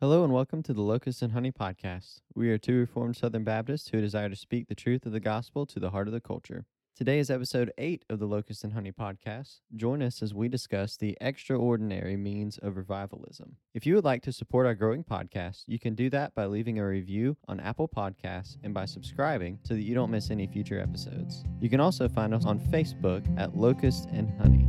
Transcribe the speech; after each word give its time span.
Hello 0.00 0.22
and 0.22 0.32
welcome 0.32 0.62
to 0.62 0.72
the 0.72 0.80
Locust 0.80 1.22
and 1.22 1.32
Honey 1.32 1.50
podcast. 1.50 2.20
We 2.32 2.50
are 2.50 2.56
two 2.56 2.78
Reformed 2.78 3.16
Southern 3.16 3.42
Baptists 3.42 3.88
who 3.88 4.00
desire 4.00 4.28
to 4.28 4.36
speak 4.36 4.68
the 4.68 4.76
truth 4.76 5.04
of 5.04 5.10
the 5.10 5.18
gospel 5.18 5.66
to 5.66 5.80
the 5.80 5.90
heart 5.90 6.06
of 6.06 6.14
the 6.14 6.20
culture. 6.20 6.66
Today 6.94 7.18
is 7.18 7.32
episode 7.32 7.72
8 7.76 8.04
of 8.08 8.20
the 8.20 8.26
Locust 8.26 8.62
and 8.62 8.74
Honey 8.74 8.92
podcast. 8.92 9.56
Join 9.74 10.00
us 10.00 10.22
as 10.22 10.32
we 10.32 10.46
discuss 10.46 10.96
the 10.96 11.18
extraordinary 11.20 12.16
means 12.16 12.58
of 12.58 12.76
revivalism. 12.76 13.56
If 13.74 13.86
you 13.86 13.96
would 13.96 14.04
like 14.04 14.22
to 14.22 14.32
support 14.32 14.66
our 14.66 14.74
growing 14.76 15.02
podcast, 15.02 15.64
you 15.66 15.80
can 15.80 15.96
do 15.96 16.08
that 16.10 16.32
by 16.32 16.46
leaving 16.46 16.78
a 16.78 16.86
review 16.86 17.36
on 17.48 17.58
Apple 17.58 17.88
Podcasts 17.88 18.56
and 18.62 18.72
by 18.72 18.84
subscribing 18.84 19.58
so 19.64 19.74
that 19.74 19.82
you 19.82 19.96
don't 19.96 20.12
miss 20.12 20.30
any 20.30 20.46
future 20.46 20.78
episodes. 20.78 21.42
You 21.60 21.68
can 21.68 21.80
also 21.80 22.08
find 22.08 22.32
us 22.32 22.44
on 22.44 22.60
Facebook 22.60 23.26
at 23.36 23.56
Locust 23.56 24.06
and 24.12 24.30
Honey. 24.40 24.68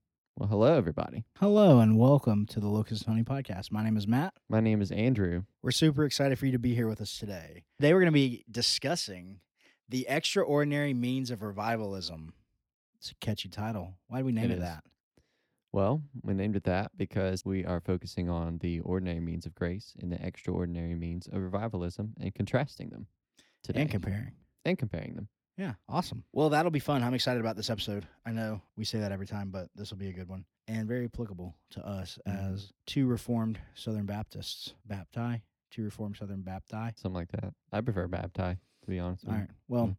Well, 0.37 0.49
hello, 0.49 0.73
everybody. 0.75 1.25
Hello 1.39 1.79
and 1.79 1.99
welcome 1.99 2.45
to 2.47 2.59
the 2.59 2.67
Locust 2.67 3.05
Honey 3.05 3.23
Podcast. 3.23 3.71
My 3.71 3.83
name 3.83 3.95
is 3.97 4.07
Matt. 4.07 4.33
My 4.49 4.59
name 4.59 4.81
is 4.81 4.91
Andrew. 4.91 5.43
We're 5.61 5.71
super 5.71 6.03
excited 6.05 6.39
for 6.39 6.45
you 6.47 6.51
to 6.53 6.59
be 6.59 6.73
here 6.73 6.87
with 6.87 7.01
us 7.01 7.17
today. 7.17 7.63
Today 7.79 7.93
we're 7.93 7.99
going 7.99 8.07
to 8.07 8.11
be 8.11 8.43
discussing 8.49 9.41
the 9.89 10.07
extraordinary 10.07 10.93
means 10.93 11.29
of 11.31 11.41
revivalism. 11.43 12.33
It's 12.97 13.11
a 13.11 13.15
catchy 13.15 13.49
title. 13.49 13.95
Why 14.07 14.17
did 14.19 14.25
we 14.25 14.31
name 14.31 14.45
It 14.45 14.51
it, 14.51 14.59
that? 14.61 14.83
Well, 15.73 16.01
we 16.23 16.33
named 16.33 16.55
it 16.55 16.63
that 16.63 16.91
because 16.97 17.45
we 17.45 17.63
are 17.65 17.79
focusing 17.79 18.29
on 18.29 18.57
the 18.59 18.79
ordinary 18.79 19.19
means 19.19 19.45
of 19.45 19.53
grace 19.53 19.93
and 20.01 20.11
the 20.11 20.25
extraordinary 20.25 20.95
means 20.95 21.27
of 21.27 21.41
revivalism 21.41 22.13
and 22.19 22.33
contrasting 22.33 22.89
them 22.89 23.07
today 23.63 23.81
And 23.81 23.91
comparing. 23.91 24.31
and 24.65 24.77
comparing 24.77 25.15
them. 25.15 25.27
Yeah, 25.57 25.73
awesome. 25.89 26.23
Well, 26.33 26.49
that'll 26.49 26.71
be 26.71 26.79
fun. 26.79 27.03
I'm 27.03 27.13
excited 27.13 27.39
about 27.39 27.55
this 27.55 27.69
episode. 27.69 28.07
I 28.25 28.31
know 28.31 28.61
we 28.77 28.85
say 28.85 28.99
that 28.99 29.11
every 29.11 29.27
time, 29.27 29.49
but 29.51 29.67
this 29.75 29.91
will 29.91 29.97
be 29.97 30.09
a 30.09 30.13
good 30.13 30.27
one 30.29 30.45
and 30.67 30.87
very 30.87 31.05
applicable 31.05 31.55
to 31.71 31.85
us 31.85 32.17
Mhm. 32.25 32.53
as 32.53 32.73
two 32.85 33.05
Reformed 33.07 33.59
Southern 33.75 34.05
Baptists. 34.05 34.73
Bapti, 34.87 35.41
two 35.69 35.83
Reformed 35.83 36.17
Southern 36.17 36.41
Bapti. 36.43 36.97
Something 36.97 37.13
like 37.13 37.31
that. 37.31 37.53
I 37.71 37.81
prefer 37.81 38.07
bapti, 38.07 38.57
to 38.83 38.87
be 38.89 38.99
honest. 38.99 39.25
All 39.27 39.33
right. 39.33 39.49
Well, 39.67 39.87
Mm. 39.89 39.97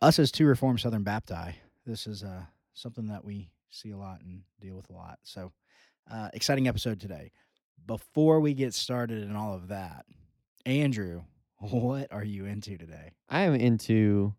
us 0.00 0.18
as 0.18 0.30
two 0.30 0.46
Reformed 0.46 0.80
Southern 0.80 1.04
Bapti, 1.04 1.54
this 1.84 2.06
is 2.06 2.22
uh, 2.22 2.46
something 2.72 3.08
that 3.08 3.24
we 3.24 3.50
see 3.70 3.90
a 3.90 3.96
lot 3.98 4.20
and 4.22 4.44
deal 4.60 4.76
with 4.76 4.88
a 4.90 4.92
lot. 4.92 5.18
So, 5.24 5.52
uh, 6.06 6.30
exciting 6.32 6.68
episode 6.68 7.00
today. 7.00 7.32
Before 7.84 8.40
we 8.40 8.54
get 8.54 8.72
started 8.72 9.24
and 9.24 9.36
all 9.36 9.52
of 9.54 9.68
that, 9.68 10.06
Andrew, 10.64 11.24
what 11.58 12.10
are 12.12 12.24
you 12.24 12.46
into 12.46 12.78
today? 12.78 13.12
I 13.28 13.40
am 13.42 13.54
into 13.54 14.34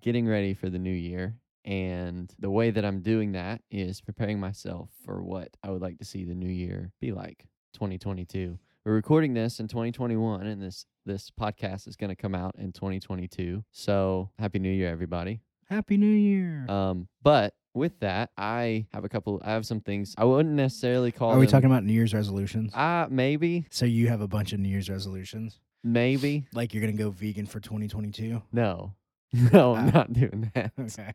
getting 0.00 0.26
ready 0.26 0.54
for 0.54 0.68
the 0.70 0.78
new 0.78 0.90
year. 0.92 1.36
And 1.64 2.32
the 2.38 2.50
way 2.50 2.70
that 2.70 2.84
I'm 2.84 3.00
doing 3.02 3.32
that 3.32 3.60
is 3.70 4.00
preparing 4.00 4.38
myself 4.38 4.88
for 5.04 5.22
what 5.22 5.48
I 5.64 5.70
would 5.70 5.82
like 5.82 5.98
to 5.98 6.04
see 6.04 6.24
the 6.24 6.34
new 6.34 6.48
year 6.48 6.92
be 7.00 7.10
like 7.12 7.46
2022. 7.74 8.58
We're 8.84 8.92
recording 8.94 9.34
this 9.34 9.58
in 9.58 9.66
2021 9.66 10.46
and 10.46 10.62
this 10.62 10.86
this 11.04 11.30
podcast 11.30 11.88
is 11.88 11.96
going 11.96 12.10
to 12.10 12.16
come 12.16 12.34
out 12.36 12.54
in 12.58 12.72
2022. 12.72 13.64
So, 13.72 14.30
happy 14.38 14.58
new 14.60 14.70
year 14.70 14.88
everybody. 14.90 15.40
Happy 15.68 15.96
New 15.96 16.06
Year. 16.06 16.64
Um 16.68 17.08
but 17.22 17.54
with 17.74 17.98
that, 17.98 18.30
I 18.38 18.86
have 18.94 19.04
a 19.04 19.08
couple 19.08 19.42
I 19.44 19.50
have 19.50 19.66
some 19.66 19.80
things 19.80 20.14
I 20.16 20.24
wouldn't 20.24 20.54
necessarily 20.54 21.10
call 21.10 21.30
are 21.32 21.38
we 21.40 21.46
them- 21.46 21.50
talking 21.50 21.66
about 21.66 21.82
New 21.82 21.92
Year's 21.92 22.14
resolutions? 22.14 22.72
uh 22.74 23.08
maybe 23.10 23.66
so 23.70 23.84
you 23.84 24.06
have 24.06 24.20
a 24.20 24.28
bunch 24.28 24.52
of 24.52 24.60
New 24.60 24.68
Year's 24.68 24.88
resolutions? 24.88 25.58
maybe 25.82 26.46
Like 26.52 26.72
you're 26.74 26.80
going 26.82 26.96
to 26.96 27.02
go 27.02 27.10
vegan 27.10 27.46
for 27.46 27.58
2022? 27.58 28.40
no. 28.52 28.94
No, 29.52 29.74
I'm 29.74 29.88
Ah. 29.88 29.90
not 29.90 30.12
doing 30.12 30.50
that. 30.54 30.72
Okay. 30.78 31.12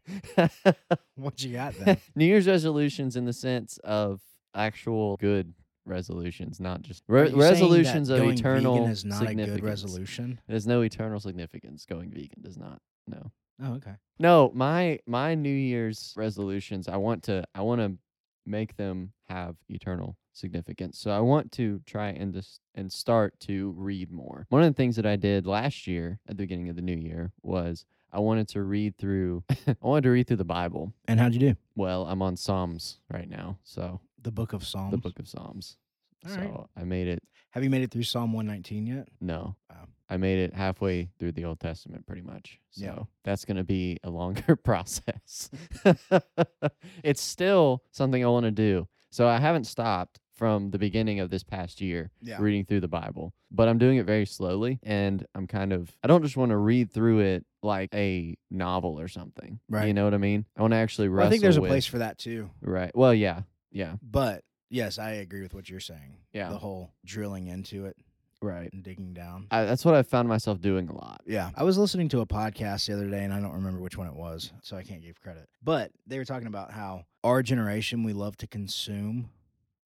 what 1.16 1.44
you 1.44 1.54
got 1.54 1.74
then? 1.76 1.98
New 2.16 2.26
Year's 2.26 2.48
resolutions 2.48 3.16
in 3.16 3.26
the 3.26 3.34
sense 3.34 3.78
of 3.84 4.22
actual 4.54 5.18
good 5.18 5.54
resolutions, 5.86 6.60
not 6.60 6.82
just 6.82 7.04
re- 7.08 7.22
you 7.24 7.28
saying 7.30 7.40
that 7.40 7.50
resolutions 7.50 8.10
of 8.10 8.20
going 8.20 8.38
eternal 8.38 8.76
vegan 8.76 8.92
is 8.92 9.06
not 9.06 9.28
a 9.28 9.34
good 9.36 9.64
resolution. 9.64 10.40
There's 10.48 10.68
no 10.68 10.82
eternal 10.82 11.20
significance. 11.20 11.86
Going 11.86 12.12
vegan 12.12 12.42
does 12.42 12.58
not. 12.58 12.80
No. 13.08 13.32
Oh, 13.64 13.74
okay. 13.76 13.94
No, 14.20 14.52
my 14.54 15.00
my 15.08 15.36
New 15.36 15.50
Year's 15.54 16.14
resolutions, 16.18 16.88
I 16.88 16.98
want 16.98 17.24
to 17.24 17.44
I 17.56 17.62
want 17.62 17.82
to 17.82 17.98
make 18.46 18.76
them 18.76 19.14
have 19.30 19.56
eternal 19.70 20.18
significance. 20.34 20.98
So 21.00 21.12
I 21.12 21.20
want 21.20 21.52
to 21.54 21.82
try 21.86 22.10
and 22.10 22.34
just 22.34 22.60
and 22.76 22.92
start 22.92 23.40
to 23.42 23.72
read 23.78 24.12
more. 24.12 24.46
One 24.50 24.64
of 24.64 24.70
the 24.70 24.76
things 24.78 24.96
that 24.98 25.06
I 25.06 25.16
did 25.16 25.46
last 25.48 25.88
year 25.88 26.20
at 26.28 26.38
the 26.38 26.44
beginning 26.44 26.70
of 26.70 26.76
the 26.76 26.82
new 26.82 26.96
year 26.96 27.32
was 27.44 27.86
I 28.14 28.20
wanted 28.20 28.48
to 28.50 28.62
read 28.64 28.98
through 28.98 29.44
I 29.68 29.76
wanted 29.82 30.04
to 30.04 30.10
read 30.12 30.28
through 30.28 30.38
the 30.38 30.44
Bible. 30.44 30.94
And 31.08 31.20
how'd 31.20 31.34
you 31.34 31.40
do? 31.40 31.56
Well, 31.76 32.06
I'm 32.06 32.22
on 32.22 32.36
Psalms 32.38 33.00
right 33.12 33.30
now. 33.30 33.58
So 33.64 34.00
The 34.22 34.32
Book 34.32 34.54
of 34.54 34.66
Psalms. 34.66 34.92
the 34.92 34.98
book 34.98 35.18
of 35.20 35.28
Psalms. 35.28 35.78
All 36.26 36.32
so 36.32 36.40
right. 36.40 36.54
I 36.78 36.84
made 36.84 37.08
it 37.08 37.24
Have 37.52 37.64
you 37.64 37.70
made 37.70 37.82
it 37.84 37.92
through 37.92 38.04
Psalm 38.04 38.34
119 38.34 38.86
yet? 38.88 39.08
no. 39.20 39.56
Wow. 39.70 39.88
I 40.10 40.18
made 40.18 40.40
it 40.40 40.54
halfway 40.54 41.08
through 41.20 41.32
the 41.32 41.46
Old 41.46 41.62
Testament 41.62 42.06
pretty 42.06 42.22
much. 42.22 42.60
So 42.72 42.84
Yeah. 42.84 43.00
that's 43.24 43.46
going 43.46 43.56
to 43.58 43.64
be 43.64 43.98
a 44.04 44.10
longer 44.10 44.56
process. 44.64 45.50
it's 47.04 47.22
still 47.22 47.84
something 47.92 48.24
I 48.24 48.28
want 48.28 48.44
to 48.46 48.52
do. 48.52 48.88
So 49.10 49.28
I 49.28 49.38
haven't 49.40 49.66
stopped 49.66 50.20
from 50.42 50.72
the 50.72 50.80
beginning 50.80 51.20
of 51.20 51.30
this 51.30 51.44
past 51.44 51.80
year 51.82 52.10
Yeah. 52.20 52.38
reading 52.42 52.66
through 52.66 52.80
the 52.80 52.88
Bible, 52.88 53.32
but 53.52 53.68
I'm 53.68 53.78
doing 53.78 53.98
it 53.98 54.08
very 54.08 54.26
slowly 54.26 54.80
and 54.82 55.24
I'm 55.36 55.46
kind 55.46 55.72
of 55.72 55.96
I 56.04 56.08
don't 56.08 56.24
just 56.24 56.36
want 56.36 56.50
to 56.50 56.58
read 56.58 56.92
through 56.92 57.20
it 57.20 57.46
like 57.62 57.94
a 57.94 58.36
novel 58.50 59.00
or 59.00 59.08
something. 59.08 59.60
Right. 59.70 59.86
You 59.86 59.94
know 59.94 60.04
what 60.04 60.16
I 60.16 60.18
mean? 60.18 60.48
I 60.58 60.62
want 60.62 60.72
to 60.74 60.78
actually 60.78 61.10
Well, 61.10 61.28
I 61.28 61.30
think 61.30 61.44
there's 61.44 61.58
a 61.58 61.62
place 61.62 61.86
for 61.86 62.00
that 62.00 62.18
too. 62.18 62.50
Right. 62.60 62.90
Well, 62.96 63.14
yeah. 63.14 63.42
Yeah. 63.72 63.98
But 64.02 64.44
yes, 64.72 64.98
I 64.98 65.12
agree 65.12 65.44
with 65.44 65.54
what 65.54 65.70
you're 65.70 65.80
saying. 65.80 66.18
Yeah. 66.34 66.50
The 66.50 66.58
whole 66.58 66.92
drilling 67.06 67.46
into 67.46 67.86
it 67.86 67.96
Right. 68.42 68.74
and 68.74 68.82
digging 68.82 69.14
down. 69.14 69.46
I, 69.52 69.66
that's 69.66 69.86
what 69.86 69.94
I 69.94 70.02
found 70.02 70.28
myself 70.28 70.60
doing 70.60 70.90
a 70.90 70.96
lot. 70.96 71.22
Yeah. 71.28 71.52
I 71.54 71.62
was 71.64 71.78
listening 71.78 72.10
to 72.10 72.22
a 72.22 72.26
podcast 72.26 72.88
the 72.88 72.94
other 72.94 73.08
day 73.12 73.24
and 73.24 73.32
I 73.32 73.40
don't 73.40 73.54
remember 73.54 73.80
which 73.80 73.96
one 73.96 74.08
it 74.08 74.16
was, 74.16 74.52
so 74.64 74.76
I 74.76 74.82
can't 74.82 75.04
give 75.04 75.22
credit. 75.22 75.48
But 75.64 75.92
they 76.08 76.18
were 76.18 76.26
talking 76.26 76.48
about 76.48 76.72
how 76.72 77.06
our 77.24 77.44
generation, 77.44 78.02
we 78.04 78.14
love 78.14 78.38
to 78.38 78.48
consume 78.48 79.30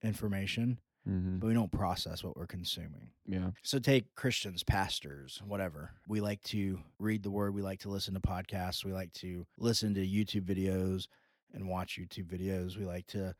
information, 0.04 0.80
hmm 1.06 1.38
but 1.38 1.48
we 1.48 1.54
don't 1.54 1.72
process 1.72 2.24
what 2.24 2.36
we're 2.36 2.48
consuming. 2.48 3.12
Yeah. 3.28 3.52
So 3.62 3.78
take 3.80 4.16
Christians, 4.16 4.64
pastors, 4.64 5.42
whatever. 5.46 5.92
We 6.08 6.20
like 6.20 6.42
to 6.46 6.80
read 7.00 7.22
the 7.24 7.30
word, 7.30 7.54
we 7.54 7.62
like 7.62 7.80
to 7.82 7.90
listen 7.90 8.14
to 8.16 8.20
podcasts, 8.20 8.84
we 8.84 8.92
like 8.92 9.14
to 9.14 9.46
listen 9.58 9.94
to 9.94 10.06
YouTube 10.06 10.46
videos 10.46 11.08
and 11.54 11.68
watch 11.70 12.00
YouTube 12.00 12.26
videos. 12.26 12.76
We 12.78 12.86
like 12.86 13.08
to 13.08 13.36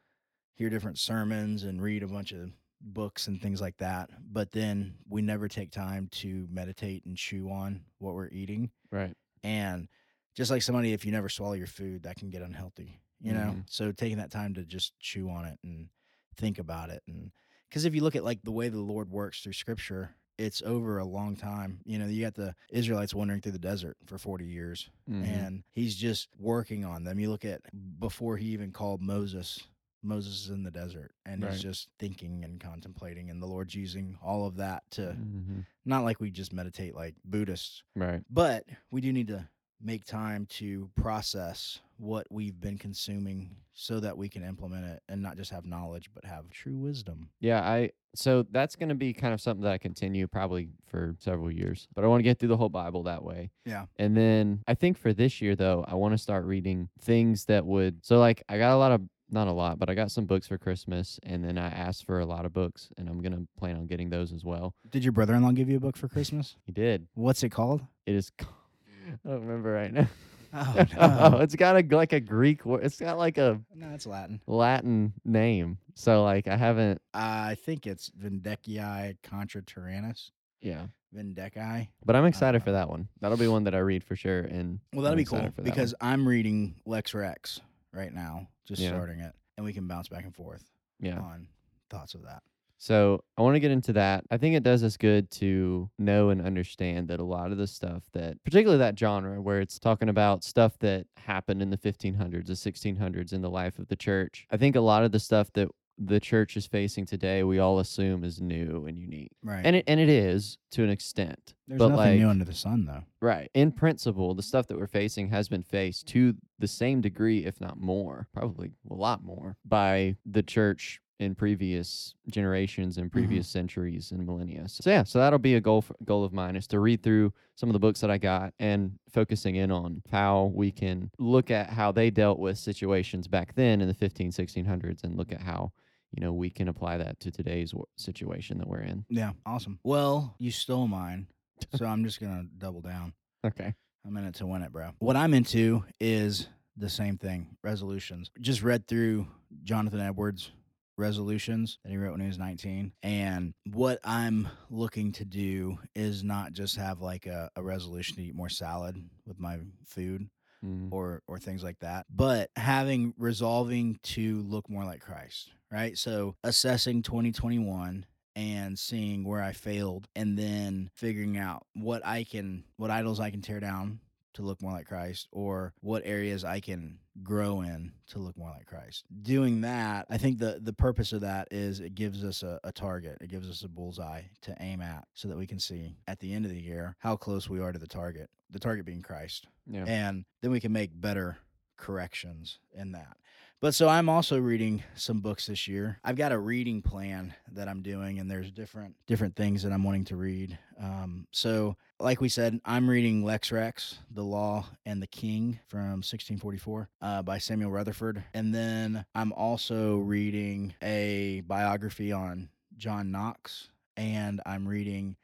hear 0.54 0.70
different 0.70 1.00
sermons 1.00 1.64
and 1.64 1.82
read 1.82 2.04
a 2.04 2.08
bunch 2.08 2.32
of 2.32 2.52
books 2.82 3.28
and 3.28 3.42
things 3.42 3.62
like 3.62 3.78
that. 3.78 4.10
But 4.32 4.52
then 4.52 4.96
we 5.10 5.22
never 5.22 5.48
take 5.48 5.72
time 5.72 6.08
to 6.14 6.48
meditate 6.52 7.06
and 7.06 7.18
chew 7.18 7.50
on 7.50 7.82
what 7.98 8.14
we're 8.14 8.30
eating. 8.30 8.70
Right. 8.92 9.16
And 9.44 9.88
just 10.36 10.52
like 10.52 10.62
somebody, 10.62 10.94
if 10.94 11.04
you 11.06 11.12
never 11.12 11.30
swallow 11.30 11.54
your 11.54 11.68
food, 11.68 12.04
that 12.04 12.18
can 12.18 12.30
get 12.30 12.42
unhealthy, 12.42 13.02
you 13.22 13.34
know? 13.34 13.56
Mhm. 13.58 13.64
So 13.70 13.92
taking 13.92 14.18
that 14.18 14.32
time 14.32 14.54
to 14.54 14.64
just 14.66 14.98
chew 15.00 15.30
on 15.30 15.46
it 15.46 15.60
and 15.64 15.90
think 16.36 16.60
about 16.60 16.90
it. 16.90 17.02
And 17.08 17.32
because 17.70 17.86
if 17.86 17.96
you 17.96 18.02
look 18.02 18.16
at 18.16 18.24
like 18.24 18.42
the 18.44 18.52
way 18.52 18.70
the 18.70 18.80
Lord 18.82 19.10
works 19.10 19.42
through 19.42 19.54
scripture, 19.54 20.12
it's 20.38 20.62
over 20.62 20.98
a 20.98 21.06
long 21.06 21.36
time. 21.36 21.80
You 21.86 21.98
know, 21.98 22.08
you 22.08 22.22
got 22.24 22.34
the 22.36 22.56
Israelites 22.70 23.14
wandering 23.14 23.42
through 23.42 23.54
the 23.54 23.60
desert 23.60 23.98
for 24.06 24.18
40 24.18 24.46
years, 24.46 24.90
Mhm. 25.10 25.24
and 25.26 25.64
he's 25.72 25.96
just 25.96 26.28
working 26.38 26.84
on 26.84 27.04
them. 27.06 27.20
You 27.20 27.30
look 27.30 27.46
at 27.46 27.62
before 28.00 28.36
he 28.38 28.48
even 28.48 28.72
called 28.72 29.02
Moses, 29.02 29.68
Moses 30.04 30.44
is 30.44 30.50
in 30.50 30.64
the 30.64 30.72
desert, 30.72 31.14
and 31.26 31.42
Right. 31.42 31.54
he's 31.54 31.62
just 31.62 31.90
thinking 31.98 32.44
and 32.44 32.60
contemplating, 32.60 33.30
and 33.30 33.42
the 33.42 33.48
Lord's 33.48 33.74
using 33.76 34.18
all 34.22 34.46
of 34.46 34.58
that 34.58 34.84
to 34.92 35.14
Mhm. 35.18 35.66
not 35.86 36.04
like 36.04 36.20
we 36.20 36.32
just 36.32 36.52
meditate 36.54 36.94
like 36.96 37.16
Buddhists, 37.24 37.84
Right. 37.96 38.22
but 38.30 38.68
we 38.92 39.00
do 39.02 39.14
need 39.14 39.28
to 39.28 39.48
make 39.80 40.04
time 40.06 40.46
to 40.48 40.90
process 40.96 41.80
what 41.98 42.28
we've 42.30 42.60
been 42.60 42.78
consuming 42.78 43.56
so 43.74 44.00
that 44.00 44.18
we 44.18 44.30
can 44.30 44.44
implement 44.44 44.86
it 44.86 45.04
and 45.10 45.22
not 45.22 45.38
just 45.38 45.52
have 45.52 45.66
knowledge 45.66 46.10
but 46.14 46.26
have 46.26 46.50
true 46.50 46.78
wisdom. 46.78 47.30
Yeah, 47.40 47.62
I 47.62 47.92
so 48.16 48.46
that's 48.50 48.76
going 48.76 48.90
to 48.90 48.96
be 48.96 49.14
kind 49.14 49.34
of 49.34 49.42
something 49.42 49.64
that 49.64 49.74
I 49.74 49.78
continue 49.78 50.28
probably 50.28 50.70
for 50.88 51.16
several 51.20 51.52
years. 51.52 51.88
But 51.94 52.06
I 52.06 52.08
want 52.08 52.20
to 52.20 52.24
get 52.24 52.40
through 52.40 52.50
the 52.50 52.58
whole 52.58 52.70
Bible 52.70 53.04
that 53.04 53.24
way. 53.24 53.52
Yeah. 53.66 53.86
And 53.98 54.16
then 54.16 54.62
I 54.68 54.74
think 54.74 54.98
for 54.98 55.14
this 55.14 55.42
year 55.42 55.56
though, 55.56 55.84
I 55.88 55.96
want 55.96 56.14
to 56.14 56.18
start 56.18 56.46
reading 56.46 56.90
things 57.02 57.46
that 57.46 57.66
would 57.66 58.06
So 58.06 58.20
like 58.20 58.44
I 58.48 58.58
got 58.58 58.74
a 58.74 58.78
lot 58.78 58.92
of 58.92 59.02
not 59.30 59.48
a 59.48 59.52
lot, 59.52 59.80
but 59.80 59.90
I 59.90 59.96
got 59.96 60.12
some 60.12 60.26
books 60.26 60.48
for 60.48 60.58
Christmas 60.58 61.20
and 61.24 61.44
then 61.44 61.58
I 61.58 61.68
asked 61.68 62.06
for 62.06 62.20
a 62.20 62.26
lot 62.26 62.46
of 62.46 62.54
books 62.54 62.90
and 62.98 63.10
I'm 63.10 63.22
going 63.22 63.34
to 63.34 63.48
plan 63.58 63.76
on 63.76 63.88
getting 63.88 64.10
those 64.10 64.32
as 64.32 64.46
well. 64.46 64.76
Did 64.90 65.04
your 65.04 65.14
brother-in-law 65.14 65.52
give 65.52 65.70
you 65.70 65.78
a 65.78 65.80
book 65.80 65.98
for 65.98 66.08
Christmas? 66.08 66.56
He 66.64 66.72
did. 66.72 67.08
What's 67.16 67.44
it 67.44 67.50
called? 67.50 67.82
It 68.06 68.16
is 68.16 68.32
I 68.40 69.30
don't 69.30 69.42
remember 69.42 69.72
right 69.72 69.92
now. 69.92 70.08
Oh, 70.56 70.86
no. 71.32 71.40
it's 71.42 71.56
got 71.56 71.76
a 71.76 71.96
like 71.96 72.14
a 72.14 72.20
Greek 72.20 72.66
word. 72.66 72.84
It's 72.86 73.00
got 73.00 73.18
like 73.18 73.38
a 73.38 73.60
no, 73.76 73.90
it's 73.94 74.06
Latin. 74.08 74.40
Latin 74.48 75.14
name. 75.26 75.78
So 75.96 76.24
like 76.24 76.48
I 76.48 76.56
haven't 76.56 77.02
I 77.14 77.56
think 77.56 77.86
it's 77.88 78.10
Vindiciae 78.12 79.18
contra 79.24 79.62
Tyrannos. 79.62 80.32
yeah. 80.62 80.88
Vindiciae. 81.16 81.88
But 82.06 82.16
I'm 82.16 82.26
uh, 82.26 82.28
excited 82.28 82.60
know. 82.60 82.66
for 82.66 82.72
that 82.74 82.90
one. 82.90 83.08
That'll 83.22 83.38
be 83.38 83.48
one 83.48 83.64
that 83.66 83.76
I 83.76 83.80
read 83.80 84.04
for 84.04 84.16
sure. 84.16 84.42
And 84.42 84.80
Well, 84.94 85.04
that'll 85.04 85.14
I'm 85.14 85.18
be 85.18 85.22
excited 85.24 85.44
cool 85.44 85.52
for 85.52 85.62
that 85.62 85.66
because 85.66 85.94
I'm 86.02 86.28
reading 86.28 86.76
Lex 86.86 87.14
Rex 87.14 87.62
right 87.94 88.14
now, 88.14 88.48
just 88.66 88.82
Yeah. 88.82 88.90
starting 88.90 89.20
it, 89.22 89.34
and 89.58 89.66
we 89.66 89.72
can 89.74 89.88
bounce 89.88 90.10
back 90.10 90.26
and 90.26 90.36
forth 90.36 90.64
yeah. 91.00 91.20
on 91.20 91.48
thoughts 91.90 92.16
of 92.16 92.24
that. 92.24 92.44
So 92.86 93.24
I 93.36 93.42
want 93.42 93.56
to 93.56 93.60
get 93.60 93.72
into 93.72 93.94
that. 93.94 94.26
I 94.30 94.38
think 94.38 94.56
it 94.56 94.62
does 94.62 94.84
us 94.84 94.96
good 94.96 95.32
to 95.32 95.90
know 95.98 96.30
and 96.30 96.40
understand 96.40 97.08
that 97.08 97.20
a 97.20 97.24
lot 97.24 97.52
of 97.52 97.58
the 97.58 97.66
stuff 97.66 98.04
that, 98.14 98.38
particularly 98.44 98.78
that 98.78 99.00
genre 99.00 99.42
where 99.42 99.60
it's 99.60 99.80
talking 99.80 100.08
about 100.08 100.44
stuff 100.44 100.78
that 100.82 101.08
happened 101.18 101.64
in 101.64 101.72
the 101.72 101.80
1500s, 101.80 102.46
the 102.46 102.54
1600s 102.54 103.34
in 103.34 103.42
the 103.42 103.50
life 103.50 103.80
of 103.80 103.88
the 103.88 103.96
church. 103.96 104.46
I 104.52 104.58
think 104.58 104.76
a 104.76 104.82
lot 104.82 105.04
of 105.04 105.12
the 105.12 105.20
stuff 105.20 105.52
that 105.54 105.68
the 105.98 106.20
church 106.20 106.58
is 106.58 106.68
facing 106.68 107.08
today, 107.08 107.44
we 107.44 107.58
all 107.58 107.80
assume 107.80 108.24
is 108.24 108.40
new 108.40 108.86
and 108.86 109.00
unique. 109.00 109.32
Right. 109.42 109.66
And 109.66 109.78
it 109.78 109.86
and 109.88 110.00
it 110.00 110.10
is 110.10 110.60
to 110.72 110.84
an 110.84 110.92
extent. 110.92 111.56
There's 111.68 111.80
but 111.80 111.88
nothing 111.88 112.20
new 112.20 112.30
under 112.30 112.46
the 112.46 112.54
sun, 112.54 112.86
though. 112.86 113.04
Right. 113.20 113.50
In 113.56 113.72
principle, 113.72 114.36
the 114.36 114.44
stuff 114.44 114.68
that 114.68 114.78
we're 114.78 114.86
facing 114.86 115.30
has 115.30 115.50
been 115.50 115.64
faced 115.64 116.06
to 116.10 116.36
the 116.60 116.68
same 116.68 117.02
degree, 117.02 117.46
if 117.46 117.60
not 117.60 117.80
more, 117.80 118.28
probably 118.32 118.74
a 118.88 118.94
lot 118.94 119.24
more, 119.24 119.58
by 119.66 120.18
the 120.24 120.44
church 120.44 121.00
in 121.20 121.36
previous 121.36 122.14
generations 122.30 122.98
and 122.98 123.08
mm-hmm. 123.08 123.20
previous 123.20 123.48
centuries 123.48 124.12
and 124.12 124.26
millennia. 124.26 124.68
So 124.68 124.90
yeah, 124.90 125.04
so 125.04 125.20
that'll 125.20 125.40
be 125.40 125.56
a 125.56 125.62
goal 125.62 125.82
for, 125.82 125.96
goal 126.04 126.24
of 126.24 126.34
mine 126.34 126.56
is 126.56 126.68
to 126.68 126.80
read 126.80 127.04
through 127.04 127.34
some 127.56 127.70
of 127.70 127.74
the 127.74 127.80
books 127.80 128.02
that 128.02 128.12
I 128.12 128.18
got 128.18 128.54
and 128.60 129.00
focusing 129.10 129.56
in 129.56 129.72
on 129.72 130.02
how 130.12 130.52
we 130.54 130.72
can 130.72 131.12
look 131.18 131.52
at 131.52 131.70
how 131.70 131.92
they 131.92 132.10
dealt 132.10 132.40
with 132.40 132.58
situations 132.58 133.28
back 133.28 133.56
then 133.56 133.82
in 133.82 133.88
the 133.88 133.94
15 133.94 134.32
1600s 134.32 135.04
and 135.04 135.16
look 135.16 135.32
at 135.32 135.42
how 135.42 135.72
you 136.12 136.22
know 136.22 136.34
we 136.34 136.50
can 136.50 136.68
apply 136.68 136.98
that 136.98 137.20
to 137.22 137.32
today's 137.32 137.74
situation 137.98 138.58
that 138.58 138.68
we're 138.68 138.82
in. 138.82 139.06
Yeah, 139.10 139.32
awesome. 139.46 139.80
Well, 139.84 140.36
you 140.40 140.52
stole 140.52 140.88
mine, 140.88 141.28
so 141.76 141.86
I'm 141.86 142.04
just 142.04 142.20
gonna 142.20 142.46
double 142.58 142.82
down. 142.82 143.14
Okay. 143.46 143.76
I'm 144.04 144.18
in 144.18 144.26
it 144.26 144.34
to 144.36 144.48
win 144.48 144.64
it, 144.64 144.72
bro. 144.72 144.90
What 144.98 145.16
I'm 145.16 145.36
into 145.36 145.84
is 146.00 146.48
the 146.78 146.90
same 146.90 147.18
thing 147.18 147.58
resolutions. 147.64 148.32
Just 148.42 148.64
read 148.64 148.88
through 148.88 149.28
Jonathan 149.64 150.00
Edwards' 150.00 150.52
resolutions 150.98 151.78
that 151.84 151.90
he 151.92 151.98
wrote 151.98 152.12
when 152.12 152.22
he 152.22 152.28
was 152.28 152.38
19. 152.40 152.92
And 153.04 153.54
what 153.72 154.00
I'm 154.04 154.48
looking 154.70 155.12
to 155.14 155.26
do 155.26 155.78
is 155.96 156.24
not 156.24 156.54
just 156.54 156.76
have 156.78 157.02
like 157.02 157.26
a, 157.26 157.50
a 157.56 157.64
resolution 157.64 158.16
to 158.18 158.24
eat 158.24 158.36
more 158.36 158.50
salad 158.50 159.02
with 159.26 159.40
my 159.40 159.60
food 159.86 160.30
Mhm. 160.64 160.88
or 160.92 161.22
or 161.28 161.38
things 161.38 161.64
like 161.64 161.78
that 161.80 162.06
but 162.10 162.50
having 162.56 163.14
resolving 163.20 164.00
to 164.04 164.42
look 164.44 164.68
more 164.70 164.86
like 164.86 165.02
christ 165.02 165.52
right 165.70 165.96
so 165.98 166.38
assessing 166.46 167.04
2021 167.04 168.06
and 168.38 168.80
seeing 168.80 169.24
where 169.26 169.42
i 169.44 169.52
failed 169.52 170.08
and 170.16 170.40
then 170.40 170.90
figuring 170.96 171.38
out 171.38 171.68
what 171.76 172.04
i 172.06 172.24
can 172.24 172.64
what 172.78 172.90
idols 172.90 173.20
i 173.20 173.30
can 173.30 173.42
tear 173.42 173.60
down 173.60 174.00
to 174.34 174.42
look 174.42 174.62
more 174.62 174.72
like 174.72 174.88
christ 174.88 175.28
or 175.32 175.74
what 175.82 176.02
areas 176.06 176.44
i 176.46 176.60
can 176.62 176.98
grow 177.24 177.62
in 177.62 177.92
to 178.08 178.20
look 178.20 178.38
more 178.38 178.50
like 178.50 178.66
christ 178.66 179.06
doing 179.22 179.62
that 179.62 180.06
i 180.10 180.18
think 180.18 180.38
the 180.38 180.60
the 180.62 180.74
purpose 180.74 181.14
of 181.14 181.22
that 181.22 181.48
is 181.50 181.80
it 181.80 181.96
gives 181.96 182.24
us 182.24 182.44
a, 182.44 182.60
a 182.66 182.72
target 182.72 183.18
it 183.22 183.30
gives 183.30 183.50
us 183.50 183.62
a 183.64 183.70
bullseye 183.70 184.22
to 184.42 184.54
aim 184.60 184.82
at 184.82 185.08
so 185.14 185.28
that 185.28 185.38
we 185.38 185.48
can 185.48 185.60
see 185.60 185.96
at 186.08 186.20
the 186.20 186.34
end 186.34 186.44
of 186.46 186.52
the 186.52 186.60
year 186.62 186.96
how 187.00 187.16
close 187.16 187.50
we 187.50 187.62
are 187.62 187.72
to 187.72 187.80
the 187.80 187.88
target 187.88 188.30
the 188.52 188.60
target 188.60 188.86
being 188.86 189.02
christ 189.02 189.48
Yeah. 189.66 189.86
and 189.88 190.26
then 190.42 190.52
we 190.52 190.60
can 190.60 190.74
make 190.74 190.92
better 190.94 191.38
corrections 191.78 192.60
in 192.74 192.92
that. 192.94 193.18
But 193.66 193.74
so 193.74 193.90
I'm 193.90 194.10
also 194.10 194.38
reading 194.38 194.84
some 194.94 195.22
books 195.22 195.48
this 195.48 195.68
year. 195.68 195.98
I've 196.04 196.18
got 196.18 196.32
a 196.32 196.38
reading 196.38 196.84
plan 196.84 197.34
that 197.54 197.68
I'm 197.68 197.82
doing, 197.82 198.20
and 198.20 198.30
there's 198.30 198.52
different 198.52 198.94
different 199.08 199.36
things 199.36 199.64
that 199.64 199.72
I'm 199.72 199.84
wanting 199.84 200.06
to 200.06 200.16
read. 200.16 200.60
Um, 200.80 201.26
so, 201.32 201.76
like 202.00 202.22
we 202.22 202.30
said, 202.30 202.62
I'm 202.64 202.88
reading 202.88 203.26
Lex 203.26 203.52
Rex, 203.52 203.98
The 204.12 204.22
Law 204.22 204.68
and 204.86 205.02
the 205.02 205.08
King 205.08 205.60
from 205.66 206.04
1644 206.04 206.90
uh, 207.02 207.24
by 207.24 207.40
Samuel 207.40 207.72
Rutherford, 207.72 208.24
and 208.36 208.54
then 208.54 209.04
I'm 209.16 209.34
also 209.34 209.98
reading 209.98 210.76
a 210.84 211.42
biography 211.48 212.12
on 212.12 212.50
John 212.78 213.10
Knox, 213.10 213.70
and 213.98 214.42
I'm 214.46 214.68
reading 214.68 215.16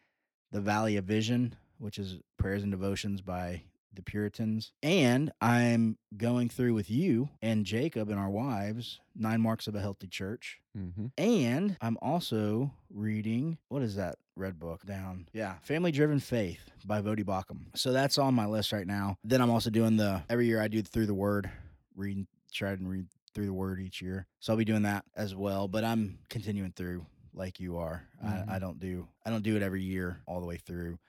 The 0.52 0.62
Valley 0.62 0.98
of 0.98 1.06
Vision, 1.06 1.54
which 1.78 2.00
is 2.00 2.18
prayers 2.38 2.64
and 2.64 2.72
devotions 2.72 3.22
by 3.22 3.62
the 3.94 4.02
Puritans. 4.02 4.72
And 4.82 5.32
I'm 5.42 5.98
going 6.16 6.50
through 6.50 6.74
with 6.74 6.90
you 6.90 7.30
and 7.42 7.66
Jacob 7.66 8.10
and 8.10 8.20
our 8.20 8.30
wives, 8.30 9.00
Nine 9.16 9.42
Marks 9.42 9.68
of 9.68 9.76
a 9.76 9.80
Healthy 9.82 10.08
Church. 10.08 10.60
Mm-hmm. 10.78 11.08
And 11.18 11.78
I'm 11.82 11.98
also 12.02 12.72
reading, 12.90 13.58
what 13.68 13.82
is 13.82 13.96
that 13.96 14.16
red 14.36 14.60
book 14.60 14.86
down? 14.86 15.28
Yeah, 15.34 15.56
Family 15.64 15.92
Driven 15.92 16.20
Faith 16.20 16.72
by 16.86 17.02
Voddie 17.02 17.26
Baucham. 17.26 17.66
So 17.76 17.92
that's 17.92 18.18
on 18.18 18.34
my 18.34 18.46
list 18.46 18.72
right 18.72 18.88
now. 18.88 19.18
Then 19.24 19.42
I'm 19.42 19.50
also 19.52 19.70
doing 19.70 19.98
the, 19.98 20.24
every 20.30 20.48
year 20.48 20.62
I 20.62 20.68
do 20.68 20.82
through 20.82 21.08
the 21.08 21.14
word, 21.14 21.50
reading, 21.96 22.28
try 22.54 22.72
and 22.72 22.90
read 22.90 23.08
through 23.34 23.46
the 23.46 23.54
word 23.54 23.80
each 23.80 24.02
year. 24.02 24.28
So 24.40 24.54
I'll 24.54 24.58
be 24.58 24.66
doing 24.66 24.84
that 24.84 25.06
as 25.16 25.36
well. 25.36 25.68
But 25.68 25.84
I'm 25.84 26.20
continuing 26.30 26.72
through 26.72 27.06
like 27.34 27.60
you 27.60 27.78
are. 27.78 28.04
Mhm. 28.24 28.50
I, 28.50 28.56
I 28.56 28.60
don't 28.60 28.80
do, 28.80 29.08
I 29.26 29.30
don't 29.30 29.44
do 29.44 29.56
it 29.56 29.62
every 29.64 29.82
year 29.84 30.22
all 30.26 30.42
the 30.42 30.48
way 30.48 30.58
through 30.58 31.00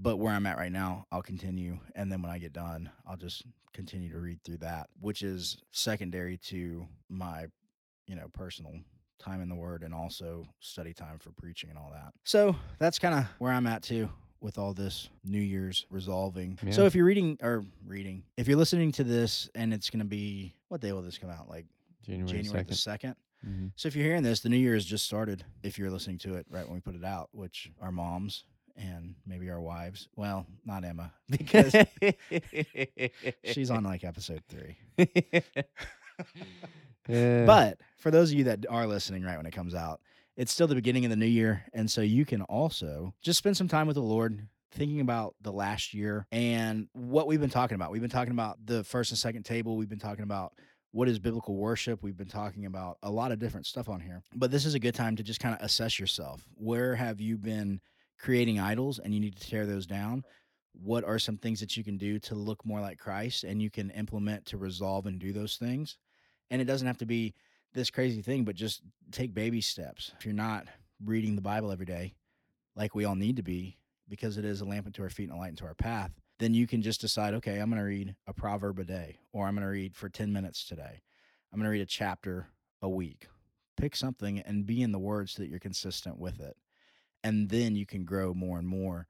but 0.00 0.16
where 0.16 0.32
I'm 0.32 0.46
at 0.46 0.56
right 0.56 0.72
now, 0.72 1.06
I'll 1.12 1.22
continue. 1.22 1.78
And 1.94 2.10
then 2.10 2.22
when 2.22 2.30
I 2.30 2.38
get 2.38 2.52
done, 2.52 2.90
I'll 3.06 3.16
just 3.16 3.44
continue 3.72 4.10
to 4.12 4.18
read 4.18 4.42
through 4.44 4.58
that, 4.58 4.88
which 5.00 5.22
is 5.22 5.58
secondary 5.72 6.38
to 6.38 6.86
my, 7.08 7.46
you 8.06 8.16
know, 8.16 8.28
personal 8.32 8.74
time 9.18 9.42
in 9.42 9.48
the 9.48 9.54
Word 9.54 9.82
and 9.82 9.94
also 9.94 10.46
study 10.60 10.94
time 10.94 11.18
for 11.18 11.30
preaching 11.32 11.68
and 11.68 11.78
all 11.78 11.90
that. 11.92 12.12
So 12.24 12.56
that's 12.78 12.98
kind 12.98 13.14
of 13.14 13.26
where 13.38 13.52
I'm 13.52 13.66
at 13.66 13.82
too 13.82 14.08
with 14.40 14.56
all 14.56 14.72
this 14.72 15.10
New 15.22 15.40
Year's 15.40 15.84
resolving. 15.90 16.58
So 16.70 16.86
if 16.86 16.94
you're 16.94 17.04
reading 17.04 17.36
or 17.42 17.62
reading, 17.86 18.22
if 18.38 18.48
you're 18.48 18.56
listening 18.56 18.90
to 18.92 19.04
this 19.04 19.50
and 19.54 19.74
it's 19.74 19.90
going 19.90 20.00
to 20.00 20.06
be, 20.06 20.54
what 20.68 20.80
day 20.80 20.92
will 20.92 21.02
this 21.02 21.18
come 21.18 21.28
out? 21.28 21.48
Like 21.48 21.66
January, 22.02 22.42
January 22.42 22.64
2nd. 22.64 22.68
the 22.68 22.74
2nd? 22.74 23.14
Mm-hmm. 23.46 23.66
So 23.76 23.88
if 23.88 23.96
you're 23.96 24.06
hearing 24.06 24.22
this, 24.22 24.40
the 24.40 24.48
new 24.48 24.56
year 24.56 24.74
has 24.74 24.86
just 24.86 25.04
started. 25.04 25.44
If 25.62 25.78
you're 25.78 25.90
listening 25.90 26.18
to 26.18 26.34
it 26.36 26.46
right 26.50 26.64
when 26.64 26.74
we 26.74 26.80
put 26.80 26.94
it 26.94 27.04
out, 27.04 27.28
which 27.32 27.70
our 27.82 27.92
moms 27.92 28.44
and 28.76 29.14
maybe 29.26 29.50
our 29.50 29.60
wives, 29.60 30.08
well, 30.16 30.46
not 30.64 30.84
Emma, 30.84 31.12
because 31.30 31.74
she's 33.44 33.70
on 33.70 33.84
like 33.84 34.04
episode 34.04 34.42
three. 34.48 34.76
Yeah. 37.08 37.44
But 37.44 37.80
for 37.96 38.10
those 38.10 38.30
of 38.30 38.38
you 38.38 38.44
that 38.44 38.66
are 38.68 38.86
listening 38.86 39.22
right 39.22 39.36
when 39.36 39.46
it 39.46 39.52
comes 39.52 39.74
out, 39.74 40.00
it's 40.36 40.52
still 40.52 40.66
the 40.66 40.74
beginning 40.74 41.04
of 41.04 41.10
the 41.10 41.16
new 41.16 41.26
year. 41.26 41.64
And 41.72 41.90
so 41.90 42.00
you 42.00 42.24
can 42.24 42.42
also 42.42 43.14
just 43.22 43.38
spend 43.38 43.56
some 43.56 43.68
time 43.68 43.86
with 43.86 43.96
the 43.96 44.02
Lord. 44.02 44.46
Thinking 44.72 45.00
about 45.00 45.34
the 45.42 45.50
last 45.50 45.94
year 45.94 46.28
and 46.30 46.86
what 46.92 47.26
we've 47.26 47.40
been 47.40 47.50
talking 47.50 47.74
about. 47.74 47.90
We've 47.90 48.00
been 48.00 48.08
talking 48.08 48.30
about 48.30 48.64
the 48.64 48.84
first 48.84 49.10
and 49.10 49.18
second 49.18 49.42
table. 49.42 49.76
We've 49.76 49.88
been 49.88 49.98
talking 49.98 50.22
about 50.22 50.52
what 50.92 51.08
is 51.08 51.18
biblical 51.18 51.56
worship. 51.56 52.04
We've 52.04 52.16
been 52.16 52.28
talking 52.28 52.66
about 52.66 52.96
a 53.02 53.10
lot 53.10 53.32
of 53.32 53.40
different 53.40 53.66
stuff 53.66 53.88
on 53.88 53.98
here. 53.98 54.22
But 54.32 54.52
this 54.52 54.64
is 54.64 54.74
a 54.74 54.78
good 54.78 54.94
time 54.94 55.16
to 55.16 55.24
just 55.24 55.40
kind 55.40 55.56
of 55.56 55.60
assess 55.60 55.98
yourself. 55.98 56.46
Where 56.54 56.94
have 56.94 57.20
you 57.20 57.36
been 57.36 57.80
creating 58.20 58.60
idols 58.60 58.98
and 58.98 59.14
you 59.14 59.20
need 59.20 59.36
to 59.36 59.48
tear 59.48 59.66
those 59.66 59.86
down? 59.86 60.24
What 60.72 61.04
are 61.04 61.18
some 61.18 61.36
things 61.36 61.60
that 61.60 61.76
you 61.76 61.82
can 61.82 61.96
do 61.96 62.18
to 62.20 62.34
look 62.34 62.64
more 62.64 62.80
like 62.80 62.98
Christ 62.98 63.44
and 63.44 63.60
you 63.60 63.70
can 63.70 63.90
implement 63.90 64.46
to 64.46 64.56
resolve 64.56 65.06
and 65.06 65.18
do 65.18 65.32
those 65.32 65.56
things? 65.56 65.96
And 66.50 66.60
it 66.60 66.66
doesn't 66.66 66.86
have 66.86 66.98
to 66.98 67.06
be 67.06 67.34
this 67.72 67.90
crazy 67.90 68.22
thing, 68.22 68.44
but 68.44 68.54
just 68.54 68.82
take 69.10 69.34
baby 69.34 69.60
steps. 69.60 70.12
If 70.18 70.24
you're 70.24 70.34
not 70.34 70.66
reading 71.04 71.34
the 71.34 71.42
Bible 71.42 71.72
every 71.72 71.86
day, 71.86 72.14
like 72.76 72.94
we 72.94 73.04
all 73.04 73.14
need 73.14 73.36
to 73.36 73.42
be, 73.42 73.76
because 74.08 74.38
it 74.38 74.44
is 74.44 74.60
a 74.60 74.64
lamp 74.64 74.86
unto 74.86 75.02
our 75.02 75.10
feet 75.10 75.28
and 75.28 75.38
a 75.38 75.40
light 75.40 75.50
into 75.50 75.64
our 75.64 75.74
path, 75.74 76.10
then 76.38 76.54
you 76.54 76.66
can 76.66 76.82
just 76.82 77.00
decide, 77.00 77.34
okay, 77.34 77.58
I'm 77.58 77.70
going 77.70 77.78
to 77.78 77.86
read 77.86 78.16
a 78.26 78.32
proverb 78.32 78.78
a 78.78 78.84
day, 78.84 79.18
or 79.32 79.46
I'm 79.46 79.54
going 79.54 79.66
to 79.66 79.70
read 79.70 79.94
for 79.94 80.08
10 80.08 80.32
minutes 80.32 80.66
today. 80.66 81.02
I'm 81.52 81.58
going 81.58 81.64
to 81.64 81.70
read 81.70 81.82
a 81.82 81.86
chapter 81.86 82.48
a 82.82 82.88
week. 82.88 83.28
Pick 83.76 83.94
something 83.94 84.40
and 84.40 84.66
be 84.66 84.82
in 84.82 84.92
the 84.92 84.98
word 84.98 85.28
so 85.28 85.42
that 85.42 85.48
you're 85.48 85.58
consistent 85.58 86.18
with 86.18 86.40
it. 86.40 86.56
And 87.22 87.48
then 87.48 87.76
you 87.76 87.86
can 87.86 88.04
grow 88.04 88.32
more 88.34 88.58
and 88.58 88.66
more 88.66 89.06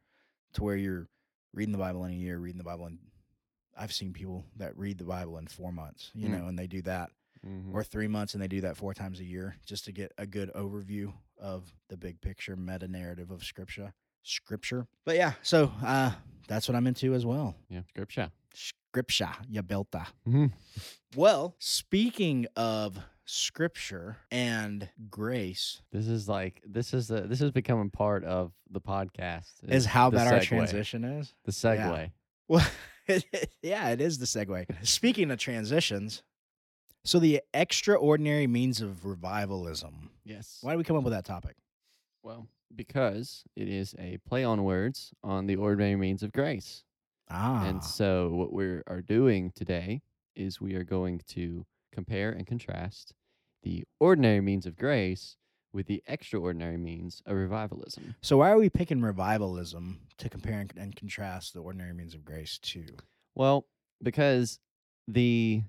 to 0.55 0.63
where 0.65 0.77
you're 0.77 1.09
reading 1.53 1.73
the 1.73 1.79
Bible 1.79 2.05
in 2.05 2.13
a 2.13 2.15
year, 2.17 2.39
reading 2.39 2.59
the 2.59 2.65
Bible 2.65 2.87
in 2.87 2.99
I've 3.77 3.93
seen 3.93 4.13
people 4.13 4.45
that 4.57 4.77
read 4.77 4.99
the 4.99 5.05
Bible 5.05 5.39
in 5.39 5.47
4 5.47 5.73
months, 5.73 6.11
you 6.15 6.29
Mm. 6.29 6.33
know, 6.39 6.47
and 6.49 6.59
they 6.59 6.67
do 6.67 6.83
that 6.83 7.13
Mhm. 7.47 7.73
or 7.73 7.83
3 7.85 8.09
months 8.09 8.35
and 8.35 8.43
they 8.43 8.49
do 8.49 8.61
that 8.63 8.77
4 8.77 8.93
times 8.95 9.21
a 9.21 9.25
year 9.25 9.57
just 9.65 9.85
to 9.87 9.93
get 9.93 10.13
a 10.19 10.27
good 10.27 10.51
overview 10.55 11.15
of 11.39 11.73
the 11.89 11.97
big 11.97 12.21
picture 12.21 12.57
meta 12.57 12.89
narrative 12.89 13.31
of 13.31 13.43
scripture. 13.45 13.95
Scripture. 14.23 14.87
But 15.05 15.17
yeah, 15.17 15.35
so 15.43 15.73
uh 15.83 16.13
that's 16.49 16.69
what 16.69 16.75
I'm 16.77 16.87
into 16.89 17.15
as 17.15 17.25
well. 17.25 17.55
yeah, 17.71 17.83
scripture. 17.89 18.31
Scripture, 18.53 19.33
belta. 19.65 20.07
Mhm. 20.27 20.53
Well, 21.15 21.55
speaking 21.59 22.47
of 22.57 22.99
scripture 23.31 24.17
and 24.31 24.89
grace, 25.09 25.83
This 25.93 26.09
is 26.09 26.29
like 26.29 26.63
this 26.67 26.93
is 26.93 27.09
the 27.09 27.23
this 27.23 27.41
is 27.41 27.51
becoming 27.53 27.91
part 27.91 28.25
of 28.25 28.53
the 28.71 28.81
podcast. 28.81 29.47
is 29.69 29.87
how 29.87 30.11
the 30.11 30.17
bad 30.19 30.35
our 30.35 30.41
transition 30.41 31.05
is. 31.05 31.33
The 31.45 31.53
segue. 31.53 32.11
Well, 32.49 32.67
yeah, 33.63 33.91
it 33.91 34.01
is 34.01 34.19
the 34.19 34.27
segue. 34.27 34.67
Speaking 34.87 35.31
of 35.31 35.39
transitions, 35.39 36.23
so 37.05 37.19
the 37.19 37.41
extraordinary 37.55 38.47
means 38.47 38.81
of 38.81 39.05
revivalism. 39.07 40.11
Yes. 40.25 40.59
Why 40.63 40.73
did 40.73 40.79
we 40.79 40.85
come 40.85 40.97
up 40.97 41.05
with 41.05 41.13
that 41.13 41.25
topic? 41.25 41.57
Well, 42.23 42.47
because 42.75 43.45
it 43.57 43.69
is 43.69 43.95
a 43.99 44.19
play 44.29 44.45
on 44.45 44.65
words 44.65 45.13
on 45.23 45.47
the 45.47 45.57
ordinary 45.57 45.97
means 45.97 46.23
of 46.23 46.33
grace. 46.33 46.85
Ah, 47.31 47.65
And 47.69 47.83
so 47.83 48.31
what 48.31 48.53
we 48.53 48.81
are 48.89 49.03
doing 49.07 49.53
today 49.55 50.03
is 50.35 50.61
we 50.61 50.75
are 50.75 50.85
going 50.85 51.21
to 51.29 51.65
compare 51.93 52.31
and 52.33 52.47
contrast 52.47 53.15
the 53.63 53.85
ordinary 53.99 54.41
means 54.41 54.67
of 54.67 54.77
grace 54.77 55.37
with 55.73 55.87
the 55.87 56.03
extraordinary 56.07 56.77
means 56.77 57.23
of 57.27 57.37
revivalism. 57.37 58.15
so 58.21 58.39
why 58.39 58.51
are 58.51 58.59
we 58.59 58.69
picking 58.69 59.01
revivalism 59.01 60.01
to 60.19 60.29
compare 60.29 60.67
and, 60.77 60.97
contrast 60.97 61.55
the 61.55 61.61
ordinary 61.61 61.93
means 61.93 62.15
of 62.15 62.25
grace 62.25 62.59
to? 62.59 62.85
Well, 63.35 63.67
because 64.03 64.59
the 65.07 65.63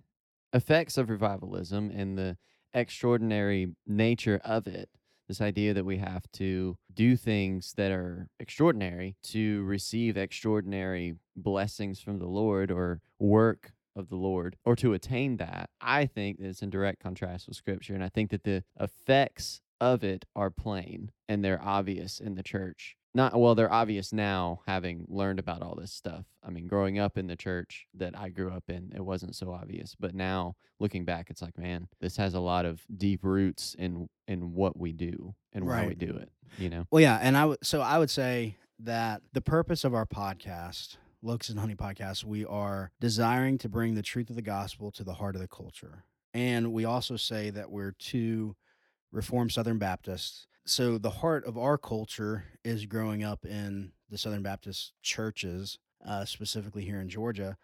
effects 0.53 0.98
of 0.98 1.10
revivalism 1.10 1.91
and 1.91 2.17
the 2.17 2.38
extraordinary 2.74 3.75
nature 3.86 4.41
of 4.43 4.67
it, 4.67 4.89
this 5.27 5.41
idea 5.41 5.74
that 5.74 5.86
we 5.86 5.98
have 5.98 6.29
to 6.33 6.77
do 6.93 7.15
things 7.15 7.74
that 7.77 7.91
are 7.91 8.27
extraordinary 8.39 9.15
to 9.24 9.63
receive 9.63 10.17
extraordinary 10.17 11.15
blessings 11.36 12.01
from 12.01 12.19
the 12.19 12.27
Lord 12.27 12.71
or 12.71 13.01
work 13.19 13.71
of 13.95 14.10
the 14.10 14.15
Lord 14.15 14.57
or 14.65 14.75
to 14.77 14.93
attain 14.93 15.38
that, 15.38 15.69
I 15.79 16.05
think 16.05 16.39
that 16.39 16.48
it's 16.48 16.62
in 16.62 16.69
direct 16.69 17.01
contrast 17.01 17.48
with 17.48 17.57
Scripture. 17.57 17.93
And 17.93 18.03
I 18.03 18.10
think 18.10 18.31
that 18.31 18.43
the 18.43 18.63
effects 18.79 19.62
of 19.79 20.03
it 20.03 20.25
are 20.36 20.50
plain 20.50 21.12
and 21.27 21.43
they're 21.43 21.62
obvious 21.62 22.19
in 22.19 22.36
the 22.36 22.43
church. 22.43 22.95
Not 23.13 23.38
well 23.38 23.55
they're 23.55 23.71
obvious 23.71 24.13
now 24.13 24.62
having 24.67 25.05
learned 25.10 25.39
about 25.39 25.62
all 25.62 25.75
this 25.75 25.91
stuff. 25.91 26.25
I 26.43 26.50
mean 26.50 26.67
growing 26.67 26.98
up 26.98 27.17
in 27.17 27.27
the 27.27 27.36
church 27.36 27.86
that 27.93 28.17
i 28.17 28.29
grew 28.29 28.51
up 28.51 28.63
in 28.69 28.93
it 28.95 29.01
wasn't 29.01 29.36
so 29.36 29.51
obvious 29.51 29.95
but 30.00 30.15
now 30.15 30.55
looking 30.79 31.03
back 31.03 31.29
it's 31.29 31.41
like 31.41 31.57
man 31.57 31.88
this 32.00 32.15
has 32.17 32.33
a 32.33 32.39
lot 32.39 32.65
of 32.65 32.81
deep 32.98 33.24
roots 33.24 33.75
in 33.77 34.07
in 34.27 34.53
what 34.53 34.79
we 34.79 34.93
do 34.93 35.36
and 35.51 35.67
why 35.67 35.86
we 35.86 35.93
do 35.93 36.15
it 36.15 36.31
you 36.57 36.69
know? 36.69 36.86
Well, 36.91 37.01
yeah, 37.01 37.19
and 37.21 37.38
I 37.38 37.45
would 37.45 37.65
so 37.65 37.81
I 37.81 37.98
would 37.98 38.10
say 38.10 38.57
that 38.79 39.21
the 39.33 39.41
purpose 39.41 39.83
of 39.83 39.93
our 39.93 40.05
podcast, 40.05 40.98
Locust 41.24 41.51
and 41.51 41.60
Honey 41.60 41.75
podcast, 41.75 42.24
we 42.24 42.46
are 42.46 42.92
desiring 43.00 43.60
to 43.60 43.70
bring 43.70 43.94
the 43.94 44.01
truth 44.01 44.32
of 44.32 44.36
the 44.36 44.42
gospel 44.42 44.90
to 44.92 45.04
the 45.04 45.13
heart 45.13 45.36
of 45.36 45.42
the 45.42 45.48
culture, 45.48 46.04
and 46.34 46.74
we 46.74 46.84
also 46.84 47.16
say 47.16 47.51
that 47.51 47.70
we're 47.70 47.92
two 47.92 48.56
Reformed 49.12 49.51
Southern 49.51 49.78
Baptists. 49.78 50.48
So 50.66 50.98
the 50.98 51.12
heart 51.12 51.46
of 51.46 51.60
our 51.60 51.78
culture 51.78 52.46
is 52.66 52.88
growing 52.88 53.24
up 53.24 53.46
in 53.46 53.92
the 54.10 54.18
Southern 54.18 54.42
Baptist 54.42 54.94
churches, 55.04 55.78
uh, 56.04 56.25
specifically 56.25 56.86
here 56.86 57.00
in 57.00 57.08
Georgia, 57.08 57.56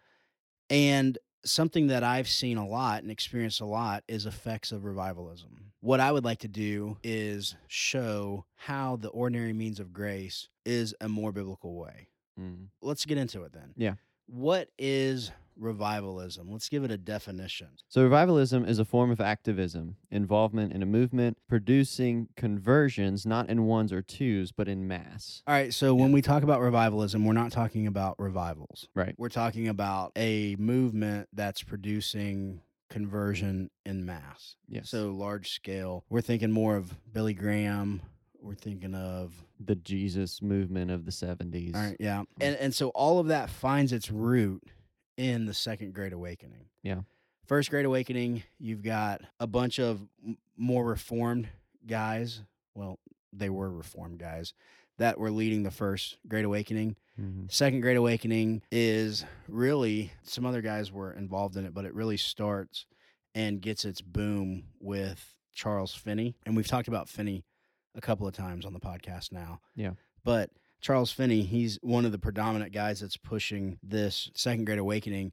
and 0.70 1.18
something 1.44 1.88
that 1.88 2.04
I've 2.04 2.28
seen 2.28 2.58
a 2.58 2.66
lot 2.66 3.02
and 3.02 3.10
experienced 3.10 3.60
a 3.60 3.64
lot 3.64 4.04
is 4.06 4.24
effects 4.24 4.70
of 4.70 4.84
revivalism. 4.84 5.72
What 5.80 5.98
I 5.98 6.12
would 6.12 6.24
like 6.24 6.40
to 6.40 6.48
do 6.48 6.98
is 7.02 7.56
show 7.66 8.44
how 8.54 8.94
the 8.94 9.08
ordinary 9.08 9.52
means 9.52 9.80
of 9.80 9.92
grace 9.92 10.48
is 10.64 10.94
a 11.00 11.08
more 11.08 11.32
biblical 11.32 11.74
way. 11.74 12.10
Mm. 12.38 12.66
Let's 12.82 13.04
get 13.04 13.18
into 13.18 13.42
it 13.44 13.52
then. 13.52 13.72
Yeah. 13.76 13.94
What 14.26 14.68
is 14.78 15.30
revivalism? 15.58 16.48
Let's 16.50 16.68
give 16.68 16.84
it 16.84 16.90
a 16.92 16.96
definition. 16.96 17.68
so 17.88 18.02
revivalism 18.04 18.64
is 18.64 18.78
a 18.78 18.84
form 18.84 19.10
of 19.10 19.20
activism 19.20 19.96
involvement 20.10 20.72
in 20.72 20.82
a 20.82 20.86
movement 20.86 21.36
producing 21.48 22.28
conversions 22.36 23.26
not 23.26 23.48
in 23.50 23.64
ones 23.66 23.92
or 23.92 24.00
twos 24.00 24.52
but 24.52 24.68
in 24.68 24.86
mass 24.86 25.42
All 25.48 25.54
right, 25.54 25.74
so 25.74 25.94
when 25.96 26.12
we 26.12 26.22
talk 26.22 26.44
about 26.44 26.60
revivalism, 26.60 27.24
we're 27.24 27.32
not 27.32 27.50
talking 27.50 27.88
about 27.88 28.14
revivals. 28.20 28.86
right 28.94 29.14
We're 29.18 29.30
talking 29.30 29.66
about 29.68 30.12
a 30.16 30.54
movement 30.60 31.28
that's 31.32 31.62
producing 31.64 32.60
conversion 32.88 33.70
in 33.84 34.06
mass. 34.06 34.54
yes 34.68 34.88
So 34.90 35.10
large 35.10 35.50
scale. 35.50 36.04
We're 36.08 36.20
thinking 36.20 36.52
more 36.52 36.76
of 36.76 36.94
Billy 37.12 37.34
Graham. 37.34 38.00
We're 38.48 38.54
thinking 38.54 38.94
of 38.94 39.34
the 39.60 39.74
jesus 39.74 40.40
movement 40.40 40.90
of 40.90 41.04
the 41.04 41.10
70s 41.10 41.74
all 41.74 41.82
right, 41.82 41.96
yeah. 42.00 42.22
And 42.40 42.56
and 42.56 42.74
so 42.74 42.88
all 42.90 43.18
of 43.18 43.26
that 43.26 43.50
finds 43.50 43.92
its 43.92 44.10
root 44.10 44.62
in 45.18 45.44
the 45.44 45.52
second 45.52 45.92
great 45.92 46.12
awakening. 46.14 46.66
Yeah. 46.82 47.00
First 47.46 47.68
great 47.70 47.84
awakening, 47.84 48.44
you've 48.58 48.82
got 48.82 49.20
a 49.38 49.46
bunch 49.46 49.78
of 49.78 50.00
more 50.56 50.84
reformed 50.84 51.48
guys. 51.86 52.42
Well, 52.74 52.98
they 53.32 53.50
were 53.50 53.70
reformed 53.70 54.18
guys 54.18 54.54
that 54.96 55.18
were 55.18 55.30
leading 55.30 55.62
the 55.62 55.70
first 55.70 56.16
great 56.26 56.44
awakening. 56.44 56.96
Mhm. 57.20 57.50
Second 57.52 57.80
Great 57.80 57.96
Awakening 57.96 58.62
is 58.70 59.24
really 59.48 60.12
some 60.22 60.46
other 60.46 60.62
guys 60.62 60.92
were 60.92 61.12
involved 61.12 61.56
in 61.56 61.64
it, 61.64 61.74
but 61.74 61.84
it 61.84 61.92
really 61.94 62.16
starts 62.16 62.86
and 63.34 63.60
gets 63.60 63.84
its 63.84 64.00
boom 64.00 64.64
with 64.80 65.34
Charles 65.52 65.94
Finney. 65.94 66.36
And 66.46 66.56
we've 66.56 66.66
talked 66.66 66.88
about 66.88 67.08
Finney 67.08 67.44
a 67.98 68.00
couple 68.00 68.26
of 68.26 68.32
times 68.34 68.64
on 68.64 68.72
the 68.72 68.80
podcast 68.80 69.30
now. 69.32 69.60
Yeah. 69.76 69.90
But 70.24 70.50
Charles 70.80 71.10
Finney, 71.10 71.42
he's 71.42 71.78
one 71.82 72.04
of 72.06 72.12
the 72.12 72.18
predominant 72.18 72.72
guys 72.72 73.00
that's 73.00 73.16
pushing 73.18 73.78
this 73.82 74.30
Second 74.34 74.64
Great 74.64 74.78
Awakening. 74.78 75.32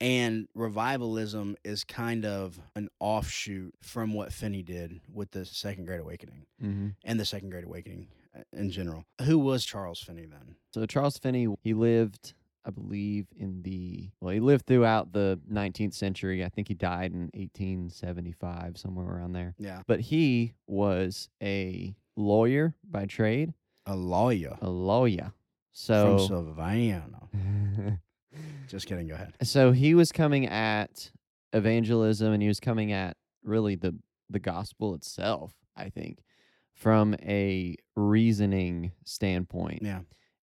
And 0.00 0.46
revivalism 0.54 1.56
is 1.64 1.82
kind 1.84 2.24
of 2.26 2.60
an 2.74 2.88
offshoot 3.00 3.74
from 3.82 4.12
what 4.12 4.32
Finney 4.32 4.62
did 4.62 5.00
with 5.12 5.30
the 5.30 5.44
Second 5.46 5.86
Great 5.86 6.00
Awakening 6.00 6.44
Mhm. 6.62 6.94
and 7.04 7.18
the 7.20 7.24
Second 7.24 7.50
Great 7.50 7.64
Awakening 7.64 8.08
uh, 8.36 8.42
in 8.52 8.70
general. 8.70 9.04
Who 9.22 9.38
was 9.38 9.64
Charles 9.64 10.00
Finney 10.00 10.26
then? 10.26 10.56
So 10.74 10.84
Charles 10.84 11.16
Finney, 11.16 11.46
he 11.62 11.72
lived, 11.72 12.34
I 12.64 12.70
believe, 12.70 13.26
in 13.38 13.62
the 13.62 14.10
well, 14.20 14.34
he 14.34 14.40
lived 14.40 14.66
throughout 14.66 15.12
the 15.12 15.40
19th 15.50 15.94
century. 15.94 16.44
I 16.44 16.50
think 16.50 16.68
he 16.68 16.74
died 16.74 17.12
in 17.12 17.30
1875, 17.32 18.76
somewhere 18.78 19.06
around 19.06 19.32
there. 19.32 19.54
Yeah. 19.58 19.82
But 19.86 20.00
he 20.00 20.52
was 20.66 21.30
a 21.42 21.94
lawyer 22.16 22.74
by 22.88 23.06
trade, 23.06 23.52
A 23.86 23.94
lawyer 23.96 24.56
a 24.60 24.68
lawyer. 24.70 25.32
So 25.72 26.18
from 26.18 26.26
Savannah. 26.28 27.28
Just 28.68 28.86
kidding. 28.86 29.06
Go 29.08 29.14
ahead. 29.14 29.34
so 29.42 29.72
he 29.72 29.94
was 29.94 30.10
coming 30.12 30.46
at 30.46 31.10
evangelism, 31.52 32.32
and 32.32 32.42
he 32.42 32.48
was 32.48 32.60
coming 32.60 32.92
at 32.92 33.16
really 33.44 33.76
the 33.76 33.94
the 34.30 34.38
gospel 34.40 34.94
itself. 34.94 35.52
I 35.76 35.90
think 35.90 36.18
from 36.74 37.14
a 37.22 37.76
reasoning 37.94 38.92
standpoint. 39.04 39.80
Yeah. 39.82 40.00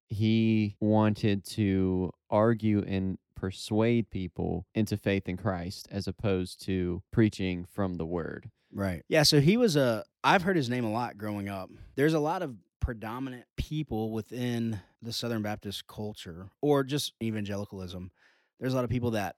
he 0.10 0.75
wanted 0.80 1.44
to 1.46 2.12
argue 2.30 2.84
and 2.88 3.18
persuade 3.36 4.10
people 4.10 4.65
into 4.74 4.96
faith 4.98 5.27
in 5.27 5.38
Christ 5.38 5.88
as 5.92 6.08
opposed 6.08 6.63
to 6.65 7.03
preaching 7.12 7.65
from 7.65 7.96
the 7.96 8.06
word. 8.06 8.50
Right. 8.74 9.03
Yeah. 9.08 9.24
So 9.24 9.39
he 9.39 9.58
was 9.58 9.75
a. 9.75 10.03
I've 10.24 10.42
heard 10.44 10.56
his 10.56 10.70
name 10.70 10.86
a 10.86 10.92
lot 10.92 11.18
growing 11.18 11.50
up. 11.50 11.70
There's 11.96 12.13
a 12.13 12.20
lot 12.20 12.42
of 12.42 12.56
predominant 12.80 13.46
people 13.58 14.12
within 14.12 14.80
the 15.01 15.13
Southern 15.13 15.42
Baptist 15.42 15.88
culture, 15.88 16.50
or 16.62 16.84
just 16.84 17.13
evangelicalism. 17.22 18.12
There's 18.60 18.74
a 18.74 18.75
lot 18.75 18.84
of 18.86 18.89
people 18.89 19.12
that 19.12 19.36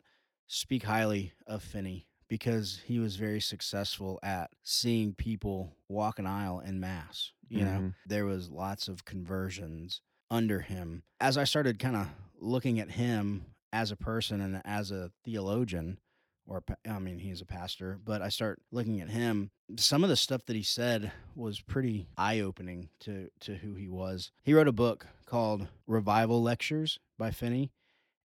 speak 0.47 0.83
highly 0.83 1.33
of 1.47 1.63
Finney 1.63 2.07
because 2.27 2.81
he 2.85 2.97
was 2.99 3.15
very 3.17 3.39
successful 3.41 4.19
at 4.23 4.49
seeing 4.63 5.13
people 5.13 5.75
walk 5.89 6.17
an 6.19 6.25
aisle 6.27 6.59
in 6.59 6.79
mass. 6.79 7.31
You 7.49 7.65
know, 7.65 7.79
Mhm. 7.79 7.93
there 8.07 8.25
was 8.25 8.49
lots 8.49 8.87
of 8.87 9.05
conversions 9.05 10.01
under 10.31 10.61
him. 10.61 11.03
As 11.19 11.37
I 11.37 11.43
started 11.43 11.77
kind 11.77 11.95
of 11.95 12.07
looking 12.39 12.79
at 12.79 12.91
him 12.91 13.45
as 13.71 13.91
a 13.91 13.95
person 13.95 14.41
and 14.41 14.61
as 14.65 14.89
a 14.91 15.11
theologian, 15.23 15.99
or 16.47 16.63
I 16.89 16.99
mean, 16.99 17.19
he's 17.19 17.41
a 17.41 17.45
pastor, 17.45 17.99
but 18.03 18.21
I 18.21 18.29
start 18.29 18.61
looking 18.71 19.01
at 19.01 19.09
him. 19.09 19.51
Some 19.77 20.03
of 20.03 20.09
the 20.09 20.15
stuff 20.15 20.45
that 20.45 20.55
he 20.55 20.63
said 20.63 21.11
was 21.35 21.59
pretty 21.59 22.07
eye 22.17 22.39
opening 22.39 22.89
to 23.01 23.29
to 23.41 23.55
who 23.55 23.75
he 23.75 23.89
was. 23.89 24.31
He 24.43 24.53
wrote 24.53 24.67
a 24.67 24.73
book 24.73 25.07
called 25.25 25.67
Revival 25.87 26.41
Lectures 26.41 26.99
by 27.17 27.31
Finney, 27.31 27.71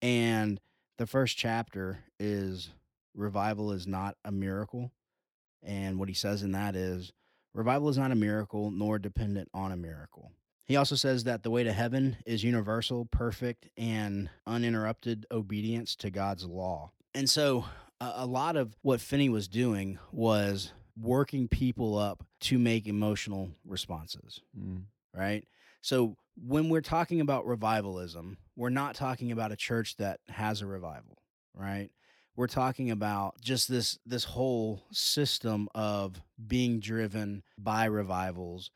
and 0.01 0.61
the 0.99 1.07
first 1.07 1.37
chapter 1.37 2.05
is 2.21 2.71
revival 3.15 3.73
is 3.73 3.87
not 3.87 4.17
a 4.25 4.31
miracle, 4.31 4.93
and 5.63 5.99
what 5.99 6.09
he 6.09 6.15
says 6.15 6.43
in 6.43 6.53
that 6.53 6.77
is 6.77 7.13
revival 7.53 7.89
is 7.89 7.99
not 7.99 8.13
a 8.13 8.17
miracle 8.17 8.71
nor 8.71 8.99
dependent 8.99 9.49
on 9.53 9.73
a 9.73 9.77
miracle. 9.77 10.31
He 10.67 10.77
also 10.77 10.97
says 10.97 11.25
that 11.25 11.43
the 11.43 11.51
way 11.51 11.63
to 11.63 11.73
heaven 11.73 12.17
is 12.25 12.43
universal, 12.43 13.05
perfect, 13.05 13.69
and 13.77 14.31
uninterrupted 14.47 15.27
obedience 15.31 15.95
to 15.97 16.11
God's 16.11 16.47
law. 16.47 16.93
And 17.15 17.29
so, 17.29 17.67
a, 18.01 18.13
a 18.17 18.27
lot 18.27 18.57
of 18.57 18.77
what 18.83 19.01
Finney 19.01 19.29
was 19.29 19.49
doing 19.49 19.99
was 20.13 20.73
working 21.01 21.49
people 21.49 21.99
up 21.99 22.25
to 22.41 22.59
make 22.59 22.87
emotional 22.87 23.51
responses, 23.65 24.41
Mm. 24.59 24.85
right? 25.15 25.47
So, 25.81 26.17
when 26.37 26.69
we're 26.69 26.81
talking 26.81 27.21
about 27.21 27.47
revivalism, 27.47 28.39
we're 28.57 28.71
not 28.71 28.95
talking 28.97 29.31
about 29.31 29.53
a 29.53 29.57
church 29.57 29.97
that 29.97 30.19
has 30.29 30.63
a 30.63 30.67
revival, 30.67 31.19
right? 31.55 31.91
We're 32.37 32.49
talking 32.49 32.91
about 32.91 33.41
just 33.41 33.69
this 33.69 33.99
this 34.05 34.25
whole 34.25 34.83
system 34.91 35.69
of 35.75 36.21
being 36.45 36.81
driven 36.81 37.45
by 37.57 37.85
revivals 37.85 38.71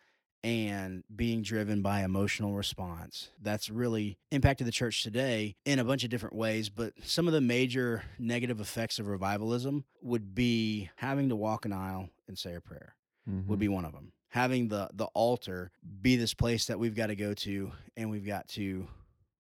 and 0.44 1.02
being 1.14 1.42
driven 1.42 1.82
by 1.82 2.02
emotional 2.04 2.54
response. 2.54 3.30
That's 3.42 3.68
really 3.70 4.18
impacted 4.30 4.66
the 4.66 4.72
church 4.72 5.02
today 5.02 5.56
in 5.64 5.78
a 5.78 5.84
bunch 5.84 6.04
of 6.04 6.10
different 6.10 6.36
ways. 6.36 6.68
But 6.68 6.94
some 7.02 7.26
of 7.26 7.32
the 7.32 7.40
major 7.40 8.02
negative 8.18 8.60
effects 8.60 8.98
of 8.98 9.08
revivalism 9.08 9.84
would 10.02 10.34
be 10.34 10.90
having 10.96 11.28
to 11.30 11.36
walk 11.36 11.64
an 11.64 11.72
aisle 11.72 12.10
and 12.28 12.38
say 12.38 12.54
a 12.54 12.60
prayer, 12.60 12.94
Mhm. 13.28 13.46
would 13.46 13.58
be 13.58 13.68
one 13.68 13.84
of 13.84 13.92
them. 13.92 14.12
Having 14.30 14.68
the, 14.68 14.88
the 14.94 15.06
altar 15.06 15.70
be 16.02 16.16
this 16.16 16.34
place 16.34 16.66
that 16.66 16.78
we've 16.78 16.94
got 16.94 17.06
to 17.08 17.16
go 17.16 17.34
to 17.34 17.72
and 17.96 18.10
we've 18.10 18.26
got 18.26 18.46
to 18.48 18.86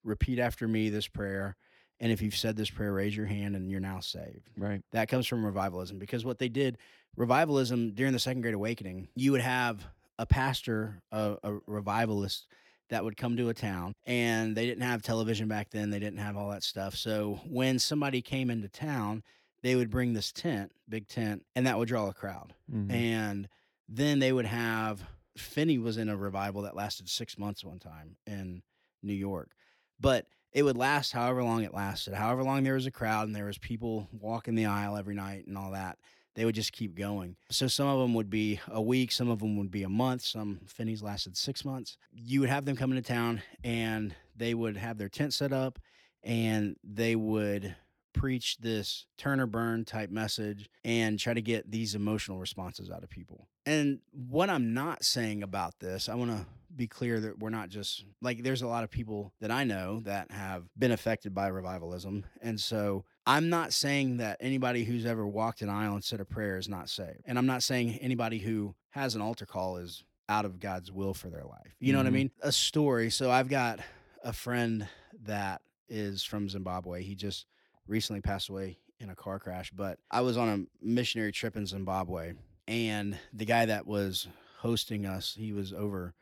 repeat 0.02 0.38
after 0.38 0.66
me 0.66 0.88
this 0.90 1.06
prayer. 1.06 1.56
And 2.00 2.10
if 2.10 2.22
you've 2.22 2.36
said 2.36 2.56
this 2.56 2.70
prayer, 2.70 2.92
raise 2.92 3.16
your 3.16 3.26
hand 3.26 3.54
and 3.56 3.70
you're 3.70 3.80
now 3.80 4.00
saved 4.00 4.48
right. 4.56 4.82
that 4.92 5.08
comes 5.08 5.26
from 5.26 5.44
revivalism 5.44 5.98
because 5.98 6.24
what 6.24 6.38
they 6.38 6.48
did 6.48 6.78
revivalism 7.16 7.92
during 7.94 8.12
the 8.12 8.18
second 8.18 8.42
great 8.42 8.54
awakening 8.54 9.08
you 9.16 9.32
would 9.32 9.40
have 9.40 9.84
a 10.18 10.26
pastor 10.26 11.00
a, 11.12 11.36
a 11.42 11.58
revivalist 11.66 12.46
that 12.90 13.04
would 13.04 13.16
come 13.16 13.36
to 13.36 13.48
a 13.50 13.54
town 13.54 13.94
and 14.06 14.56
they 14.56 14.66
didn't 14.66 14.82
have 14.82 15.02
television 15.02 15.46
back 15.48 15.70
then 15.70 15.90
they 15.90 15.98
didn't 15.98 16.18
have 16.18 16.36
all 16.36 16.50
that 16.50 16.62
stuff 16.62 16.94
so 16.94 17.40
when 17.46 17.78
somebody 17.78 18.20
came 18.22 18.50
into 18.50 18.68
town 18.68 19.22
they 19.62 19.74
would 19.76 19.90
bring 19.90 20.12
this 20.14 20.32
tent 20.32 20.72
big 20.88 21.06
tent 21.08 21.44
and 21.54 21.66
that 21.66 21.76
would 21.78 21.88
draw 21.88 22.08
a 22.08 22.14
crowd 22.14 22.54
Mhm. 22.72 22.90
and 22.92 23.48
then 23.88 24.18
they 24.18 24.32
would 24.32 24.46
have 24.46 25.02
Finney 25.36 25.78
was 25.78 25.98
in 25.98 26.08
a 26.08 26.16
revival 26.16 26.62
that 26.62 26.74
lasted 26.76 27.08
six 27.08 27.38
months 27.38 27.64
one 27.64 27.78
time 27.78 28.16
in 28.26 28.62
New 29.04 29.14
York, 29.14 29.52
but 30.00 30.26
it 30.52 30.64
would 30.64 30.76
last 30.76 31.12
however 31.12 31.44
long 31.44 31.62
it 31.62 31.72
lasted. 31.72 32.14
However 32.14 32.42
long 32.42 32.64
there 32.64 32.74
was 32.74 32.86
a 32.86 32.90
crowd 32.90 33.28
and 33.28 33.36
there 33.36 33.44
was 33.44 33.56
people 33.58 34.08
walking 34.10 34.56
the 34.56 34.66
aisle 34.66 34.96
every 34.96 35.14
night 35.14 35.46
and 35.46 35.56
all 35.56 35.70
that, 35.70 35.98
they 36.38 36.44
would 36.44 36.54
just 36.54 36.72
keep 36.72 36.94
going. 36.94 37.34
So 37.50 37.66
some 37.66 37.88
of 37.88 37.98
them 37.98 38.14
would 38.14 38.30
be 38.30 38.60
a 38.68 38.80
week, 38.80 39.10
some 39.10 39.28
of 39.28 39.40
them 39.40 39.56
would 39.56 39.72
be 39.72 39.82
a 39.82 39.88
month. 39.88 40.22
Some 40.22 40.60
Finney's 40.66 41.02
lasted 41.02 41.36
six 41.36 41.64
months. 41.64 41.98
You 42.12 42.38
would 42.40 42.48
have 42.48 42.64
them 42.64 42.76
come 42.76 42.92
into 42.92 43.02
town 43.02 43.42
and 43.64 44.14
they 44.36 44.54
would 44.54 44.76
have 44.76 44.98
their 44.98 45.08
tent 45.08 45.34
set 45.34 45.52
up 45.52 45.80
and 46.22 46.76
they 46.84 47.16
would 47.16 47.74
preach 48.12 48.56
this 48.58 49.06
turn 49.16 49.40
or 49.40 49.46
burn 49.46 49.84
type 49.84 50.10
message 50.10 50.70
and 50.84 51.18
try 51.18 51.34
to 51.34 51.42
get 51.42 51.72
these 51.72 51.96
emotional 51.96 52.38
responses 52.38 52.88
out 52.88 53.02
of 53.02 53.10
people. 53.10 53.48
And 53.66 53.98
what 54.12 54.48
I'm 54.48 54.72
not 54.72 55.04
saying 55.04 55.42
about 55.42 55.80
this, 55.80 56.08
I 56.08 56.14
want 56.14 56.30
to 56.30 56.46
be 56.74 56.86
clear 56.86 57.18
that 57.18 57.40
we're 57.40 57.50
not 57.50 57.68
just 57.68 58.04
like 58.22 58.44
there's 58.44 58.62
a 58.62 58.68
lot 58.68 58.84
of 58.84 58.90
people 58.90 59.32
that 59.40 59.50
I 59.50 59.64
know 59.64 60.00
that 60.04 60.30
have 60.30 60.64
been 60.78 60.92
affected 60.92 61.34
by 61.34 61.48
revivalism. 61.48 62.24
And 62.40 62.60
so 62.60 63.04
I'm 63.28 63.50
not 63.50 63.74
saying 63.74 64.16
that 64.16 64.38
anybody 64.40 64.84
who's 64.84 65.04
ever 65.04 65.26
walked 65.26 65.60
an 65.60 65.68
aisle 65.68 65.92
and 65.92 66.02
said 66.02 66.18
a 66.18 66.24
prayer 66.24 66.56
is 66.56 66.66
not 66.66 66.88
saved. 66.88 67.20
And 67.26 67.38
I'm 67.38 67.44
not 67.44 67.62
saying 67.62 67.98
anybody 67.98 68.38
who 68.38 68.74
has 68.90 69.14
an 69.14 69.20
altar 69.20 69.44
call 69.44 69.76
is 69.76 70.02
out 70.30 70.46
of 70.46 70.58
God's 70.58 70.90
will 70.90 71.12
for 71.12 71.28
their 71.28 71.44
life. 71.44 71.76
You 71.78 71.92
know 71.92 71.98
what 71.98 72.06
I 72.06 72.10
Mhm. 72.10 72.14
mean? 72.14 72.30
A 72.40 72.50
story. 72.50 73.10
So 73.10 73.30
I've 73.30 73.48
got 73.50 73.80
a 74.24 74.32
friend 74.32 74.88
that 75.24 75.60
is 75.90 76.24
from 76.24 76.48
Zimbabwe. 76.48 77.02
He 77.02 77.14
just 77.14 77.44
recently 77.86 78.22
passed 78.22 78.48
away 78.48 78.78
in 78.98 79.10
a 79.10 79.14
car 79.14 79.38
crash, 79.38 79.70
but 79.72 79.98
I 80.10 80.22
was 80.22 80.38
on 80.38 80.48
a 80.48 80.84
missionary 80.84 81.30
trip 81.32 81.54
in 81.54 81.66
Zimbabwe 81.66 82.32
and 82.66 83.18
the 83.34 83.44
guy 83.44 83.66
that 83.66 83.86
was 83.86 84.26
hosting 84.60 85.04
us, 85.04 85.34
he 85.34 85.52
was 85.52 85.74
over 85.74 86.14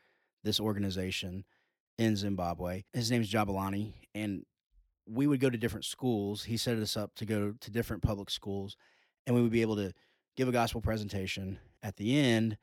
this 0.42 0.58
organization 0.58 1.44
in 1.98 2.16
Zimbabwe. 2.16 2.82
His 2.92 3.12
name's 3.12 3.30
Jabalani 3.30 3.94
and 4.14 4.44
we 5.06 5.26
would 5.26 5.40
go 5.40 5.50
to 5.50 5.58
different 5.58 5.84
schools. 5.84 6.44
He 6.44 6.56
set 6.56 6.76
us 6.76 6.96
up 6.96 7.14
to 7.16 7.24
go 7.24 7.54
to 7.60 7.70
different 7.70 8.02
public 8.02 8.30
schools 8.30 8.76
and 9.26 9.34
we 9.34 9.42
would 9.42 9.52
be 9.52 9.62
able 9.62 9.76
to 9.76 9.92
give 10.36 10.48
a 10.48 10.52
gospel 10.52 10.80
presentation. 10.80 11.58
At 11.82 11.96
the 11.96 12.18
end, 12.18 12.56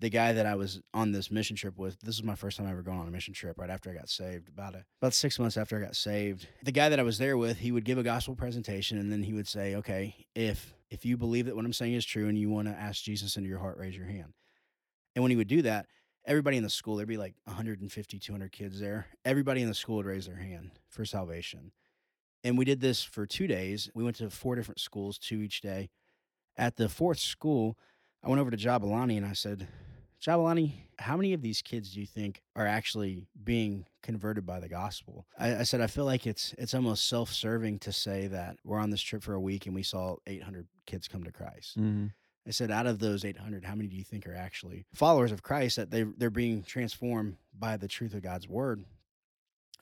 the 0.00 0.10
guy 0.10 0.32
that 0.32 0.46
I 0.46 0.56
was 0.56 0.80
on 0.92 1.12
this 1.12 1.30
mission 1.30 1.54
trip 1.54 1.78
with, 1.78 2.00
this 2.00 2.16
is 2.16 2.24
my 2.24 2.34
first 2.34 2.56
time 2.56 2.66
ever 2.66 2.82
going 2.82 2.98
on 2.98 3.06
a 3.06 3.10
mission 3.10 3.34
trip 3.34 3.56
right 3.58 3.70
after 3.70 3.90
I 3.90 3.94
got 3.94 4.08
saved, 4.08 4.48
about 4.48 4.74
a, 4.74 4.84
about 5.00 5.14
6 5.14 5.38
months 5.38 5.56
after 5.56 5.76
I 5.76 5.80
got 5.80 5.94
saved. 5.94 6.48
The 6.64 6.72
guy 6.72 6.88
that 6.88 6.98
I 6.98 7.04
was 7.04 7.18
there 7.18 7.36
with, 7.36 7.58
he 7.58 7.70
would 7.70 7.84
give 7.84 7.98
a 7.98 8.02
gospel 8.02 8.34
presentation 8.34 8.98
and 8.98 9.12
then 9.12 9.22
he 9.22 9.32
would 9.32 9.46
say, 9.46 9.76
"Okay, 9.76 10.26
if 10.34 10.74
if 10.90 11.04
you 11.04 11.16
believe 11.16 11.46
that 11.46 11.54
what 11.54 11.64
I'm 11.64 11.72
saying 11.72 11.94
is 11.94 12.04
true 12.04 12.28
and 12.28 12.36
you 12.36 12.50
want 12.50 12.68
to 12.68 12.74
ask 12.74 13.02
Jesus 13.02 13.36
into 13.36 13.48
your 13.48 13.60
heart, 13.60 13.78
raise 13.78 13.96
your 13.96 14.06
hand." 14.06 14.34
And 15.14 15.22
when 15.22 15.30
he 15.30 15.36
would 15.36 15.48
do 15.48 15.62
that, 15.62 15.86
everybody 16.24 16.56
in 16.56 16.64
the 16.64 16.70
school, 16.70 16.96
there'd 16.96 17.08
be 17.08 17.16
like 17.16 17.34
150, 17.44 18.18
200 18.18 18.50
kids 18.50 18.80
there. 18.80 19.06
Everybody 19.24 19.62
in 19.62 19.68
the 19.68 19.74
school 19.74 19.96
would 19.96 20.06
raise 20.06 20.26
their 20.26 20.36
hand 20.36 20.72
for 20.88 21.04
salvation. 21.04 21.70
And 22.44 22.58
we 22.58 22.64
did 22.64 22.80
this 22.80 23.02
for 23.02 23.26
2 23.26 23.46
days. 23.46 23.90
We 23.94 24.02
went 24.04 24.16
to 24.16 24.30
four 24.30 24.56
different 24.56 24.80
schools, 24.80 25.18
two 25.18 25.40
each 25.42 25.60
day. 25.60 25.90
At 26.56 26.76
the 26.76 26.88
fourth 26.88 27.18
school, 27.18 27.78
I 28.22 28.28
went 28.28 28.40
over 28.40 28.50
to 28.50 28.56
Jabalani 28.56 29.16
and 29.16 29.26
I 29.26 29.32
said, 29.32 29.68
Jabalani, 30.20 30.72
how 30.98 31.16
many 31.16 31.32
of 31.32 31.42
these 31.42 31.62
kids 31.62 31.94
do 31.94 32.00
you 32.00 32.06
think 32.06 32.42
are 32.54 32.66
actually 32.66 33.26
being 33.42 33.86
converted 34.02 34.46
by 34.46 34.60
the 34.60 34.68
gospel? 34.68 35.26
I, 35.38 35.56
I 35.56 35.62
said, 35.64 35.80
I 35.80 35.88
feel 35.88 36.04
like 36.04 36.26
it's 36.26 36.54
it's 36.58 36.74
almost 36.74 37.08
self-serving 37.08 37.80
to 37.80 37.92
say 37.92 38.28
that 38.28 38.56
we're 38.64 38.78
on 38.78 38.90
this 38.90 39.00
trip 39.02 39.22
for 39.22 39.34
a 39.34 39.40
week 39.40 39.66
and 39.66 39.74
we 39.74 39.82
saw 39.82 40.16
800 40.26 40.66
kids 40.86 41.08
come 41.08 41.24
to 41.24 41.32
Christ. 41.32 41.78
Mhm. 41.78 42.12
I 42.46 42.50
said, 42.50 42.70
out 42.72 42.86
of 42.86 42.98
those 42.98 43.24
800, 43.24 43.64
how 43.64 43.74
many 43.76 43.88
do 43.88 43.96
you 43.96 44.02
think 44.04 44.26
are 44.26 44.34
actually 44.34 44.84
followers 44.94 45.30
of 45.32 45.42
Christ 45.42 45.76
that 45.76 45.90
they 45.90 46.02
they're 46.02 46.30
being 46.30 46.62
transformed 46.62 47.36
by 47.58 47.76
the 47.76 47.88
truth 47.88 48.14
of 48.14 48.22
God's 48.22 48.48
word? 48.48 48.84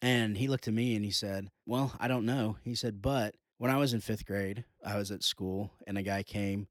And 0.03 0.37
he 0.37 0.49
looked 0.49 0.67
at 0.69 0.75
me 0.75 0.95
and 0.97 1.05
he 1.05 1.11
said, 1.11 1.49
Well, 1.67 1.95
I 2.01 2.09
don't 2.09 2.25
know. 2.27 2.57
He 2.63 2.75
said, 2.75 3.03
But 3.03 3.35
when 3.59 3.71
I 3.71 3.77
was 3.77 3.93
in 3.93 4.01
fifth 4.01 4.25
grade, 4.25 4.65
I 4.85 4.97
was 4.97 5.11
at 5.11 5.23
school 5.23 5.73
and 5.87 5.99
a 5.99 6.03
guy 6.03 6.23
came, 6.23 6.69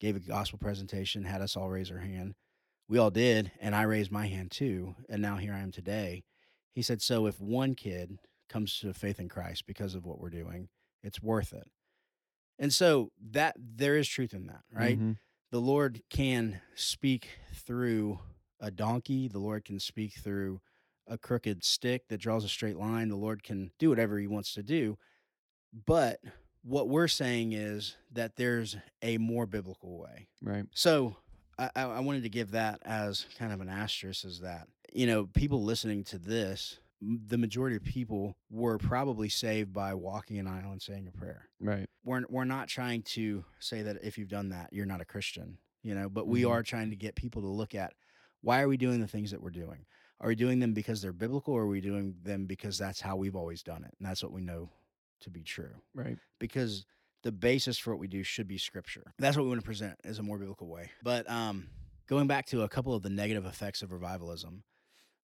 gave 0.00 0.16
a 0.16 0.20
gospel 0.20 0.58
presentation, 0.58 1.24
had 1.24 1.40
us 1.42 1.56
all 1.56 1.70
raise 1.70 1.90
our 1.90 1.98
hand. 1.98 2.34
We 2.88 2.98
all 2.98 3.10
did, 3.10 3.52
and 3.60 3.74
I 3.74 3.82
raised 3.82 4.10
my 4.10 4.26
hand 4.26 4.50
too. 4.50 4.96
And 5.08 5.22
now 5.22 5.36
here 5.36 5.54
I 5.54 5.60
am 5.60 5.70
today. 5.70 6.24
He 6.74 6.82
said, 6.82 7.00
So 7.00 7.26
if 7.26 7.40
one 7.40 7.74
kid 7.74 8.18
comes 8.48 8.78
to 8.80 8.92
faith 8.92 9.20
in 9.20 9.28
Christ 9.28 9.64
because 9.66 9.94
of 9.94 10.04
what 10.04 10.18
we're 10.18 10.30
doing, 10.30 10.68
it's 11.02 11.22
worth 11.22 11.52
it. 11.52 11.68
And 12.58 12.72
so 12.72 13.10
that 13.30 13.54
there 13.58 13.96
is 13.96 14.08
truth 14.08 14.34
in 14.34 14.46
that, 14.46 14.62
right? 14.72 14.98
Mhm. 14.98 15.16
the 15.50 15.60
Lord 15.60 16.02
can 16.08 16.60
speak 16.74 17.28
through 17.54 18.18
a 18.58 18.70
donkey. 18.70 19.28
The 19.28 19.38
Lord 19.38 19.64
can 19.66 19.78
speak 19.78 20.14
through 20.14 20.60
a 21.06 21.18
crooked 21.18 21.64
stick 21.64 22.08
that 22.08 22.18
draws 22.20 22.44
a 22.44 22.48
straight 22.48 22.76
line. 22.76 23.08
The 23.08 23.16
Lord 23.16 23.42
can 23.42 23.72
do 23.78 23.88
whatever 23.88 24.18
he 24.18 24.26
wants 24.26 24.54
to 24.54 24.62
do. 24.62 24.96
But 25.86 26.20
what 26.62 26.88
we're 26.88 27.08
saying 27.08 27.52
is 27.52 27.96
that 28.12 28.36
there's 28.36 28.76
a 29.02 29.18
more 29.18 29.46
biblical 29.46 29.98
way. 29.98 30.28
Right. 30.42 30.64
So 30.74 31.16
I, 31.58 31.70
I 31.74 32.00
wanted 32.00 32.22
to 32.24 32.28
give 32.28 32.52
that 32.52 32.80
as 32.84 33.26
kind 33.38 33.52
of 33.52 33.60
an 33.60 33.68
asterisk 33.68 34.24
is 34.24 34.40
that, 34.40 34.68
you 34.92 35.06
know, 35.06 35.26
people 35.26 35.62
listening 35.62 36.04
to 36.04 36.18
this, 36.18 36.78
the 37.00 37.38
majority 37.38 37.74
of 37.76 37.82
people 37.82 38.36
were 38.50 38.78
probably 38.78 39.28
saved 39.28 39.72
by 39.72 39.92
walking 39.94 40.38
an 40.38 40.46
aisle 40.46 40.70
and 40.70 40.80
saying 40.80 41.08
a 41.08 41.18
prayer 41.18 41.48
Right. 41.58 41.88
we're 42.04 42.22
we're 42.28 42.44
not 42.44 42.68
trying 42.68 43.02
to 43.02 43.44
say 43.58 43.82
that 43.82 44.04
if 44.04 44.16
you've 44.18 44.28
done 44.28 44.50
that 44.50 44.68
you're 44.72 44.86
not 44.86 45.00
a 45.00 45.04
christian 45.04 45.58
you 45.82 45.96
know 45.96 46.08
but 46.08 46.28
we 46.28 46.42
Mhm. 46.42 46.50
are 46.50 46.62
trying 46.62 46.90
to 46.90 46.96
get 46.96 47.16
people 47.16 47.42
to 47.42 47.48
look 47.48 47.74
at 47.74 47.94
why 48.40 48.62
are 48.62 48.68
we 48.68 48.76
doing 48.76 49.00
the 49.00 49.08
things 49.08 49.32
that 49.32 49.42
we're 49.42 49.50
doing 49.50 49.84
are 50.22 50.28
we 50.28 50.34
doing 50.34 50.60
them 50.60 50.72
because 50.72 51.02
they're 51.02 51.12
biblical 51.12 51.52
or 51.54 51.62
are 51.62 51.66
we 51.68 51.80
doing 51.80 52.14
them 52.22 52.46
because 52.46 52.78
that's 52.78 53.00
how 53.00 53.16
we've 53.16 53.36
always 53.36 53.62
done 53.62 53.84
it 53.84 53.92
and 53.98 54.08
that's 54.08 54.22
what 54.22 54.32
we 54.32 54.40
know 54.40 54.70
to 55.20 55.30
be 55.30 55.42
true 55.42 55.74
Right. 55.94 56.16
because 56.38 56.86
the 57.22 57.32
basis 57.32 57.76
for 57.78 57.90
what 57.90 58.00
we 58.00 58.08
do 58.08 58.22
should 58.22 58.48
be 58.48 58.58
scripture 58.58 59.12
that's 59.18 59.36
what 59.36 59.42
we 59.44 59.48
want 59.50 59.60
to 59.60 59.64
present 59.66 59.96
as 60.04 60.18
a 60.18 60.22
more 60.22 60.38
biblical 60.38 60.68
way 60.68 60.90
but 61.02 61.28
um 61.30 61.68
going 62.06 62.26
back 62.26 62.46
to 62.46 62.62
a 62.62 62.68
couple 62.68 62.94
of 62.94 63.02
the 63.02 63.10
negative 63.10 63.44
effects 63.46 63.82
of 63.82 63.92
revivalism 63.92 64.62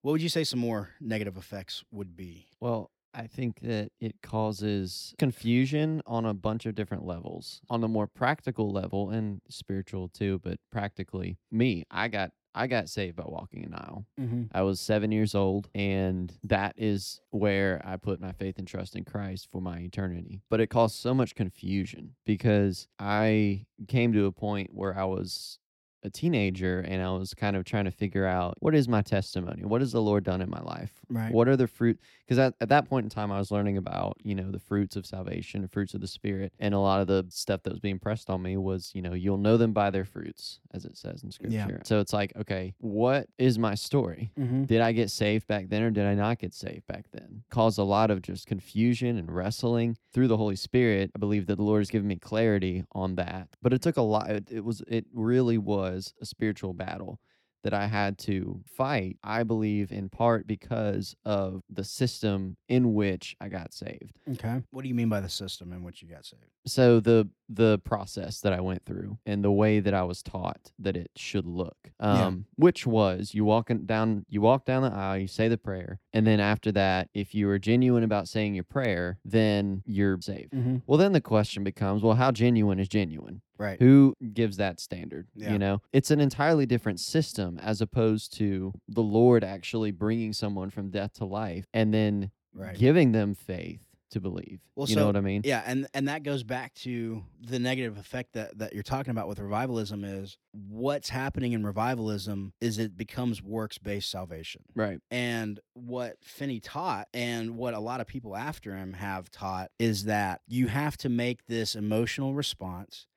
what 0.02 0.12
would 0.12 0.22
you 0.22 0.28
say 0.28 0.44
some 0.44 0.60
more 0.60 0.90
negative 1.00 1.36
effects 1.36 1.84
would 1.90 2.16
be 2.16 2.46
Well, 2.60 2.90
I 3.14 3.26
think 3.26 3.60
that 3.62 3.90
it 4.00 4.20
causes 4.22 5.14
confusion 5.18 6.02
on 6.06 6.24
a 6.24 6.34
bunch 6.34 6.66
of 6.66 6.74
different 6.76 7.04
levels. 7.04 7.60
On 7.68 7.82
a 7.82 7.88
more 7.88 8.06
practical 8.06 8.70
level 8.70 9.10
and 9.10 9.40
spiritual 9.48 10.08
too, 10.08 10.40
but 10.44 10.58
practically, 10.70 11.38
me, 11.50 11.84
I 11.90 12.08
got 12.08 12.30
I 12.54 12.66
got 12.66 12.88
saved 12.88 13.16
by 13.16 13.24
walking 13.26 13.64
an 13.64 13.74
aisle. 13.74 14.06
Mm-hmm. 14.20 14.44
I 14.52 14.62
was 14.62 14.80
seven 14.80 15.12
years 15.12 15.34
old, 15.34 15.68
and 15.74 16.32
that 16.44 16.74
is 16.76 17.20
where 17.30 17.80
I 17.84 17.96
put 17.96 18.20
my 18.20 18.32
faith 18.32 18.58
and 18.58 18.66
trust 18.66 18.96
in 18.96 19.04
Christ 19.04 19.48
for 19.50 19.60
my 19.60 19.78
eternity. 19.78 20.40
But 20.50 20.60
it 20.60 20.68
caused 20.68 20.96
so 20.96 21.14
much 21.14 21.34
confusion 21.34 22.14
because 22.24 22.88
I 22.98 23.66
came 23.86 24.12
to 24.12 24.26
a 24.26 24.32
point 24.32 24.70
where 24.72 24.98
I 24.98 25.04
was 25.04 25.58
a 26.02 26.10
teenager 26.10 26.80
and 26.80 27.02
I 27.02 27.10
was 27.10 27.34
kind 27.34 27.56
of 27.56 27.64
trying 27.64 27.84
to 27.86 27.90
figure 27.90 28.26
out 28.26 28.54
what 28.60 28.74
is 28.74 28.88
my 28.88 29.02
testimony? 29.02 29.64
What 29.64 29.80
has 29.80 29.92
the 29.92 30.02
Lord 30.02 30.24
done 30.24 30.40
in 30.40 30.48
my 30.50 30.60
life? 30.60 30.92
Right. 31.08 31.32
What 31.32 31.48
are 31.48 31.56
the 31.56 31.66
fruit? 31.66 31.98
Because 32.24 32.38
at, 32.38 32.54
at 32.60 32.68
that 32.68 32.88
point 32.88 33.04
in 33.04 33.10
time, 33.10 33.32
I 33.32 33.38
was 33.38 33.50
learning 33.50 33.76
about, 33.76 34.16
you 34.22 34.34
know, 34.34 34.50
the 34.50 34.58
fruits 34.60 34.96
of 34.96 35.06
salvation, 35.06 35.62
the 35.62 35.68
fruits 35.68 35.94
of 35.94 36.00
the 36.00 36.06
Spirit. 36.06 36.52
And 36.60 36.74
a 36.74 36.78
lot 36.78 37.00
of 37.00 37.06
the 37.06 37.26
stuff 37.30 37.62
that 37.64 37.70
was 37.70 37.80
being 37.80 37.98
pressed 37.98 38.30
on 38.30 38.42
me 38.42 38.56
was, 38.56 38.92
you 38.94 39.02
know, 39.02 39.14
you'll 39.14 39.38
know 39.38 39.56
them 39.56 39.72
by 39.72 39.90
their 39.90 40.04
fruits, 40.04 40.60
as 40.72 40.84
it 40.84 40.96
says 40.96 41.22
in 41.22 41.30
Yeah. 41.50 41.64
Scripture. 41.64 41.82
So 41.84 42.00
it's 42.00 42.12
like, 42.12 42.32
okay, 42.36 42.74
what 42.78 43.28
is 43.38 43.58
my 43.58 43.74
story? 43.74 44.30
Mm-hmm. 44.38 44.64
Did 44.64 44.80
I 44.80 44.92
get 44.92 45.10
saved 45.10 45.46
back 45.46 45.68
then 45.68 45.82
or 45.82 45.90
did 45.90 46.06
I 46.06 46.14
not 46.14 46.38
get 46.38 46.54
saved 46.54 46.86
back 46.86 47.06
then? 47.12 47.42
Caused 47.50 47.78
a 47.78 47.82
lot 47.84 48.10
of 48.10 48.22
just 48.22 48.46
confusion 48.46 49.16
and 49.18 49.34
wrestling 49.34 49.96
through 50.12 50.28
the 50.28 50.36
Holy 50.36 50.56
Spirit. 50.56 51.10
I 51.14 51.18
believe 51.18 51.46
that 51.46 51.56
the 51.56 51.62
Lord 51.62 51.80
has 51.80 51.90
given 51.90 52.08
me 52.08 52.16
clarity 52.16 52.84
on 52.92 53.14
that. 53.16 53.48
But 53.62 53.72
it 53.72 53.82
took 53.82 53.96
a 53.96 54.02
lot. 54.02 54.30
It, 54.30 54.48
it 54.50 54.64
was, 54.64 54.82
it 54.86 55.06
really 55.12 55.58
was 55.58 55.88
a 56.20 56.26
spiritual 56.26 56.72
battle 56.74 57.18
that 57.64 57.74
I 57.74 57.88
had 57.88 58.18
to 58.18 58.60
fight, 58.66 59.16
I 59.24 59.42
believe, 59.42 59.90
in 59.90 60.08
part 60.08 60.46
because 60.46 61.16
of 61.24 61.60
the 61.68 61.82
system 61.82 62.56
in 62.68 62.94
which 62.94 63.34
I 63.40 63.48
got 63.48 63.74
saved. 63.74 64.12
Okay. 64.34 64.62
What 64.70 64.82
do 64.82 64.88
you 64.88 64.94
mean 64.94 65.08
by 65.08 65.20
the 65.20 65.28
system 65.28 65.72
in 65.72 65.82
which 65.82 66.00
you 66.00 66.08
got 66.08 66.24
saved? 66.24 66.44
So 66.66 67.00
the 67.00 67.28
the 67.48 67.78
process 67.80 68.40
that 68.42 68.52
I 68.52 68.60
went 68.60 68.84
through 68.84 69.18
and 69.26 69.42
the 69.42 69.50
way 69.50 69.80
that 69.80 69.92
I 69.92 70.04
was 70.04 70.22
taught 70.22 70.70
that 70.78 70.96
it 70.96 71.10
should 71.16 71.46
look, 71.46 71.76
Yeah. 72.00 72.26
um, 72.26 72.44
which 72.54 72.86
was 72.86 73.34
you 73.34 73.44
walking 73.44 73.86
down, 73.86 74.24
you 74.28 74.40
walk 74.40 74.64
down 74.64 74.82
the 74.82 74.92
aisle, 74.92 75.18
you 75.18 75.26
say 75.28 75.48
the 75.48 75.58
prayer, 75.58 75.98
and 76.12 76.24
then 76.26 76.38
after 76.40 76.70
that, 76.72 77.08
if 77.12 77.34
you 77.34 77.48
are 77.50 77.58
genuine 77.58 78.04
about 78.04 78.28
saying 78.28 78.54
your 78.54 78.64
prayer, 78.64 79.18
then 79.24 79.82
you're 79.84 80.18
saved. 80.20 80.52
Mm-hmm. 80.52 80.76
Well, 80.86 80.98
then 80.98 81.12
the 81.12 81.20
question 81.22 81.64
becomes, 81.64 82.02
well, 82.02 82.14
how 82.14 82.30
genuine 82.30 82.78
is 82.78 82.88
genuine? 82.88 83.40
Right. 83.58 83.78
Who 83.80 84.14
gives 84.32 84.56
that 84.58 84.80
standard? 84.80 85.28
Yeah. 85.34 85.52
You 85.52 85.58
know, 85.58 85.82
it's 85.92 86.10
an 86.10 86.20
entirely 86.20 86.64
different 86.66 87.00
system 87.00 87.58
as 87.58 87.80
opposed 87.80 88.32
to 88.38 88.72
the 88.88 89.02
Lord 89.02 89.42
actually 89.44 89.90
bringing 89.90 90.32
someone 90.32 90.70
from 90.70 90.90
death 90.90 91.14
to 91.14 91.24
life 91.24 91.66
and 91.74 91.92
then 91.92 92.30
Right. 92.54 92.76
giving 92.76 93.12
them 93.12 93.34
faith 93.34 93.84
to 94.10 94.20
believe. 94.20 94.60
Well, 94.74 94.88
you 94.88 94.94
so- 94.94 95.00
know 95.00 95.06
what 95.06 95.16
I 95.16 95.20
mean? 95.20 95.42
Yeah, 95.44 95.62
and 95.66 95.86
and 95.92 96.08
that 96.08 96.22
goes 96.22 96.42
back 96.42 96.72
to 96.76 97.24
the 97.42 97.58
negative 97.58 97.98
effect 97.98 98.32
that 98.32 98.56
that 98.56 98.72
you're 98.72 98.82
talking 98.82 99.10
about 99.10 99.28
with 99.28 99.38
revivalism 99.38 100.02
is 100.02 100.38
what's 100.52 101.10
happening 101.10 101.52
in 101.52 101.62
revivalism 101.64 102.54
is 102.58 102.78
it 102.78 102.96
becomes 102.96 103.42
works-based 103.42 104.10
salvation. 104.10 104.62
Right. 104.74 104.98
And 105.10 105.60
what 105.74 106.16
Finney 106.24 106.58
taught 106.58 107.08
and 107.12 107.58
what 107.58 107.74
a 107.74 107.80
lot 107.80 108.00
of 108.00 108.06
people 108.06 108.34
after 108.34 108.74
him 108.74 108.94
have 108.94 109.30
taught 109.30 109.70
is 109.78 110.04
that 110.04 110.40
you 110.48 110.68
have 110.68 110.96
to 110.98 111.10
make 111.10 111.44
this 111.44 111.74
emotional 111.76 112.32
response 112.34 113.07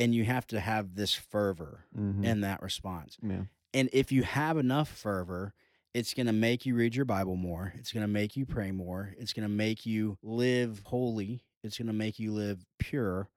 and 0.00 0.12
you 0.14 0.24
have 0.24 0.46
to 0.48 0.58
have 0.58 0.96
this 0.96 1.14
fervor 1.14 1.84
Mm-hmm. 1.96 2.24
in 2.24 2.40
that 2.40 2.60
response. 2.62 3.16
yeah. 3.22 3.42
And 3.72 3.88
if 3.92 4.10
you 4.10 4.24
have 4.24 4.56
enough 4.58 4.88
fervor, 4.88 5.52
it's 5.94 6.12
going 6.14 6.26
to 6.26 6.32
make 6.32 6.66
you 6.66 6.74
read 6.74 6.96
your 6.96 7.04
Bible 7.04 7.36
more. 7.36 7.72
It's 7.78 7.92
going 7.92 8.02
to 8.02 8.08
make 8.12 8.36
you 8.36 8.44
pray 8.46 8.72
more. 8.72 9.14
It's 9.18 9.32
going 9.32 9.46
to 9.48 9.54
make 9.54 9.86
you 9.86 10.18
live 10.24 10.82
holy. 10.86 11.44
It's 11.62 11.78
going 11.78 11.86
to 11.86 11.92
make 11.92 12.18
you 12.18 12.32
live 12.32 12.64
pure 12.80 13.28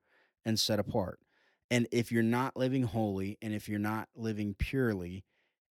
and 0.44 0.58
set 0.58 0.80
apart. 0.80 1.20
And 1.70 1.86
if 1.92 2.10
you're 2.10 2.22
not 2.24 2.56
living 2.56 2.82
holy 2.84 3.38
and 3.42 3.52
if 3.54 3.68
you're 3.68 3.78
not 3.78 4.08
living 4.16 4.54
purely 4.58 5.24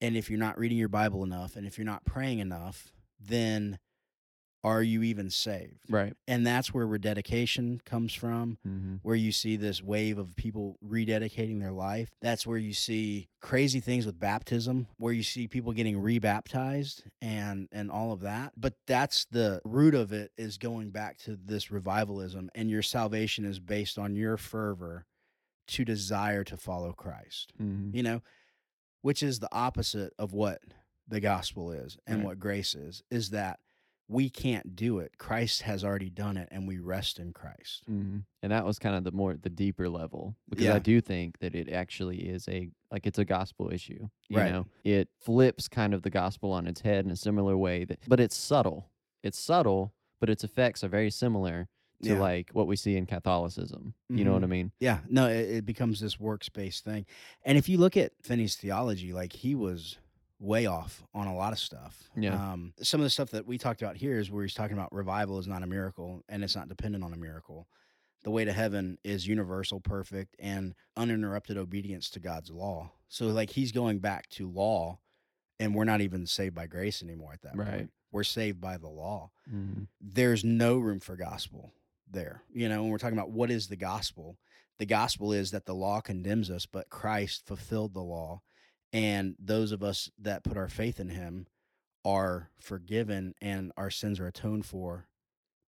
and 0.01 0.15
if 0.17 0.29
you're 0.29 0.39
not 0.39 0.57
reading 0.57 0.77
your 0.77 0.87
Bible 0.89 1.23
enough 1.23 1.55
and 1.55 1.65
if 1.65 1.77
you're 1.77 1.85
not 1.85 2.03
praying 2.05 2.39
enough, 2.39 2.91
then 3.19 3.79
are 4.63 4.83
you 4.83 5.03
even 5.03 5.29
saved? 5.29 5.85
Right. 5.89 6.13
And 6.27 6.45
that's 6.45 6.73
where 6.73 6.85
rededication 6.85 7.81
comes 7.85 8.13
from 8.13 8.57
Mm-hmm. 8.67 8.95
where 9.03 9.15
you 9.15 9.31
see 9.31 9.55
this 9.55 9.81
wave 9.81 10.17
of 10.17 10.35
people 10.35 10.77
rededicating 10.85 11.59
their 11.61 11.71
life. 11.71 12.09
That's 12.21 12.45
where 12.45 12.57
you 12.57 12.73
see 12.73 13.29
crazy 13.41 13.79
things 13.79 14.05
with 14.05 14.19
baptism, 14.19 14.87
where 14.97 15.13
you 15.13 15.23
see 15.23 15.47
people 15.47 15.71
getting 15.71 15.97
rebaptized 15.97 17.03
and 17.21 17.69
and 17.71 17.89
all 17.89 18.11
of 18.11 18.19
that. 18.21 18.51
But 18.57 18.73
that's 18.85 19.25
the 19.31 19.61
root 19.63 19.95
of 19.95 20.11
it 20.11 20.31
is 20.37 20.57
going 20.57 20.89
back 20.91 21.17
to 21.19 21.37
this 21.41 21.71
revivalism 21.71 22.49
and 22.53 22.69
your 22.69 22.81
salvation 22.81 23.45
is 23.45 23.59
based 23.59 23.97
on 23.97 24.15
your 24.15 24.35
fervor 24.37 25.05
to 25.69 25.85
desire 25.85 26.43
to 26.43 26.57
follow 26.57 26.91
Christ. 26.91 27.53
Mm-hmm. 27.61 27.95
You 27.95 28.03
know, 28.03 28.21
which 29.03 29.23
is 29.23 29.39
the 29.39 29.49
opposite 29.53 30.11
of 30.19 30.33
what 30.33 30.61
the 31.07 31.19
gospel 31.21 31.71
is 31.71 31.97
and 32.05 32.17
Right. 32.19 32.25
what 32.25 32.39
grace 32.39 32.75
is 32.75 33.03
is 33.09 33.29
that 33.29 33.59
we 34.11 34.27
can't 34.29 34.75
do 34.75 34.97
it. 34.99 35.11
Christ 35.19 35.61
has 35.61 35.83
already 35.85 36.09
done 36.09 36.35
it 36.35 36.47
and 36.51 36.67
we 36.67 36.79
rest 36.79 37.19
in 37.19 37.31
Christ. 37.31 37.83
Mm-hmm. 37.89 38.17
And 38.41 38.51
that 38.51 38.65
was 38.65 38.79
kind 38.79 38.95
of 38.95 39.03
the 39.03 39.11
more 39.11 39.35
the 39.39 39.49
deeper 39.51 39.87
level 39.87 40.35
because 40.49 40.65
Yeah. 40.65 40.73
I 40.75 40.79
do 40.79 40.99
think 40.99 41.37
that 41.39 41.53
it 41.53 41.69
actually 41.71 42.17
is 42.27 42.47
a 42.49 42.69
like 42.91 43.05
it's 43.05 43.19
a 43.19 43.25
gospel 43.25 43.71
issue. 43.71 44.09
You 44.27 44.37
Right. 44.37 44.51
know, 44.51 44.65
it 44.83 45.09
flips 45.21 45.67
kind 45.67 45.93
of 45.93 46.01
the 46.01 46.09
gospel 46.09 46.51
on 46.51 46.65
its 46.65 46.81
head 46.81 47.05
in 47.05 47.11
a 47.11 47.15
similar 47.15 47.55
way 47.55 47.85
that, 47.85 47.99
but 48.07 48.19
it's 48.19 48.35
subtle. 48.35 48.89
It's 49.21 49.37
subtle, 49.39 49.93
but 50.19 50.29
its 50.29 50.43
effects 50.43 50.83
are 50.83 50.89
very 50.89 51.11
similar 51.11 51.67
to 52.01 52.09
Yeah. 52.13 52.19
like 52.19 52.49
what 52.53 52.65
we 52.65 52.77
see 52.77 52.95
in 52.97 53.05
Catholicism. 53.05 53.93
You 54.09 54.23
know 54.25 54.33
what 54.33 54.43
I 54.43 54.47
mean? 54.47 54.71
Yeah, 54.79 55.01
no, 55.07 55.27
it, 55.27 55.49
it 55.57 55.65
becomes 55.67 55.99
this 55.99 56.19
works 56.19 56.49
based 56.49 56.83
thing. 56.83 57.05
And 57.45 57.57
if 57.59 57.69
you 57.69 57.77
look 57.77 57.95
at 57.95 58.13
Finney's 58.23 58.55
theology, 58.55 59.13
like 59.13 59.33
he 59.33 59.53
was 59.53 59.97
way 60.39 60.65
off 60.65 61.03
on 61.13 61.27
a 61.27 61.35
lot 61.35 61.51
of 61.53 61.59
stuff. 61.59 62.09
Yeah. 62.15 62.33
Um, 62.53 62.73
some 62.81 63.01
of 63.01 63.03
the 63.03 63.09
stuff 63.09 63.31
that 63.31 63.45
we 63.45 63.57
talked 63.57 63.81
about 63.81 63.97
here 63.97 64.19
is 64.19 64.31
where 64.31 64.43
he's 64.43 64.53
talking 64.53 64.77
about 64.77 64.93
revival 64.93 65.37
is 65.39 65.47
not 65.47 65.63
a 65.63 65.67
miracle 65.67 66.23
and 66.29 66.43
it's 66.43 66.55
not 66.55 66.69
dependent 66.69 67.03
on 67.03 67.11
a 67.13 67.17
miracle. 67.17 67.67
The 68.23 68.31
way 68.31 68.45
to 68.45 68.51
heaven 68.53 68.97
is 69.03 69.27
universal, 69.27 69.79
perfect, 69.79 70.35
and 70.39 70.75
uninterrupted 70.97 71.57
obedience 71.57 72.09
to 72.11 72.19
God's 72.19 72.51
law. 72.51 72.91
So, 73.07 73.27
like, 73.27 73.49
he's 73.49 73.71
going 73.71 73.99
back 73.99 74.27
to 74.31 74.49
law, 74.49 74.99
and 75.59 75.73
we're 75.73 75.85
not 75.85 76.01
even 76.01 76.25
saved 76.25 76.53
by 76.55 76.67
grace 76.67 77.01
anymore 77.01 77.31
at 77.33 77.41
that 77.43 77.55
Right. 77.55 77.69
point. 77.71 77.91
We're 78.11 78.23
saved 78.23 78.59
by 78.59 78.77
the 78.77 78.89
law 78.89 79.31
Mm-hmm. 79.49 79.83
there's 80.01 80.43
no 80.43 80.77
room 80.77 80.99
for 80.99 81.15
gospel 81.15 81.73
there. 82.11 82.43
You 82.53 82.67
know, 82.69 82.81
when 82.81 82.91
we're 82.91 82.97
talking 82.97 83.17
about 83.17 83.31
what 83.31 83.49
is 83.51 83.67
the 83.67 83.75
gospel, 83.77 84.37
the 84.79 84.85
gospel 84.85 85.31
is 85.33 85.51
that 85.51 85.65
the 85.65 85.73
law 85.75 86.01
condemns 86.01 86.49
us, 86.51 86.65
but 86.65 86.89
Christ 86.89 87.45
fulfilled 87.45 87.93
the 87.93 88.01
law. 88.03 88.41
And 88.91 89.35
those 89.39 89.71
of 89.71 89.83
us 89.83 90.09
that 90.19 90.43
put 90.43 90.57
our 90.57 90.67
faith 90.69 90.99
in 90.99 91.09
him 91.09 91.47
are 92.05 92.49
forgiven 92.59 93.35
and 93.41 93.71
our 93.77 93.89
sins 93.91 94.19
are 94.19 94.27
atoned 94.27 94.65
for 94.65 95.07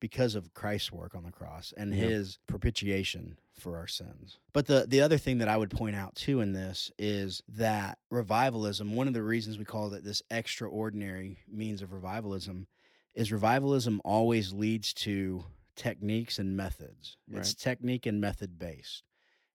because 0.01 0.35
of 0.35 0.55
Christ's 0.55 0.91
work 0.91 1.15
on 1.15 1.25
the 1.25 1.33
cross 1.33 1.75
and 1.77 1.93
Yeah. 1.95 2.07
his 2.07 2.39
propitiation 2.47 3.37
for 3.53 3.77
our 3.77 3.87
sins. 3.87 4.39
But 4.55 4.67
the 4.67 4.87
the 4.89 5.03
other 5.03 5.19
thing 5.19 5.39
that 5.39 5.49
I 5.49 5.59
would 5.59 5.71
point 5.71 5.97
out 5.97 6.15
too 6.15 6.41
in 6.41 6.55
this 6.55 6.91
is 6.99 7.43
that 7.49 7.99
revivalism, 8.11 8.95
one 8.95 9.09
of 9.09 9.13
the 9.13 9.23
reasons 9.23 9.59
we 9.59 9.67
call 9.67 9.93
it 9.93 10.03
this 10.05 10.23
extraordinary 10.31 11.41
means 11.47 11.83
of 11.83 11.93
revivalism 11.93 12.67
is 13.15 13.31
revivalism 13.33 14.01
always 14.05 14.55
leads 14.55 14.95
to 14.95 15.45
techniques 15.77 16.39
and 16.39 16.57
methods. 16.57 17.19
It's 17.31 17.55
technique 17.55 18.07
and 18.07 18.21
method 18.21 18.59
based. 18.59 19.03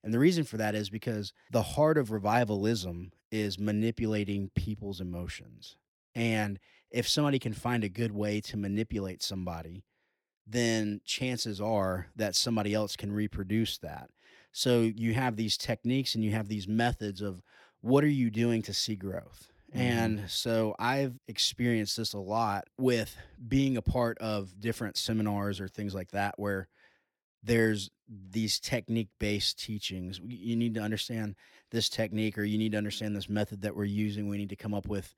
And 0.03 0.13
the 0.13 0.19
reason 0.19 0.43
for 0.43 0.57
that 0.57 0.75
is 0.75 0.91
because 0.91 1.33
the 1.49 1.63
heart 1.63 1.97
of 1.97 2.11
revivalism 2.11 3.11
is 3.35 3.59
manipulating 3.59 4.49
people's 4.55 5.01
emotions. 5.01 5.75
And 6.15 6.59
if 6.89 7.07
somebody 7.07 7.39
can 7.39 7.53
find 7.53 7.83
a 7.83 7.89
good 7.89 8.13
way 8.13 8.39
to 8.41 8.57
manipulate 8.57 9.21
somebody, 9.21 9.83
then 10.47 11.01
chances 11.03 11.59
are 11.59 12.07
that 12.15 12.35
somebody 12.35 12.73
else 12.73 12.95
can 12.95 13.11
reproduce 13.11 13.77
that. 13.79 14.09
So 14.51 14.81
you 14.81 15.13
have 15.13 15.35
these 15.35 15.57
techniques 15.57 16.15
and 16.15 16.23
you 16.23 16.31
have 16.31 16.47
these 16.47 16.67
methods 16.67 17.21
of 17.21 17.41
what 17.81 18.03
are 18.03 18.07
you 18.07 18.29
doing 18.29 18.61
to 18.63 18.73
see 18.73 18.95
growth? 18.95 19.51
Mhm. 19.73 19.79
And 19.79 20.29
so 20.29 20.75
I've 20.79 21.19
experienced 21.27 21.97
this 21.97 22.13
a 22.13 22.19
lot 22.19 22.69
with 22.77 23.17
being 23.45 23.75
a 23.75 23.81
part 23.81 24.17
of 24.19 24.59
different 24.59 24.95
seminars 24.95 25.59
or 25.59 25.67
things 25.67 25.93
like 25.93 26.11
that 26.11 26.35
where 26.39 26.69
there's 27.45 27.91
these 28.31 28.59
technique 28.59 29.09
based 29.19 29.59
teachings. 29.59 30.19
You 30.25 30.55
need 30.55 30.73
to 30.75 30.81
understand 30.81 31.35
this 31.71 31.89
technique 31.89 32.37
or 32.37 32.43
you 32.43 32.57
need 32.57 32.71
to 32.73 32.77
understand 32.77 33.15
this 33.15 33.29
method 33.29 33.61
that 33.61 33.75
we're 33.75 33.85
using. 33.85 34.27
We 34.27 34.37
need 34.37 34.49
to 34.49 34.55
come 34.55 34.73
up 34.73 34.87
with 34.87 35.13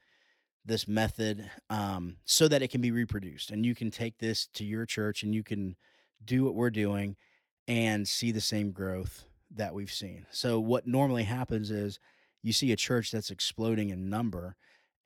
this 0.66 0.88
method 0.88 1.50
um, 1.70 2.18
so 2.26 2.48
that 2.48 2.62
it 2.62 2.70
can 2.70 2.82
be 2.82 2.92
reproduced. 2.92 3.52
And 3.52 3.66
you 3.66 3.74
can 3.74 3.90
take 3.90 4.18
this 4.18 4.48
to 4.54 4.66
your 4.66 4.86
church 4.86 5.24
and 5.24 5.34
you 5.34 5.44
can 5.44 5.78
do 6.24 6.44
what 6.44 6.56
we're 6.56 6.70
doing 6.70 7.16
and 7.68 8.08
see 8.08 8.32
the 8.32 8.42
same 8.42 8.72
growth 8.72 9.24
that 9.56 9.74
we've 9.74 9.92
seen. 9.92 10.26
So, 10.30 10.60
what 10.60 10.86
normally 10.86 11.24
happens 11.24 11.72
is 11.72 12.00
you 12.44 12.52
see 12.52 12.72
a 12.72 12.78
church 12.78 13.12
that's 13.12 13.32
exploding 13.32 13.90
in 13.90 14.10
number 14.10 14.56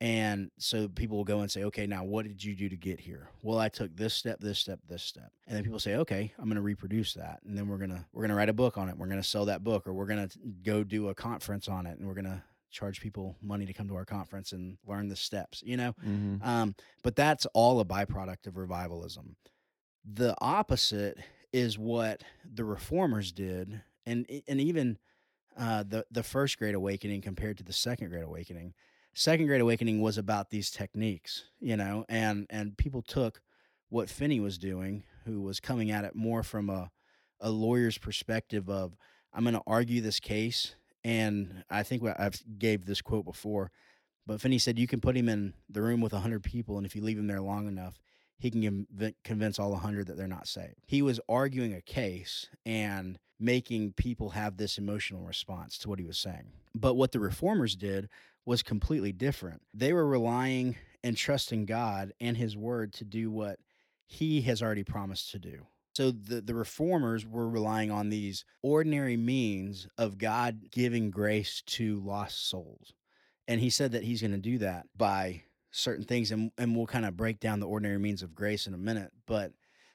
And 0.02 0.50
so 0.58 0.88
people 0.88 1.16
will 1.16 1.24
go 1.24 1.42
and 1.42 1.50
say, 1.50 1.62
okay, 1.62 1.86
now 1.86 2.02
what 2.02 2.26
did 2.26 2.42
you 2.42 2.56
do 2.56 2.68
to 2.68 2.76
get 2.76 2.98
here? 2.98 3.28
Well, 3.40 3.60
I 3.60 3.68
took 3.68 3.96
this 3.96 4.12
step, 4.14 4.40
this 4.40 4.58
step, 4.58 4.80
this 4.88 5.00
step. 5.00 5.30
And 5.46 5.56
then 5.56 5.62
people 5.62 5.78
say, 5.78 5.94
okay, 5.94 6.32
I'm 6.40 6.46
going 6.46 6.56
to 6.56 6.60
reproduce 6.60 7.14
that. 7.14 7.38
And 7.46 7.56
then 7.56 7.68
we're 7.68 7.78
going 7.78 7.90
to, 7.90 8.04
we're 8.12 8.22
going 8.22 8.30
to 8.30 8.34
write 8.34 8.48
a 8.48 8.52
book 8.52 8.76
on 8.76 8.88
it. 8.88 8.98
We're 8.98 9.06
going 9.06 9.22
to 9.22 9.28
sell 9.28 9.44
that 9.44 9.62
book 9.62 9.86
or 9.86 9.92
we're 9.92 10.06
going 10.06 10.28
to 10.28 10.38
go 10.64 10.82
do 10.82 11.08
a 11.10 11.14
conference 11.14 11.68
on 11.68 11.86
it 11.86 12.00
and 12.00 12.08
we're 12.08 12.14
going 12.14 12.24
to 12.24 12.42
charge 12.72 13.00
people 13.00 13.36
money 13.40 13.64
to 13.64 13.72
come 13.72 13.86
to 13.86 13.94
our 13.94 14.04
conference 14.04 14.50
and 14.50 14.76
learn 14.84 15.06
the 15.06 15.14
steps, 15.14 15.62
you 15.64 15.76
know? 15.76 15.94
Mm-hmm. 16.04 16.42
Um, 16.42 16.74
but 17.04 17.14
that's 17.14 17.46
all 17.54 17.78
a 17.78 17.84
byproduct 17.84 18.48
of 18.48 18.56
revivalism. 18.56 19.36
The 20.04 20.34
opposite 20.40 21.18
is 21.52 21.78
what 21.78 22.24
the 22.44 22.64
reformers 22.64 23.30
did. 23.30 23.82
And, 24.04 24.26
and 24.48 24.60
even, 24.60 24.98
uh, 25.56 25.84
the, 25.86 26.04
the 26.10 26.24
first 26.24 26.58
great 26.58 26.74
awakening 26.74 27.20
compared 27.20 27.58
to 27.58 27.62
the 27.62 27.72
second 27.72 28.08
great 28.08 28.24
awakening 28.24 28.74
second 29.14 29.46
great 29.46 29.60
awakening 29.60 30.00
was 30.00 30.16
about 30.16 30.50
these 30.50 30.70
techniques 30.70 31.44
you 31.60 31.76
know 31.76 32.04
and 32.08 32.46
and 32.50 32.76
people 32.76 33.02
took 33.02 33.40
what 33.90 34.08
finney 34.08 34.40
was 34.40 34.58
doing 34.58 35.04
who 35.24 35.42
was 35.42 35.60
coming 35.60 35.90
at 35.90 36.04
it 36.04 36.14
more 36.14 36.42
from 36.42 36.70
a 36.70 36.90
a 37.40 37.50
lawyer's 37.50 37.98
perspective 37.98 38.70
of 38.70 38.96
i'm 39.34 39.44
going 39.44 39.54
to 39.54 39.62
argue 39.66 40.00
this 40.00 40.20
case 40.20 40.74
and 41.04 41.62
i 41.68 41.82
think 41.82 42.02
i've 42.18 42.40
gave 42.58 42.86
this 42.86 43.02
quote 43.02 43.24
before 43.24 43.70
but 44.26 44.40
finney 44.40 44.58
said 44.58 44.78
you 44.78 44.86
can 44.86 45.00
put 45.00 45.16
him 45.16 45.28
in 45.28 45.52
the 45.68 45.82
room 45.82 46.00
with 46.00 46.12
100 46.12 46.42
people 46.42 46.78
and 46.78 46.86
if 46.86 46.96
you 46.96 47.02
leave 47.02 47.18
him 47.18 47.26
there 47.26 47.42
long 47.42 47.68
enough 47.68 48.00
he 48.42 48.50
can 48.50 48.62
conv- 48.62 49.14
convince 49.24 49.58
all 49.58 49.70
100 49.70 50.06
that 50.06 50.16
they're 50.16 50.26
not 50.26 50.46
saved 50.46 50.74
he 50.86 51.02
was 51.02 51.20
arguing 51.28 51.72
a 51.72 51.80
case 51.80 52.48
and 52.66 53.18
making 53.40 53.92
people 53.92 54.30
have 54.30 54.56
this 54.56 54.78
emotional 54.78 55.22
response 55.22 55.78
to 55.78 55.88
what 55.88 55.98
he 55.98 56.04
was 56.04 56.18
saying 56.18 56.52
but 56.74 56.94
what 56.94 57.12
the 57.12 57.20
reformers 57.20 57.76
did 57.76 58.08
was 58.44 58.62
completely 58.62 59.12
different. 59.12 59.62
They 59.72 59.92
were 59.92 60.06
relying 60.06 60.76
and 61.04 61.16
trusting 61.16 61.66
God 61.66 62.12
and 62.20 62.36
His 62.36 62.56
Word 62.56 62.92
to 62.94 63.04
do 63.04 63.30
what 63.30 63.58
He 64.06 64.42
has 64.42 64.62
already 64.62 64.84
promised 64.84 65.30
to 65.32 65.38
do. 65.38 65.66
So 65.94 66.10
the, 66.10 66.40
the 66.40 66.54
reformers 66.54 67.26
were 67.26 67.48
relying 67.48 67.90
on 67.90 68.08
these 68.08 68.44
ordinary 68.62 69.16
means 69.16 69.86
of 69.98 70.18
God 70.18 70.70
giving 70.70 71.10
grace 71.10 71.62
to 71.66 72.00
lost 72.00 72.48
souls. 72.48 72.94
And 73.46 73.60
he 73.60 73.68
said 73.68 73.92
that 73.92 74.04
he's 74.04 74.22
going 74.22 74.32
to 74.32 74.38
do 74.38 74.58
that 74.58 74.86
by 74.96 75.42
certain 75.72 76.04
things 76.04 76.30
and, 76.30 76.52
and 76.56 76.76
we'll 76.76 76.86
kind 76.86 77.04
of 77.04 77.16
break 77.16 77.40
down 77.40 77.58
the 77.58 77.66
ordinary 77.66 77.98
means 77.98 78.22
of 78.22 78.34
grace 78.34 78.66
in 78.66 78.74
a 78.74 78.78
minute. 78.78 79.10
But 79.26 79.52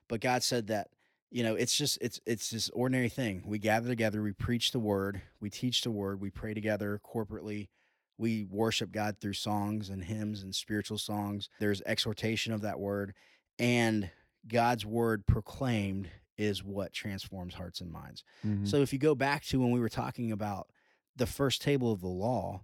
but 0.09 0.21
God 0.21 0.43
said 0.43 0.67
that, 0.67 0.89
you 1.29 1.43
know, 1.43 1.55
it's 1.55 1.77
just 1.77 1.97
it's 2.01 2.19
it's 2.25 2.49
this 2.49 2.69
ordinary 2.71 3.09
thing. 3.09 3.43
We 3.45 3.59
gather 3.59 3.87
together, 3.87 4.21
we 4.21 4.33
preach 4.33 4.71
the 4.71 4.79
word, 4.79 5.21
we 5.39 5.49
teach 5.49 5.81
the 5.81 5.91
word, 5.91 6.19
we 6.19 6.29
pray 6.29 6.53
together 6.53 6.99
corporately, 7.05 7.69
we 8.17 8.45
worship 8.45 8.91
God 8.91 9.17
through 9.21 9.33
songs 9.33 9.89
and 9.89 10.03
hymns 10.03 10.41
and 10.41 10.53
spiritual 10.53 10.97
songs. 10.97 11.49
There's 11.59 11.81
exhortation 11.85 12.51
of 12.51 12.61
that 12.61 12.79
word. 12.79 13.13
And 13.59 14.09
God's 14.47 14.85
word 14.85 15.25
proclaimed 15.25 16.09
is 16.37 16.63
what 16.63 16.93
transforms 16.93 17.55
hearts 17.55 17.81
and 17.81 17.91
minds. 17.91 18.23
Mm-hmm. 18.45 18.65
So 18.65 18.77
if 18.77 18.93
you 18.93 18.99
go 18.99 19.15
back 19.15 19.43
to 19.45 19.59
when 19.59 19.71
we 19.71 19.79
were 19.79 19.89
talking 19.89 20.31
about 20.31 20.67
the 21.15 21.25
first 21.25 21.61
table 21.61 21.91
of 21.91 22.01
the 22.01 22.07
law, 22.07 22.61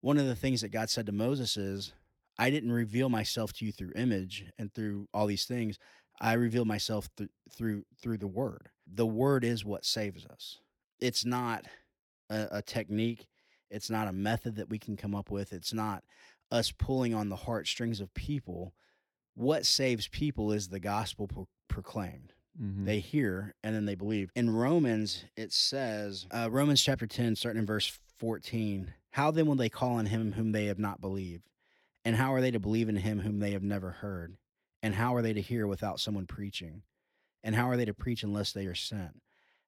one 0.00 0.18
of 0.18 0.26
the 0.26 0.36
things 0.36 0.60
that 0.60 0.68
God 0.70 0.90
said 0.90 1.06
to 1.06 1.12
Moses 1.12 1.56
is, 1.56 1.92
I 2.38 2.50
didn't 2.50 2.72
reveal 2.72 3.08
myself 3.08 3.52
to 3.54 3.64
you 3.64 3.72
through 3.72 3.92
image 3.94 4.46
and 4.58 4.72
through 4.72 5.08
all 5.12 5.26
these 5.26 5.44
things. 5.44 5.78
I 6.20 6.34
revealed 6.34 6.68
myself 6.68 7.08
th- 7.16 7.30
through 7.50 7.84
through 8.00 8.18
the 8.18 8.26
word. 8.26 8.68
The 8.86 9.06
word 9.06 9.44
is 9.44 9.64
what 9.64 9.84
saves 9.84 10.24
us. 10.26 10.58
It's 11.00 11.24
not 11.24 11.66
a, 12.30 12.48
a 12.52 12.62
technique. 12.62 13.26
It's 13.70 13.90
not 13.90 14.08
a 14.08 14.12
method 14.12 14.56
that 14.56 14.68
we 14.68 14.78
can 14.78 14.96
come 14.96 15.14
up 15.14 15.30
with. 15.30 15.52
It's 15.52 15.72
not 15.72 16.04
us 16.50 16.70
pulling 16.70 17.14
on 17.14 17.28
the 17.28 17.36
heartstrings 17.36 18.00
of 18.00 18.12
people. 18.14 18.74
What 19.34 19.64
saves 19.64 20.08
people 20.08 20.52
is 20.52 20.68
the 20.68 20.80
gospel 20.80 21.26
pro- 21.26 21.48
proclaimed. 21.68 22.34
mm-hmm. 22.60 22.84
They 22.84 23.00
hear 23.00 23.54
and 23.64 23.74
then 23.74 23.86
they 23.86 23.94
believe. 23.94 24.30
In 24.36 24.50
Romans, 24.50 25.24
it 25.36 25.52
says, 25.52 26.26
uh, 26.30 26.50
Romans 26.50 26.82
chapter 26.82 27.06
10, 27.06 27.36
starting 27.36 27.60
in 27.60 27.66
verse 27.66 27.98
14, 28.18 28.92
how 29.12 29.30
then 29.30 29.46
will 29.46 29.54
they 29.54 29.70
call 29.70 29.94
on 29.94 30.06
him 30.06 30.32
whom 30.32 30.52
they 30.52 30.66
have 30.66 30.78
not 30.78 31.00
believed? 31.00 31.48
And 32.04 32.16
how 32.16 32.34
are 32.34 32.40
they 32.40 32.50
to 32.50 32.60
believe 32.60 32.88
in 32.88 32.96
him 32.96 33.20
whom 33.20 33.38
they 33.38 33.52
have 33.52 33.62
never 33.62 33.90
heard? 33.90 34.36
And 34.82 34.94
how 34.94 35.14
are 35.14 35.22
they 35.22 35.32
to 35.32 35.40
hear 35.40 35.66
without 35.66 36.00
someone 36.00 36.26
preaching? 36.26 36.82
And 37.44 37.54
how 37.54 37.68
are 37.68 37.76
they 37.76 37.84
to 37.84 37.94
preach 37.94 38.22
unless 38.22 38.52
they 38.52 38.66
are 38.66 38.74
sent? 38.74 39.22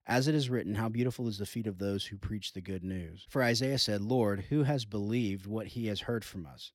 As 0.07 0.29
it 0.29 0.35
is 0.35 0.51
written, 0.51 0.75
how 0.75 0.89
beautiful 0.89 1.29
is 1.29 1.39
the 1.39 1.47
feet 1.47 1.67
of 1.67 1.79
those 1.79 2.07
who 2.07 2.19
preach 2.19 2.53
the 2.53 2.61
good 2.61 2.85
news. 2.85 3.27
For 3.29 3.43
Isaiah 3.43 3.79
said, 3.79 4.03
Lord, 4.03 4.47
who 4.51 4.65
has 4.65 4.85
believed 4.85 5.47
what 5.47 5.69
he 5.69 5.87
has 5.87 6.03
heard 6.03 6.25
from 6.25 6.47
us? 6.47 6.73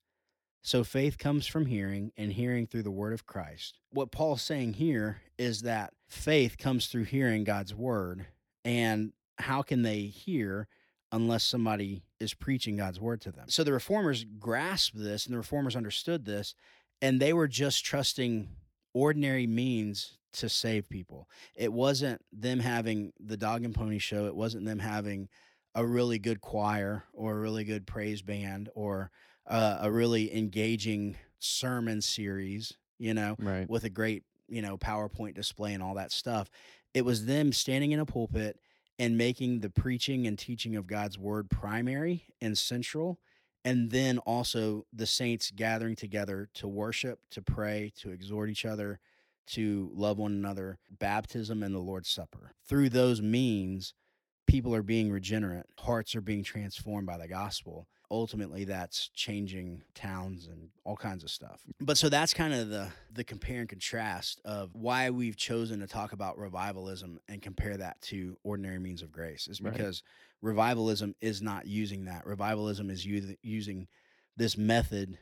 So 0.62 0.84
faith 0.84 1.18
comes 1.18 1.46
from 1.48 1.68
hearing, 1.68 2.12
and 2.18 2.34
hearing 2.34 2.66
through 2.66 2.84
the 2.84 2.92
word 2.92 3.14
of 3.14 3.26
Christ. 3.26 3.80
What 3.92 4.12
Paul's 4.12 4.42
saying 4.42 4.74
here 4.74 5.22
is 5.38 5.62
that 5.62 5.94
faith 6.08 6.58
comes 6.58 6.88
through 6.88 7.04
hearing 7.04 7.44
God's 7.44 7.74
word. 7.74 8.26
And 8.66 9.14
how 9.38 9.62
can 9.62 9.84
they 9.84 10.02
hear 10.02 10.68
unless 11.12 11.44
somebody 11.44 12.04
is 12.20 12.34
preaching 12.34 12.78
God's 12.78 13.00
word 13.00 13.22
to 13.22 13.32
them? 13.32 13.46
So 13.50 13.64
the 13.64 13.74
reformers 13.74 14.26
grasped 14.40 14.98
this, 14.98 15.26
and 15.26 15.34
the 15.34 15.40
reformers 15.40 15.76
understood 15.76 16.26
this, 16.26 16.56
and 17.02 17.20
they 17.20 17.34
were 17.34 17.48
just 17.48 17.84
trusting 17.86 18.50
ordinary 18.94 19.48
means 19.48 20.18
to 20.34 20.50
save 20.50 20.90
people. 20.90 21.28
It 21.56 21.74
wasn't 21.74 22.22
them 22.32 22.60
having 22.60 23.14
the 23.20 23.38
dog 23.38 23.64
and 23.64 23.74
pony 23.74 24.00
show. 24.00 24.26
It 24.26 24.36
wasn't 24.36 24.66
them 24.66 24.80
having 24.80 25.30
a 25.76 25.86
really 25.86 26.20
good 26.20 26.42
choir 26.42 27.04
or 27.14 27.38
a 27.38 27.40
really 27.40 27.64
good 27.64 27.88
praise 27.88 28.22
band 28.22 28.70
or 28.76 29.12
uh, 29.48 29.80
a 29.82 29.92
really 29.92 30.36
engaging 30.36 31.16
sermon 31.40 32.02
series, 32.02 32.74
you 32.98 33.14
know, 33.14 33.36
right. 33.40 33.70
with 33.70 33.84
a 33.84 33.90
great, 33.90 34.24
you 34.48 34.62
know, 34.62 34.78
PowerPoint 34.78 35.36
display 35.36 35.74
and 35.74 35.82
all 35.82 35.96
that 35.96 36.12
stuff. 36.12 36.50
It 36.94 37.06
was 37.06 37.26
them 37.26 37.52
standing 37.54 37.92
in 37.92 38.00
a 38.00 38.06
pulpit 38.06 38.60
and 39.00 39.18
making 39.18 39.62
the 39.62 39.70
preaching 39.70 40.28
and 40.28 40.38
teaching 40.38 40.76
of 40.76 40.86
God's 40.86 41.18
word 41.18 41.50
primary 41.50 42.26
and 42.42 42.58
central. 42.58 43.18
And 43.66 43.92
then 43.92 44.20
also 44.20 44.86
the 44.94 45.06
saints 45.06 45.52
gathering 45.56 45.96
together 45.96 46.50
to 46.56 46.68
worship, 46.68 47.20
to 47.32 47.42
pray, 47.42 47.92
to 48.00 48.12
exhort 48.12 48.50
each 48.50 48.66
other, 48.66 49.00
to 49.48 49.90
love 49.94 50.18
one 50.18 50.34
another, 50.34 50.78
baptism 51.00 51.64
and 51.64 51.74
the 51.74 51.80
Lord's 51.80 52.10
Supper. 52.10 52.52
Through 52.68 52.90
those 52.90 53.22
means, 53.22 53.94
people 54.48 54.76
are 54.76 54.84
being 54.84 55.12
regenerate, 55.12 55.66
hearts 55.80 56.16
are 56.16 56.22
being 56.22 56.44
transformed 56.44 57.08
by 57.08 57.18
the 57.18 57.28
gospel. 57.28 57.88
Ultimately, 58.12 58.64
that's 58.64 59.10
changing 59.10 59.84
towns 59.94 60.48
and 60.48 60.70
all 60.84 60.96
kinds 60.96 61.24
of 61.24 61.30
stuff. 61.30 61.62
But 61.80 61.98
so 61.98 62.10
that's 62.10 62.34
kind 62.34 62.54
of 62.54 62.70
the 62.70 62.90
the 63.14 63.24
compare 63.24 63.60
and 63.60 63.70
contrast 63.70 64.42
of 64.44 64.74
why 64.74 65.10
we've 65.12 65.38
chosen 65.38 65.80
to 65.82 65.88
talk 65.88 66.12
about 66.12 66.38
revivalism 66.40 67.20
and 67.28 67.42
compare 67.42 67.78
that 67.78 68.02
to 68.04 68.38
ordinary 68.44 68.80
means 68.80 69.02
of 69.02 69.12
grace 69.12 69.48
is 69.48 69.62
Right. 69.62 69.74
because 69.74 70.02
revivalism 70.42 71.16
is 71.22 71.42
not 71.42 71.68
using 71.68 72.06
that. 72.06 72.26
Revivalism 72.26 72.90
is 72.90 73.06
u- 73.06 73.36
using 73.44 73.88
this 74.38 74.58
method 74.58 75.18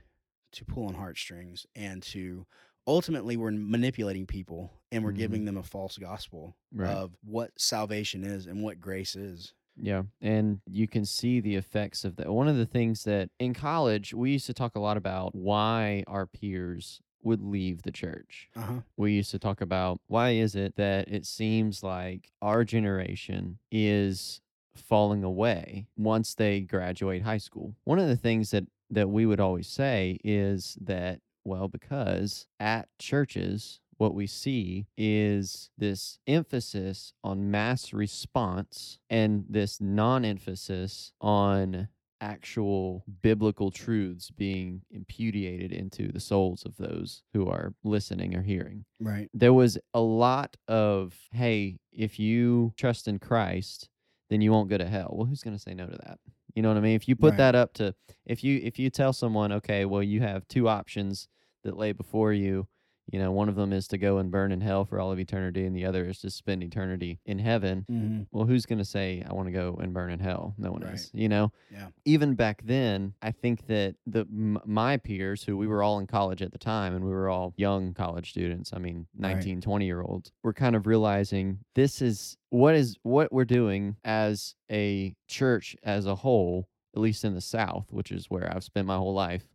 to 0.53 0.63
pull 0.65 0.85
on 0.87 0.93
heartstrings 0.93 1.65
and 1.75 2.01
to 2.03 2.45
ultimately 2.85 3.35
we're 3.35 3.51
manipulating 3.51 4.25
people 4.25 4.71
and 4.91 5.03
we're 5.03 5.11
giving 5.11 5.39
mm-hmm. 5.41 5.47
them 5.47 5.57
a 5.57 5.63
false 5.63 5.97
gospel 5.97 6.55
Right. 6.73 6.89
of 6.89 7.17
what 7.23 7.51
salvation 7.59 8.23
is 8.23 8.47
and 8.47 8.63
what 8.63 8.79
grace 8.79 9.15
is. 9.15 9.53
Yeah, 9.79 10.03
and 10.21 10.59
you 10.69 10.87
can 10.87 11.05
see 11.05 11.39
the 11.39 11.55
effects 11.55 12.03
of 12.03 12.15
that. 12.17 12.31
One 12.31 12.47
of 12.47 12.57
the 12.57 12.65
things 12.65 13.03
that 13.03 13.29
in 13.39 13.53
college 13.53 14.13
we 14.13 14.31
used 14.31 14.47
to 14.47 14.53
talk 14.53 14.75
a 14.75 14.79
lot 14.79 14.97
about 14.97 15.35
why 15.35 16.03
our 16.07 16.25
peers 16.25 17.01
would 17.23 17.41
leave 17.41 17.81
the 17.81 17.91
church. 17.91 18.49
Uh-huh. 18.55 18.81
We 18.95 19.13
used 19.13 19.31
to 19.31 19.39
talk 19.39 19.61
about 19.61 19.99
why 20.07 20.31
is 20.31 20.55
it 20.55 20.75
that 20.77 21.07
it 21.09 21.25
seems 21.25 21.83
like 21.83 22.31
our 22.41 22.63
generation 22.63 23.59
is 23.71 24.41
falling 24.75 25.23
away 25.23 25.87
once 25.97 26.35
they 26.35 26.61
graduate 26.61 27.23
high 27.23 27.39
school. 27.39 27.75
One 27.83 27.99
of 27.99 28.07
the 28.07 28.15
things 28.15 28.51
that 28.51 28.65
that 28.89 29.09
we 29.09 29.25
would 29.25 29.39
always 29.39 29.67
say 29.67 30.17
is 30.23 30.77
that 30.81 31.19
well 31.43 31.67
because 31.67 32.47
at 32.59 32.87
churches 32.99 33.79
what 33.97 34.13
we 34.13 34.27
see 34.27 34.87
is 34.97 35.69
this 35.77 36.19
emphasis 36.27 37.13
on 37.23 37.49
mass 37.51 37.93
response 37.93 38.99
and 39.09 39.45
this 39.49 39.79
non 39.81 40.23
emphasis 40.25 41.11
on 41.21 41.87
actual 42.19 43.03
biblical 43.21 43.69
truths 43.69 44.31
being 44.31 44.81
imputed 44.89 45.71
into 45.71 46.11
the 46.11 46.19
souls 46.19 46.63
of 46.65 46.75
those 46.77 47.21
who 47.33 47.47
are 47.47 47.73
listening 47.83 48.35
or 48.35 48.41
hearing. 48.41 48.85
Right. 48.99 49.29
There 49.33 49.53
was 49.53 49.77
a 49.93 49.99
lot 50.01 50.57
of, 50.67 51.13
hey, 51.31 51.77
if 51.91 52.17
you 52.19 52.73
trust 52.75 53.07
in 53.07 53.19
Christ, 53.19 53.89
then 54.29 54.41
you 54.41 54.51
won't 54.51 54.69
go 54.69 54.77
to 54.79 54.87
hell. 54.87 55.13
Well, 55.13 55.27
who's 55.27 55.43
going 55.43 55.55
to 55.55 55.61
say 55.61 55.73
no 55.75 55.85
to 55.85 55.97
that? 56.05 56.19
You 56.55 56.63
know 56.63 56.69
what 56.69 56.77
I 56.77 56.81
mean? 56.81 56.95
If 56.95 57.07
you 57.07 57.15
put 57.15 57.31
Right. 57.33 57.37
that 57.37 57.55
up 57.55 57.73
to 57.73 57.93
if 58.25 58.43
you 58.43 58.59
if 58.63 58.79
you 58.79 58.89
tell 58.89 59.13
someone, 59.13 59.51
okay, 59.51 59.85
well 59.85 60.01
you 60.01 60.21
have 60.21 60.47
two 60.47 60.67
options 60.67 61.27
that 61.63 61.77
lay 61.77 61.91
before 61.91 62.33
you, 62.33 62.67
You 63.11 63.19
know, 63.19 63.31
one 63.31 63.47
of 63.47 63.55
them 63.55 63.71
is 63.71 63.87
to 63.89 63.97
go 63.97 64.17
and 64.17 64.29
burn 64.29 64.51
in 64.51 64.59
hell 64.59 64.83
for 64.83 64.99
all 64.99 65.11
of 65.13 65.19
eternity, 65.19 65.65
and 65.65 65.73
the 65.75 65.85
other 65.85 66.05
is 66.05 66.19
to 66.19 66.29
spend 66.29 66.61
eternity 66.61 67.19
in 67.25 67.39
heaven. 67.39 67.85
Mm-hmm. 67.89 68.21
Well, 68.31 68.45
who's 68.45 68.65
going 68.65 68.79
to 68.79 68.85
say, 68.85 69.23
I 69.27 69.33
want 69.33 69.47
to 69.47 69.53
go 69.53 69.77
and 69.81 69.93
burn 69.93 70.11
in 70.11 70.19
hell? 70.19 70.53
No 70.57 70.71
one 70.71 70.81
Right. 70.81 70.93
is, 70.95 71.09
you 71.13 71.29
know? 71.29 71.51
Yeah. 71.71 71.87
Even 72.03 72.35
back 72.35 72.61
then, 72.65 73.13
I 73.21 73.31
think 73.31 73.65
that 73.67 73.95
the 74.05 74.21
m- 74.21 74.59
my 74.65 74.97
peers, 74.97 75.43
who 75.43 75.55
we 75.55 75.67
were 75.67 75.81
all 75.83 75.99
in 75.99 76.07
college 76.07 76.41
at 76.41 76.51
the 76.51 76.57
time, 76.57 76.95
and 76.95 77.05
we 77.05 77.11
were 77.11 77.29
all 77.29 77.53
young 77.55 77.93
college 77.93 78.29
students, 78.31 78.71
I 78.73 78.79
mean, 78.79 79.07
Right. 79.17 79.35
19, 79.35 79.61
20 79.61 79.85
year 79.85 80.01
olds, 80.01 80.31
were 80.43 80.53
kind 80.53 80.75
of 80.75 80.85
realizing 80.85 81.59
this 81.75 82.01
is 82.01 82.35
what 82.49 82.75
is 82.75 82.97
what 83.03 83.31
we're 83.31 83.45
doing 83.45 83.95
as 84.03 84.55
a 84.69 85.15
church 85.27 85.75
as 85.83 86.05
a 86.05 86.15
whole, 86.15 86.67
at 86.97 87.01
least 87.01 87.23
in 87.23 87.35
the 87.35 87.41
South, 87.41 87.85
which 87.91 88.11
is 88.11 88.25
where 88.29 88.51
I've 88.53 88.63
spent 88.63 88.87
my 88.87 88.97
whole 88.97 89.13
life. 89.13 89.47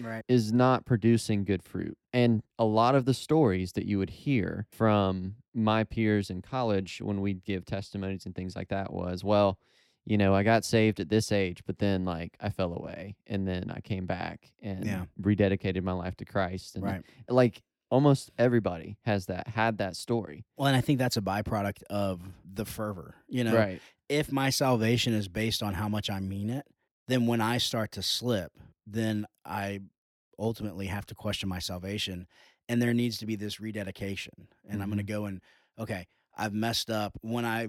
Right. 0.00 0.24
is 0.28 0.52
not 0.52 0.86
producing 0.86 1.44
good 1.44 1.62
fruit. 1.62 1.98
And 2.12 2.42
a 2.58 2.64
lot 2.64 2.94
of 2.94 3.04
the 3.04 3.12
stories 3.14 3.72
that 3.72 3.84
you 3.84 3.98
would 3.98 4.08
hear 4.10 4.66
from 4.72 5.34
my 5.54 5.84
peers 5.84 6.30
in 6.30 6.40
college 6.42 7.00
when 7.02 7.20
we'd 7.20 7.44
give 7.44 7.66
testimonies 7.66 8.24
and 8.24 8.34
things 8.34 8.56
like 8.56 8.68
that 8.68 8.92
was, 8.92 9.22
well, 9.22 9.58
you 10.06 10.16
know, 10.16 10.34
I 10.34 10.42
got 10.44 10.64
saved 10.64 11.00
at 11.00 11.10
this 11.10 11.30
age, 11.32 11.62
but 11.66 11.78
then 11.78 12.04
like 12.06 12.36
I 12.40 12.48
fell 12.48 12.72
away 12.72 13.16
and 13.26 13.46
then 13.46 13.70
I 13.74 13.80
came 13.80 14.06
back 14.06 14.50
and 14.62 14.86
Yeah. 14.86 15.04
rededicated 15.20 15.82
my 15.82 15.92
life 15.92 16.16
to 16.16 16.24
Christ. 16.24 16.76
And 16.76 16.84
Right. 16.84 17.02
like 17.28 17.62
almost 17.90 18.30
everybody 18.38 18.96
has 19.02 19.26
that, 19.26 19.48
had 19.48 19.76
that 19.78 19.96
story. 19.96 20.44
Well, 20.56 20.68
and 20.68 20.76
I 20.76 20.80
think 20.80 20.98
that's 20.98 21.16
a 21.18 21.22
byproduct 21.22 21.82
of 21.90 22.22
the 22.50 22.64
fervor. 22.64 23.16
You 23.28 23.44
know, 23.44 23.54
Right. 23.56 23.80
if 24.08 24.30
my 24.32 24.48
salvation 24.50 25.12
is 25.14 25.26
based 25.28 25.62
on 25.62 25.74
how 25.74 25.88
much 25.88 26.08
I 26.08 26.20
mean 26.20 26.48
it, 26.48 26.64
then 27.08 27.26
when 27.26 27.40
I 27.40 27.58
start 27.58 27.92
to 27.92 28.02
slip, 28.02 28.52
then 28.86 29.26
I 29.44 29.80
ultimately 30.38 30.86
have 30.86 31.06
to 31.06 31.14
question 31.14 31.48
my 31.48 31.58
salvation. 31.58 32.26
And 32.68 32.80
there 32.80 32.94
needs 32.94 33.18
to 33.18 33.26
be 33.26 33.34
this 33.34 33.60
rededication. 33.60 34.48
And 34.68 34.82
I'm 34.82 34.90
going 34.90 34.98
to 34.98 35.04
mm-hmm. 35.04 35.22
go 35.22 35.24
and, 35.24 35.40
okay, 35.78 36.06
I've 36.36 36.52
messed 36.52 36.90
up. 36.90 37.14
When 37.22 37.44
I, 37.44 37.68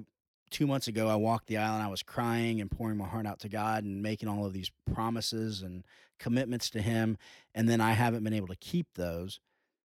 two 0.52 0.68
months 0.68 0.88
ago, 0.88 1.08
I 1.08 1.16
walked 1.16 1.48
the 1.48 1.58
aisle 1.58 1.76
and 1.76 1.84
I 1.84 1.88
was 1.88 2.04
crying 2.04 2.62
and 2.62 2.70
pouring 2.70 2.98
my 2.98 3.08
heart 3.08 3.26
out 3.26 3.40
to 3.40 3.50
God 3.50 3.86
and 3.86 4.04
making 4.04 4.28
all 4.28 4.46
of 4.46 4.54
these 4.54 4.72
promises 4.94 5.62
and 5.62 5.86
commitments 6.20 6.70
to 6.72 6.82
Him. 6.82 7.18
And 7.56 7.68
then 7.68 7.82
I 7.82 7.94
haven't 7.94 8.24
been 8.24 8.34
able 8.34 8.48
to 8.48 8.58
keep 8.58 8.88
those. 8.96 9.40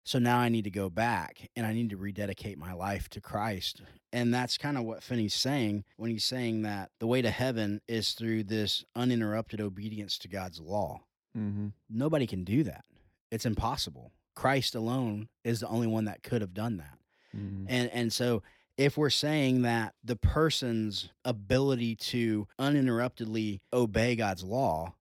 So 0.08 0.18
now 0.18 0.38
I 0.38 0.48
need 0.48 0.64
to 0.64 0.70
go 0.70 0.88
back 0.88 1.50
and 1.54 1.66
I 1.66 1.74
need 1.74 1.90
to 1.90 1.98
rededicate 1.98 2.56
my 2.56 2.72
life 2.72 3.10
to 3.10 3.20
Christ. 3.20 3.82
And 4.10 4.32
that's 4.32 4.56
kind 4.56 4.78
of 4.78 4.84
what 4.84 5.02
Finney's 5.02 5.34
saying 5.34 5.84
when 5.98 6.10
he's 6.10 6.24
saying 6.24 6.62
that 6.62 6.92
the 6.98 7.06
way 7.06 7.20
to 7.20 7.28
heaven 7.28 7.82
is 7.86 8.12
through 8.12 8.44
this 8.44 8.86
uninterrupted 8.96 9.60
obedience 9.60 10.16
to 10.20 10.28
God's 10.28 10.60
law. 10.60 11.02
Mm-hmm. 11.36 11.66
Nobody 11.90 12.26
can 12.26 12.42
do 12.42 12.62
that. 12.62 12.86
It's 13.30 13.44
impossible. 13.44 14.12
Christ 14.34 14.74
alone 14.74 15.28
is 15.44 15.60
the 15.60 15.68
only 15.68 15.86
one 15.86 16.06
that 16.06 16.22
could 16.22 16.40
have 16.40 16.54
done 16.54 16.78
that. 16.78 16.98
Mm-hmm. 17.36 17.66
And 17.68 17.90
and 17.90 18.10
so 18.10 18.42
if 18.78 18.96
we're 18.96 19.10
saying 19.10 19.60
that 19.60 19.92
the 20.02 20.16
person's 20.16 21.10
ability 21.26 21.96
to 21.96 22.48
uninterruptedly 22.58 23.60
obey 23.74 24.16
God's 24.16 24.42
law, 24.42 24.94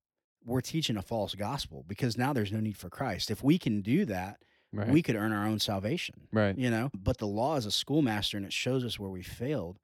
we're 0.44 0.60
teaching 0.60 0.98
a 0.98 1.02
false 1.02 1.34
gospel 1.34 1.86
because 1.88 2.18
now 2.18 2.34
there's 2.34 2.52
no 2.52 2.60
need 2.60 2.76
for 2.76 2.90
Christ. 2.90 3.32
If 3.32 3.42
we 3.42 3.58
can 3.58 3.80
do 3.80 4.04
that, 4.04 4.40
Right. 4.78 4.90
we 4.90 5.02
could 5.02 5.16
earn 5.16 5.32
our 5.34 5.46
own 5.48 5.60
salvation 5.60 6.28
right. 6.32 6.58
you 6.58 6.70
know 6.70 6.92
but 6.94 7.18
the 7.18 7.28
law 7.28 7.56
is 7.56 7.66
a 7.66 7.72
schoolmaster 7.72 8.38
and 8.38 8.46
it 8.46 8.54
shows 8.54 8.84
us 8.86 9.00
where 9.00 9.10
we 9.10 9.24
failed 9.24 9.80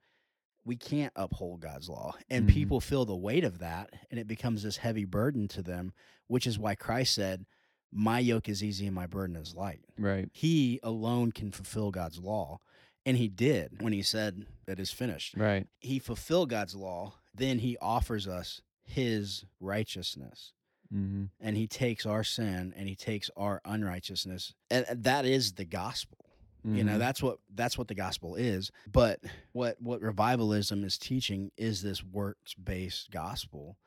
we 0.66 0.76
can't 0.76 1.12
uphold 1.16 1.60
god's 1.62 1.90
law 1.90 2.14
and 2.30 2.46
Mhm. 2.48 2.54
people 2.54 2.80
feel 2.80 3.04
the 3.06 3.16
weight 3.16 3.44
of 3.44 3.60
that 3.60 3.90
and 4.12 4.20
it 4.20 4.28
becomes 4.28 4.64
this 4.64 4.78
heavy 4.78 5.06
burden 5.06 5.48
to 5.50 5.62
them 5.64 5.94
which 6.28 6.46
is 6.48 6.60
why 6.60 6.76
christ 6.76 7.14
said 7.16 7.46
my 7.92 8.20
yoke 8.20 8.48
is 8.50 8.64
easy 8.64 8.86
and 8.86 8.96
my 8.96 9.08
burden 9.08 9.36
is 9.36 9.56
light 9.56 9.82
Right. 9.98 10.30
he 10.32 10.80
alone 10.84 11.32
can 11.32 11.52
fulfill 11.52 11.92
god's 11.92 12.20
law 12.20 12.60
and 13.06 13.18
he 13.18 13.28
did 13.28 13.82
when 13.82 13.94
he 13.94 14.02
said 14.04 14.46
it 14.68 14.80
is 14.80 14.92
finished 14.92 15.36
Right. 15.36 15.68
he 15.80 15.98
fulfilled 16.00 16.50
god's 16.50 16.76
law 16.76 17.16
then 17.36 17.60
he 17.60 17.78
offers 17.80 18.28
us 18.28 18.62
his 18.86 19.44
righteousness 19.60 20.54
Mm-hmm. 20.94 21.24
and 21.40 21.58
he 21.58 21.66
takes 21.66 22.06
our 22.06 22.24
sin 22.24 22.74
and 22.78 22.88
he 22.88 22.96
takes 22.96 23.32
our 23.36 23.62
unrighteousness 23.66 24.54
and 24.70 24.86
and 24.88 25.04
that 25.06 25.26
is 25.26 25.54
the 25.54 25.66
gospel. 25.66 26.20
You 26.66 26.84
know 26.86 26.98
that's 26.98 27.22
what 27.22 27.40
that's 27.54 27.78
what 27.78 27.90
the 27.90 27.96
gospel 27.96 28.36
is. 28.36 28.72
But 28.90 29.20
what 29.52 29.82
what 29.82 30.02
revivalism 30.02 30.84
is 30.86 30.98
teaching 30.98 31.52
is 31.58 31.82
this 31.82 32.04
works 32.04 32.54
based 32.54 33.12
gospel 33.12 33.78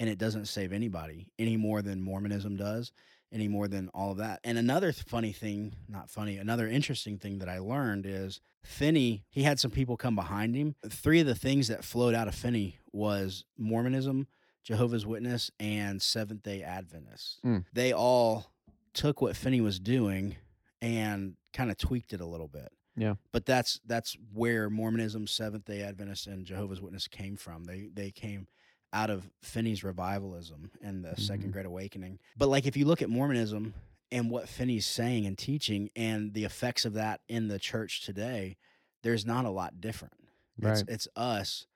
and 0.00 0.10
it 0.10 0.18
doesn't 0.18 0.46
save 0.46 0.72
anybody 0.72 1.28
any 1.38 1.56
more 1.56 1.80
than 1.80 2.02
mormonism 2.02 2.56
does 2.56 2.92
any 3.32 3.46
more 3.48 3.68
than 3.68 3.88
all 3.94 4.12
of 4.12 4.18
that. 4.18 4.40
And 4.42 4.58
another 4.58 4.92
funny 4.92 5.32
thing 5.32 5.76
not 5.88 6.10
funny 6.10 6.38
another 6.38 6.66
interesting 6.66 7.18
thing 7.18 7.38
that 7.38 7.48
i 7.48 7.58
learned 7.58 8.04
is 8.04 8.40
finney 8.64 9.24
he 9.30 9.44
had 9.44 9.60
some 9.60 9.70
people 9.70 9.96
come 9.96 10.16
behind 10.16 10.56
him. 10.56 10.74
Three 10.88 11.20
of 11.20 11.26
the 11.26 11.34
things 11.36 11.68
that 11.68 11.84
flowed 11.84 12.14
out 12.14 12.26
of 12.26 12.34
finney 12.34 12.78
was 12.92 13.44
mormonism 13.56 14.26
jehovah's 14.64 15.06
witness 15.06 15.50
and 15.60 16.00
seventh 16.02 16.42
day 16.42 16.62
adventists 16.62 17.38
Mm. 17.44 17.64
they 17.72 17.92
all 17.92 18.52
took 18.92 19.20
what 19.20 19.36
finney 19.36 19.60
was 19.60 19.78
doing 19.78 20.36
and 20.82 21.36
kind 21.52 21.70
of 21.70 21.76
tweaked 21.78 22.12
it 22.12 22.20
a 22.20 22.26
little 22.26 22.48
bit. 22.48 22.68
Yeah. 22.96 23.14
But 23.32 23.44
that's 23.46 23.80
that's 23.86 24.16
where 24.32 24.68
Mormonism, 24.70 25.26
Seventh 25.26 25.64
Day 25.64 25.82
Adventist, 25.82 26.26
and 26.28 26.44
Jehovah's 26.46 26.80
Witness 26.80 27.08
came 27.08 27.36
from. 27.36 27.64
They 27.64 27.88
they 27.92 28.10
came 28.10 28.46
out 28.92 29.10
of 29.10 29.28
Finney's 29.42 29.82
revivalism 29.82 30.70
and 30.82 31.04
the 31.04 31.08
Mhm. 31.10 31.20
Second 31.20 31.52
Great 31.52 31.66
Awakening. 31.66 32.20
But 32.36 32.48
like 32.50 32.66
if 32.66 32.76
you 32.76 32.84
look 32.84 33.02
at 33.02 33.08
Mormonism 33.10 33.74
and 34.12 34.30
what 34.30 34.48
Finney's 34.48 34.86
saying 34.86 35.26
and 35.26 35.36
teaching 35.36 35.90
and 35.96 36.34
the 36.34 36.44
effects 36.44 36.84
of 36.84 36.92
that 36.92 37.20
in 37.28 37.48
the 37.48 37.58
church 37.58 38.02
today, 38.04 38.56
there's 39.02 39.26
not 39.26 39.44
a 39.44 39.50
lot 39.50 39.80
different. 39.80 40.14
It's 40.58 40.64
Right. 40.82 40.84
it's 40.88 41.08
us 41.16 41.66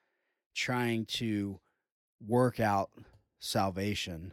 trying 0.54 1.06
to 1.06 1.58
work 2.26 2.60
out 2.60 2.90
salvation 3.38 4.32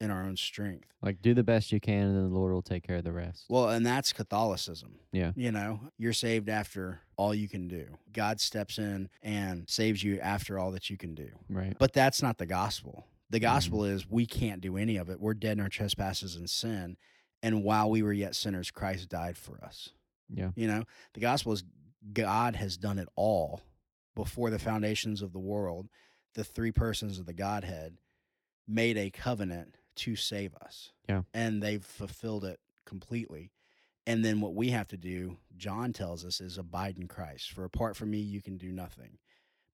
in 0.00 0.10
our 0.10 0.22
own 0.24 0.36
strength. 0.36 0.88
Like 1.02 1.22
do 1.22 1.34
the 1.34 1.44
best 1.44 1.72
you 1.72 1.80
can, 1.80 2.02
and 2.08 2.16
then 2.16 2.28
the 2.28 2.34
Lord 2.38 2.52
will 2.52 2.62
take 2.62 2.86
care 2.86 2.96
of 2.96 3.04
the 3.04 3.12
rest. 3.12 3.44
Well, 3.48 3.68
and 3.70 3.86
that's 3.86 4.12
Catholicism. 4.12 4.98
Yeah. 5.12 5.32
You 5.36 5.52
know, 5.52 5.80
you're 5.98 6.12
saved 6.12 6.48
after 6.48 7.00
all 7.16 7.34
you 7.34 7.48
can 7.48 7.68
do. 7.68 7.86
God 8.12 8.40
steps 8.40 8.78
in 8.78 9.08
and 9.22 9.68
saves 9.68 10.02
you 10.02 10.18
after 10.20 10.58
all 10.58 10.72
that 10.72 10.90
you 10.90 10.96
can 10.96 11.14
do. 11.14 11.28
Right. 11.48 11.74
But 11.78 11.92
that's 11.92 12.22
not 12.22 12.38
the 12.38 12.46
gospel. 12.46 13.06
The 13.30 13.38
Mm-hmm. 13.38 13.44
gospel 13.44 13.84
is 13.84 14.08
we 14.10 14.26
can't 14.26 14.60
do 14.60 14.76
any 14.76 14.96
of 14.96 15.08
it. 15.08 15.20
We're 15.20 15.34
dead 15.34 15.52
in 15.58 15.60
our 15.62 15.68
trespasses 15.68 16.36
and 16.36 16.48
sin. 16.50 16.96
And 17.42 17.62
while 17.62 17.88
we 17.90 18.02
were 18.02 18.12
yet 18.12 18.34
sinners, 18.34 18.70
Christ 18.70 19.08
died 19.08 19.36
for 19.36 19.62
us. 19.64 19.90
Yeah. 20.28 20.50
You 20.56 20.66
know, 20.66 20.84
the 21.14 21.20
gospel 21.20 21.52
is 21.52 21.64
God 22.12 22.56
has 22.56 22.76
done 22.76 22.98
it 22.98 23.08
all 23.16 23.60
before 24.14 24.50
the 24.50 24.58
foundations 24.58 25.22
of 25.22 25.32
the 25.32 25.38
world. 25.40 25.88
The 26.34 26.44
three 26.44 26.72
persons 26.72 27.18
of 27.18 27.26
the 27.26 27.32
Godhead 27.32 27.96
made 28.66 28.96
a 28.96 29.10
covenant 29.10 29.76
to 29.96 30.16
save 30.16 30.54
us. 30.56 30.92
Yeah. 31.08 31.22
And 31.32 31.62
they've 31.62 31.84
fulfilled 31.84 32.44
it 32.44 32.60
completely. 32.84 33.52
And 34.06 34.24
then 34.24 34.40
what 34.40 34.54
we 34.54 34.70
have 34.70 34.88
to 34.88 34.96
do, 34.96 35.38
John 35.56 35.92
tells 35.92 36.24
us, 36.24 36.40
is 36.40 36.58
abide 36.58 36.98
in 36.98 37.08
Christ. 37.08 37.52
For 37.52 37.64
apart 37.64 37.96
from 37.96 38.10
me, 38.10 38.18
you 38.18 38.42
can 38.42 38.58
do 38.58 38.70
nothing. 38.72 39.18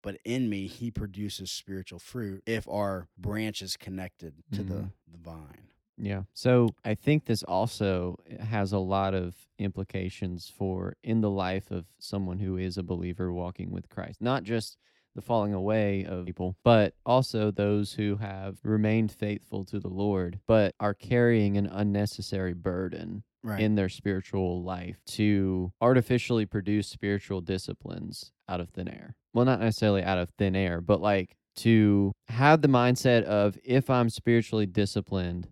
But 0.03 0.19
in 0.25 0.49
me, 0.49 0.67
he 0.67 0.91
produces 0.91 1.51
spiritual 1.51 1.99
fruit 1.99 2.43
if 2.47 2.69
our 2.69 3.09
branch 3.19 3.61
is 3.61 3.77
connected 3.77 4.35
to 4.53 4.63
the, 4.63 4.75
Mhm. 4.75 4.93
the 5.11 5.19
vine. 5.19 5.69
Yeah. 5.99 6.23
So 6.33 6.71
I 6.85 6.95
think 6.95 7.27
this 7.27 7.43
also 7.43 8.17
has 8.39 8.73
a 8.73 8.79
lot 8.79 9.15
of 9.15 9.49
implications 9.59 10.49
for 10.49 10.97
in 11.03 11.21
the 11.21 11.29
life 11.31 11.71
of 11.71 11.87
someone 11.99 12.39
who 12.39 12.57
is 12.57 12.79
a 12.79 12.83
believer 12.83 13.31
walking 13.33 13.71
with 13.71 13.91
Christ. 13.91 14.21
Not 14.23 14.45
just 14.45 14.79
the 15.15 15.23
falling 15.23 15.53
away 15.53 16.05
of 16.05 16.27
people, 16.27 16.57
but 16.65 16.95
also 17.05 17.51
those 17.51 17.95
who 17.95 18.17
have 18.17 18.59
remained 18.63 19.11
faithful 19.13 19.65
to 19.65 19.81
the 19.81 19.89
Lord, 19.89 20.41
but 20.47 20.75
are 20.79 20.95
carrying 20.95 21.57
an 21.57 21.67
unnecessary 21.67 22.55
burden 22.55 23.23
Right. 23.43 23.61
in 23.63 23.75
their 23.75 23.89
spiritual 23.89 24.63
life 24.63 25.01
to 25.13 25.73
artificially 25.81 26.45
produce 26.45 26.89
spiritual 26.89 27.41
disciplines 27.41 28.33
out 28.49 28.61
of 28.61 28.69
thin 28.69 28.87
air. 28.87 29.17
Well, 29.33 29.47
not 29.47 29.61
necessarily 29.61 30.03
out 30.03 30.19
of 30.19 30.29
thin 30.37 30.55
air, 30.55 30.83
but 30.83 31.01
like 31.01 31.37
to 31.57 32.13
have 32.29 32.61
the 32.61 32.69
mindset 32.69 33.23
of 33.23 33.57
if 33.65 33.89
I'm 33.89 34.11
spiritually 34.11 34.67
disciplined, 34.67 35.49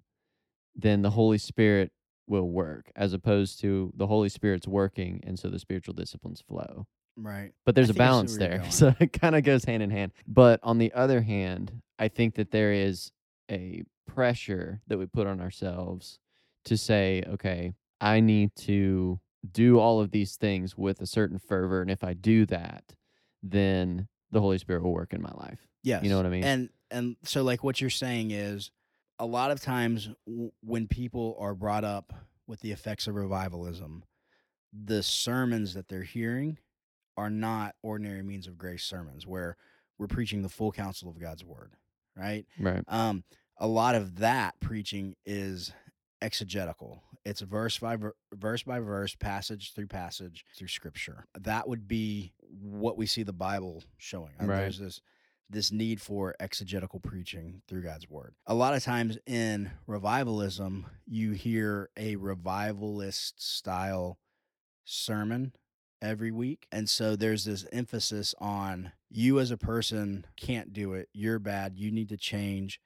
then 0.76 1.00
the 1.02 1.10
Holy 1.10 1.38
Spirit 1.38 1.90
will 2.26 2.50
work, 2.50 2.92
as 2.94 3.14
opposed 3.14 3.58
to 3.60 3.90
the 3.96 4.06
Holy 4.06 4.28
Spirit's 4.28 4.68
working, 4.68 5.20
and 5.24 5.38
so 5.38 5.48
the 5.48 5.58
spiritual 5.58 5.94
disciplines 5.94 6.42
flow. 6.42 6.84
Right. 7.18 7.52
But 7.66 7.74
there's 7.74 7.90
I 7.90 7.92
a 7.92 7.94
think 7.94 8.00
I 8.00 8.04
see 8.04 8.08
balance 8.08 8.36
there. 8.36 8.62
So 8.70 8.94
it 9.00 9.12
kind 9.12 9.36
of 9.36 9.42
goes 9.44 9.64
hand 9.64 9.82
in 9.82 9.90
hand. 9.90 10.12
But 10.26 10.60
on 10.62 10.78
the 10.78 10.92
other 10.92 11.20
hand, 11.20 11.82
I 11.98 12.08
think 12.08 12.36
that 12.36 12.50
there 12.50 12.72
is 12.72 13.10
a 13.50 13.82
pressure 14.06 14.80
that 14.88 14.98
we 14.98 15.06
put 15.06 15.26
on 15.26 15.40
ourselves 15.40 16.18
to 16.64 16.76
say, 16.76 17.22
okay, 17.28 17.72
I 18.00 18.20
need 18.20 18.54
to 18.56 19.20
do 19.50 19.78
all 19.78 20.00
of 20.00 20.10
these 20.10 20.36
things 20.36 20.76
with 20.76 21.00
a 21.00 21.06
certain 21.06 21.38
fervor. 21.38 21.82
And 21.82 21.90
if 21.90 22.04
I 22.04 22.14
do 22.14 22.46
that, 22.46 22.84
then 23.42 24.08
the 24.30 24.40
Holy 24.40 24.58
Spirit 24.58 24.82
will 24.82 24.92
work 24.92 25.12
in 25.12 25.22
my 25.22 25.32
life. 25.34 25.66
Yes. 25.82 26.02
You 26.02 26.10
know 26.10 26.16
what 26.16 26.26
I 26.26 26.30
mean? 26.30 26.44
And 26.44 26.68
and 26.90 27.16
so 27.22 27.42
like 27.42 27.62
what 27.62 27.80
you're 27.80 27.90
saying 27.90 28.30
is 28.30 28.70
a 29.18 29.26
lot 29.26 29.50
of 29.50 29.60
times 29.60 30.10
w- 30.26 30.50
when 30.62 30.86
people 30.88 31.36
are 31.38 31.54
brought 31.54 31.84
up 31.84 32.12
with 32.46 32.60
the 32.60 32.72
effects 32.72 33.06
of 33.06 33.14
revivalism, 33.14 34.04
the 34.72 35.02
sermons 35.02 35.74
that 35.74 35.88
they're 35.88 36.02
hearing 36.02 36.58
are 37.18 37.28
not 37.28 37.74
ordinary 37.82 38.22
means 38.22 38.46
of 38.46 38.56
grace 38.56 38.84
sermons 38.84 39.26
where 39.26 39.56
we're 39.98 40.06
preaching 40.06 40.42
the 40.42 40.48
full 40.48 40.70
counsel 40.70 41.10
of 41.10 41.20
God's 41.20 41.44
word, 41.44 41.72
right? 42.16 42.46
Right. 42.60 42.84
Um, 42.86 43.24
a 43.56 43.66
lot 43.66 43.96
of 43.96 44.18
that 44.20 44.58
preaching 44.60 45.16
is 45.26 45.72
exegetical. 46.22 47.02
It's 47.24 47.40
verse 47.40 47.78
by 47.78 47.96
ver- 47.96 48.14
verse 48.32 48.62
by 48.62 48.78
verse, 48.78 49.16
passage 49.16 49.74
through 49.74 49.88
passage 49.88 50.44
through 50.56 50.68
scripture. 50.68 51.26
That 51.40 51.68
would 51.68 51.88
be 51.88 52.32
what 52.62 52.96
we 52.96 53.06
see 53.06 53.24
the 53.24 53.32
Bible 53.32 53.82
showing. 53.96 54.32
Uh, 54.40 54.46
Right. 54.46 54.58
There's 54.58 54.78
this 54.78 55.00
this 55.50 55.72
need 55.72 56.00
for 56.00 56.34
exegetical 56.40 57.00
preaching 57.00 57.62
through 57.66 57.82
God's 57.82 58.08
word. 58.08 58.34
A 58.46 58.54
lot 58.54 58.74
of 58.74 58.84
times 58.84 59.16
in 59.26 59.70
revivalism, 59.86 60.86
you 61.06 61.32
hear 61.32 61.88
a 61.96 62.16
revivalist 62.16 63.42
style 63.42 64.18
sermon 64.84 65.52
every 66.00 66.30
week. 66.30 66.66
And 66.72 66.88
so 66.88 67.16
there's 67.16 67.44
this 67.44 67.66
emphasis 67.72 68.34
on 68.38 68.92
you 69.10 69.40
as 69.40 69.50
a 69.50 69.56
person 69.56 70.26
can't 70.36 70.72
do 70.72 70.92
it. 70.94 71.08
You're 71.12 71.38
bad. 71.38 71.76
You 71.76 71.90
need 71.90 72.08
to 72.10 72.16
change 72.16 72.80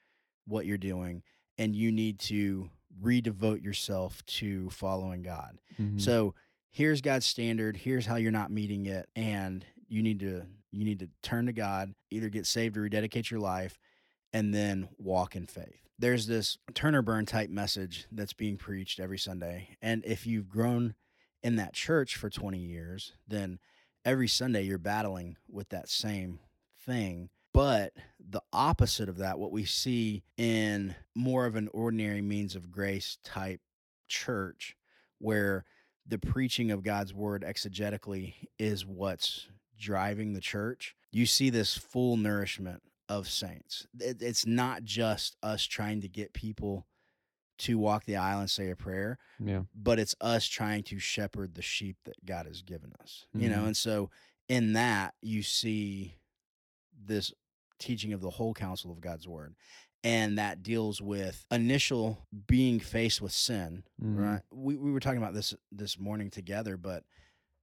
what 0.46 0.66
you're 0.66 0.78
doing 0.78 1.22
and 1.58 1.76
you 1.76 1.92
need 1.92 2.18
to 2.18 2.70
redevote 3.02 3.62
yourself 3.62 4.24
to 4.26 4.68
following 4.70 5.22
God. 5.22 5.58
Mhm. 5.78 6.00
So 6.00 6.34
here's 6.70 7.00
God's 7.00 7.26
standard. 7.26 7.76
Here's 7.76 8.06
how 8.06 8.16
you're 8.16 8.30
not 8.32 8.50
meeting 8.50 8.86
it, 8.86 9.08
and 9.14 9.64
you 9.88 10.02
need 10.02 10.20
to 10.20 10.46
you 10.74 10.84
need 10.86 11.00
to 11.00 11.10
turn 11.22 11.44
to 11.44 11.52
God, 11.52 11.94
either 12.10 12.30
get 12.30 12.46
saved 12.46 12.78
or 12.78 12.80
rededicate 12.82 13.30
your 13.30 13.40
life, 13.40 13.78
and 14.32 14.54
then 14.54 14.88
walk 14.96 15.36
in 15.36 15.44
faith. 15.46 15.86
There's 15.98 16.26
this 16.26 16.56
turn 16.72 16.94
or 16.94 17.02
burn 17.02 17.26
type 17.26 17.50
message 17.50 18.06
that's 18.10 18.32
being 18.32 18.56
preached 18.56 18.98
every 18.98 19.18
Sunday, 19.18 19.76
and 19.82 20.02
if 20.06 20.26
you've 20.26 20.48
grown 20.48 20.94
in 21.42 21.56
that 21.56 21.74
church 21.74 22.16
for 22.16 22.30
20 22.30 22.58
years, 22.58 23.12
then 23.26 23.58
every 24.04 24.28
Sunday 24.28 24.62
you're 24.62 24.78
battling 24.78 25.36
with 25.48 25.68
that 25.70 25.88
same 25.88 26.38
thing. 26.86 27.30
But 27.52 27.92
the 28.18 28.42
opposite 28.52 29.08
of 29.08 29.18
that, 29.18 29.38
what 29.38 29.52
we 29.52 29.64
see 29.64 30.22
in 30.36 30.94
more 31.14 31.44
of 31.46 31.56
an 31.56 31.68
ordinary 31.72 32.22
means 32.22 32.56
of 32.56 32.70
grace 32.70 33.18
type 33.24 33.60
church, 34.08 34.76
where 35.18 35.64
the 36.06 36.18
preaching 36.18 36.70
of 36.70 36.82
God's 36.82 37.12
word 37.12 37.44
exegetically 37.46 38.34
is 38.58 38.86
what's 38.86 39.48
driving 39.78 40.32
the 40.32 40.40
church, 40.40 40.96
you 41.10 41.26
see 41.26 41.50
this 41.50 41.76
full 41.76 42.16
nourishment 42.16 42.82
of 43.08 43.28
saints. 43.28 43.86
It's 44.00 44.46
not 44.46 44.84
just 44.84 45.36
us 45.42 45.64
trying 45.64 46.00
to 46.00 46.08
get 46.08 46.32
people 46.32 46.86
to 47.58 47.78
walk 47.78 48.04
the 48.04 48.16
aisle 48.16 48.40
and 48.40 48.50
say 48.50 48.70
a 48.70 48.76
prayer, 48.76 49.18
yeah. 49.38 49.62
but 49.74 49.98
it's 49.98 50.14
us 50.20 50.46
trying 50.46 50.82
to 50.84 50.98
shepherd 50.98 51.54
the 51.54 51.62
sheep 51.62 51.96
that 52.04 52.24
God 52.24 52.46
has 52.46 52.62
given 52.62 52.92
us. 53.00 53.26
You 53.34 53.48
know, 53.48 53.62
Mhm. 53.62 53.66
and 53.68 53.76
so 53.76 54.10
in 54.48 54.72
that 54.72 55.14
you 55.22 55.42
see 55.42 56.16
this 57.04 57.32
teaching 57.78 58.12
of 58.12 58.20
the 58.20 58.30
whole 58.30 58.54
counsel 58.54 58.90
of 58.92 59.00
God's 59.00 59.26
word. 59.28 59.54
And 60.04 60.36
that 60.36 60.64
deals 60.64 61.00
with 61.00 61.46
initial 61.52 62.26
being 62.48 62.80
faced 62.80 63.20
with 63.22 63.30
sin, 63.32 63.84
Mhm. 64.02 64.18
right? 64.18 64.42
We 64.50 64.76
we 64.76 64.90
were 64.90 64.98
talking 64.98 65.18
about 65.22 65.32
this 65.34 65.54
this 65.70 65.96
morning 65.96 66.28
together, 66.28 66.76
but 66.76 67.04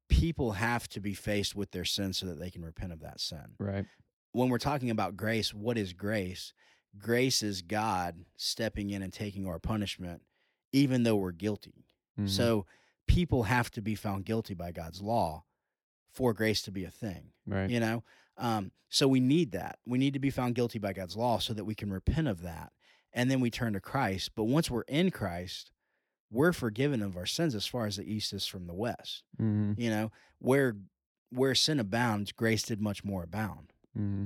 people 0.07 0.53
have 0.53 0.87
to 0.89 1.01
be 1.01 1.13
faced 1.13 1.53
with 1.53 1.71
their 1.71 1.83
sin 1.85 2.13
so 2.13 2.25
that 2.27 2.39
they 2.39 2.49
can 2.49 2.63
repent 2.63 2.93
of 2.93 3.01
that 3.01 3.19
sin. 3.19 3.55
Right. 3.59 3.85
When 4.31 4.47
we're 4.49 4.57
talking 4.57 4.89
about 4.89 5.17
grace, 5.17 5.53
what 5.53 5.77
is 5.77 5.91
grace? 5.91 6.53
Grace 6.97 7.41
is 7.41 7.61
God 7.61 8.25
stepping 8.35 8.89
in 8.89 9.01
and 9.01 9.13
taking 9.13 9.47
our 9.47 9.59
punishment 9.59 10.21
even 10.71 11.03
though 11.03 11.15
we're 11.15 11.31
guilty. 11.31 11.85
Mhm. 12.19 12.29
So 12.29 12.65
people 13.07 13.43
have 13.43 13.71
to 13.71 13.81
be 13.81 13.95
found 13.95 14.25
guilty 14.25 14.53
by 14.53 14.71
God's 14.71 15.01
law 15.01 15.45
for 16.11 16.33
grace 16.33 16.61
to 16.63 16.71
be 16.71 16.83
a 16.83 16.91
thing, 16.91 17.31
right. 17.47 17.69
you 17.69 17.79
know? 17.79 18.03
Um, 18.37 18.71
so 18.87 19.07
we 19.07 19.19
need 19.19 19.51
that. 19.51 19.79
We 19.85 19.97
need 19.97 20.13
to 20.13 20.19
be 20.19 20.29
found 20.29 20.55
guilty 20.55 20.77
by 20.79 20.93
God's 20.93 21.15
law 21.15 21.39
so 21.39 21.53
that 21.53 21.65
we 21.65 21.75
can 21.75 21.91
repent 21.91 22.27
of 22.27 22.41
that. 22.41 22.71
And 23.13 23.31
then 23.31 23.39
we 23.39 23.49
turn 23.49 23.73
to 23.73 23.79
Christ. 23.79 24.35
But 24.35 24.43
once 24.43 24.69
we're 24.69 24.81
in 24.83 25.09
Christ, 25.11 25.71
we're 26.29 26.53
forgiven 26.53 27.01
of 27.01 27.17
our 27.17 27.25
sins 27.25 27.55
as 27.55 27.65
far 27.65 27.87
as 27.87 27.95
the 27.97 28.11
east 28.11 28.31
is 28.33 28.45
from 28.45 28.67
the 28.67 28.73
west. 28.75 29.23
hmm 29.37 29.73
You 29.77 29.89
know, 29.89 30.11
where 30.37 30.77
where 31.31 31.53
sin 31.55 31.79
abounds, 31.79 32.31
grace 32.31 32.63
did 32.63 32.79
much 32.81 33.03
more 33.03 33.23
abound. 33.23 33.73
hmm 33.95 34.25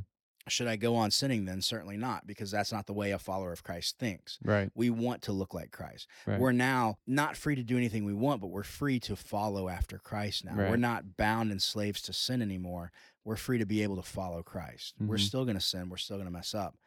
Should 0.49 0.67
I 0.67 0.75
go 0.75 0.95
on 0.95 1.09
sinning 1.11 1.45
then? 1.45 1.61
Certainly 1.61 1.97
not, 1.97 2.27
because 2.27 2.51
that's 2.51 2.71
not 2.71 2.85
the 2.85 2.93
way 2.93 3.11
a 3.11 3.19
follower 3.19 3.53
of 3.53 3.63
Christ 3.63 3.97
thinks. 3.97 4.37
Right. 4.43 4.69
We 4.75 4.89
want 4.89 5.21
to 5.23 5.31
look 5.31 5.53
like 5.53 5.71
Christ. 5.71 6.07
Right. 6.25 6.39
We're 6.39 6.51
now 6.51 6.97
not 7.07 7.37
free 7.37 7.55
to 7.55 7.63
do 7.63 7.77
anything 7.77 8.03
we 8.03 8.13
want, 8.13 8.41
but 8.41 8.47
we're 8.47 8.63
free 8.63 8.99
to 9.01 9.15
follow 9.15 9.69
after 9.69 9.97
Christ 9.97 10.43
now. 10.43 10.55
We're 10.55 10.75
not 10.75 11.15
bound 11.15 11.51
and 11.51 11.61
slaves 11.61 12.01
to 12.03 12.13
sin 12.13 12.41
anymore. 12.41 12.91
We're 13.23 13.37
free 13.37 13.57
to 13.57 13.65
be 13.65 13.83
able 13.83 13.95
to 13.95 14.01
follow 14.03 14.43
Christ. 14.43 14.95
We're 14.99 15.15
Mhm. 15.15 15.19
still 15.21 15.45
going 15.45 15.55
to 15.55 15.61
sin, 15.61 15.87
we're 15.89 15.95
still 15.97 16.17
going 16.17 16.27
to 16.27 16.31
mess 16.33 16.53
up. 16.53 16.77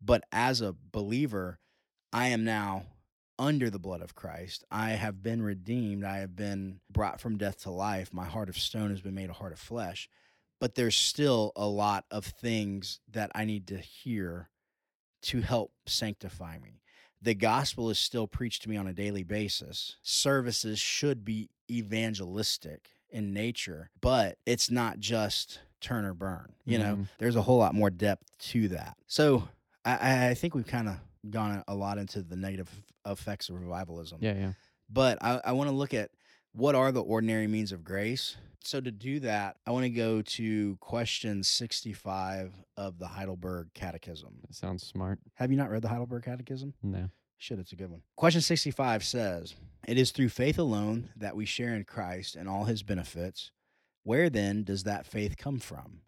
But 0.00 0.24
as 0.32 0.60
a 0.60 0.72
believer, 0.72 1.60
I 2.12 2.28
am 2.28 2.42
now 2.44 2.86
under 3.38 3.70
the 3.70 3.78
blood 3.78 4.00
of 4.00 4.14
Christ. 4.14 4.64
I 4.70 4.90
have 4.90 5.22
been 5.22 5.42
redeemed. 5.42 6.04
I 6.04 6.18
have 6.18 6.36
been 6.36 6.80
brought 6.90 7.20
from 7.20 7.36
death 7.38 7.62
to 7.62 7.70
life. 7.70 8.12
My 8.12 8.24
heart 8.26 8.48
of 8.48 8.58
stone 8.58 8.90
has 8.90 9.00
been 9.00 9.14
made 9.14 9.30
a 9.30 9.34
heart 9.34 9.52
of 9.52 9.58
flesh. 9.58 10.08
But 10.64 10.76
there's 10.76 10.96
still 10.96 11.52
a 11.56 11.66
lot 11.66 12.06
of 12.10 12.24
things 12.24 12.98
that 13.12 13.30
I 13.34 13.44
need 13.44 13.66
to 13.66 13.76
hear 13.76 14.48
to 15.24 15.42
help 15.42 15.72
sanctify 15.84 16.58
me. 16.58 16.80
The 17.20 17.34
gospel 17.34 17.90
is 17.90 17.98
still 17.98 18.26
preached 18.26 18.62
to 18.62 18.70
me 18.70 18.78
on 18.78 18.86
a 18.86 18.94
daily 18.94 19.24
basis. 19.24 19.96
Services 20.02 20.78
should 20.78 21.22
be 21.22 21.50
evangelistic 21.70 22.88
in 23.10 23.34
nature, 23.34 23.90
but 24.00 24.38
it's 24.46 24.70
not 24.70 25.00
just 25.00 25.60
turn 25.82 26.06
or 26.06 26.14
burn. 26.14 26.54
You 26.64 26.78
know, 26.78 26.96
Mhm. 26.96 27.08
there's 27.18 27.36
a 27.36 27.42
whole 27.42 27.58
lot 27.58 27.74
more 27.74 27.90
depth 27.90 28.38
to 28.52 28.68
that. 28.68 28.96
So 29.06 29.46
I, 29.84 30.28
I 30.28 30.34
think 30.34 30.54
we've 30.54 30.66
kind 30.66 30.88
of 30.88 30.96
gone 31.28 31.62
a 31.68 31.74
lot 31.74 31.98
into 31.98 32.22
the 32.22 32.36
negative 32.36 32.70
effects 33.04 33.50
of 33.50 33.56
revivalism. 33.56 34.16
Yeah. 34.22 34.32
Yeah. 34.32 34.52
But 34.88 35.22
I, 35.22 35.42
I 35.44 35.52
want 35.52 35.68
to 35.68 35.76
look 35.76 35.92
at 35.92 36.10
what 36.54 36.74
are 36.74 36.92
the 36.92 37.02
ordinary 37.02 37.46
means 37.46 37.72
of 37.72 37.84
grace. 37.84 38.36
So 38.62 38.80
to 38.80 38.90
do 38.90 39.20
that, 39.20 39.56
I 39.66 39.72
want 39.72 39.84
to 39.84 39.90
go 39.90 40.22
to 40.22 40.76
question 40.80 41.42
65 41.42 42.54
of 42.78 42.98
the 42.98 43.06
Heidelberg 43.08 43.68
Catechism. 43.74 44.36
That 44.46 44.54
sounds 44.54 44.86
smart. 44.86 45.18
Have 45.34 45.50
you 45.50 45.56
not 45.58 45.70
read 45.70 45.82
the 45.82 45.88
Heidelberg 45.88 46.24
Catechism? 46.24 46.72
No. 46.82 47.10
Shit, 47.36 47.58
it's 47.58 47.72
a 47.72 47.76
good 47.76 47.90
one. 47.90 48.00
Question 48.16 48.40
65 48.40 49.04
says, 49.04 49.54
It 49.86 49.98
is 49.98 50.12
through 50.12 50.30
faith 50.30 50.58
alone 50.58 51.10
that 51.16 51.36
we 51.36 51.44
share 51.44 51.74
in 51.74 51.84
Christ 51.84 52.36
and 52.36 52.48
all 52.48 52.64
his 52.64 52.82
benefits. 52.82 53.50
Where 54.02 54.30
then 54.30 54.64
does 54.64 54.84
that 54.84 55.06
faith 55.06 55.36
come 55.36 55.58
from? 55.58 56.00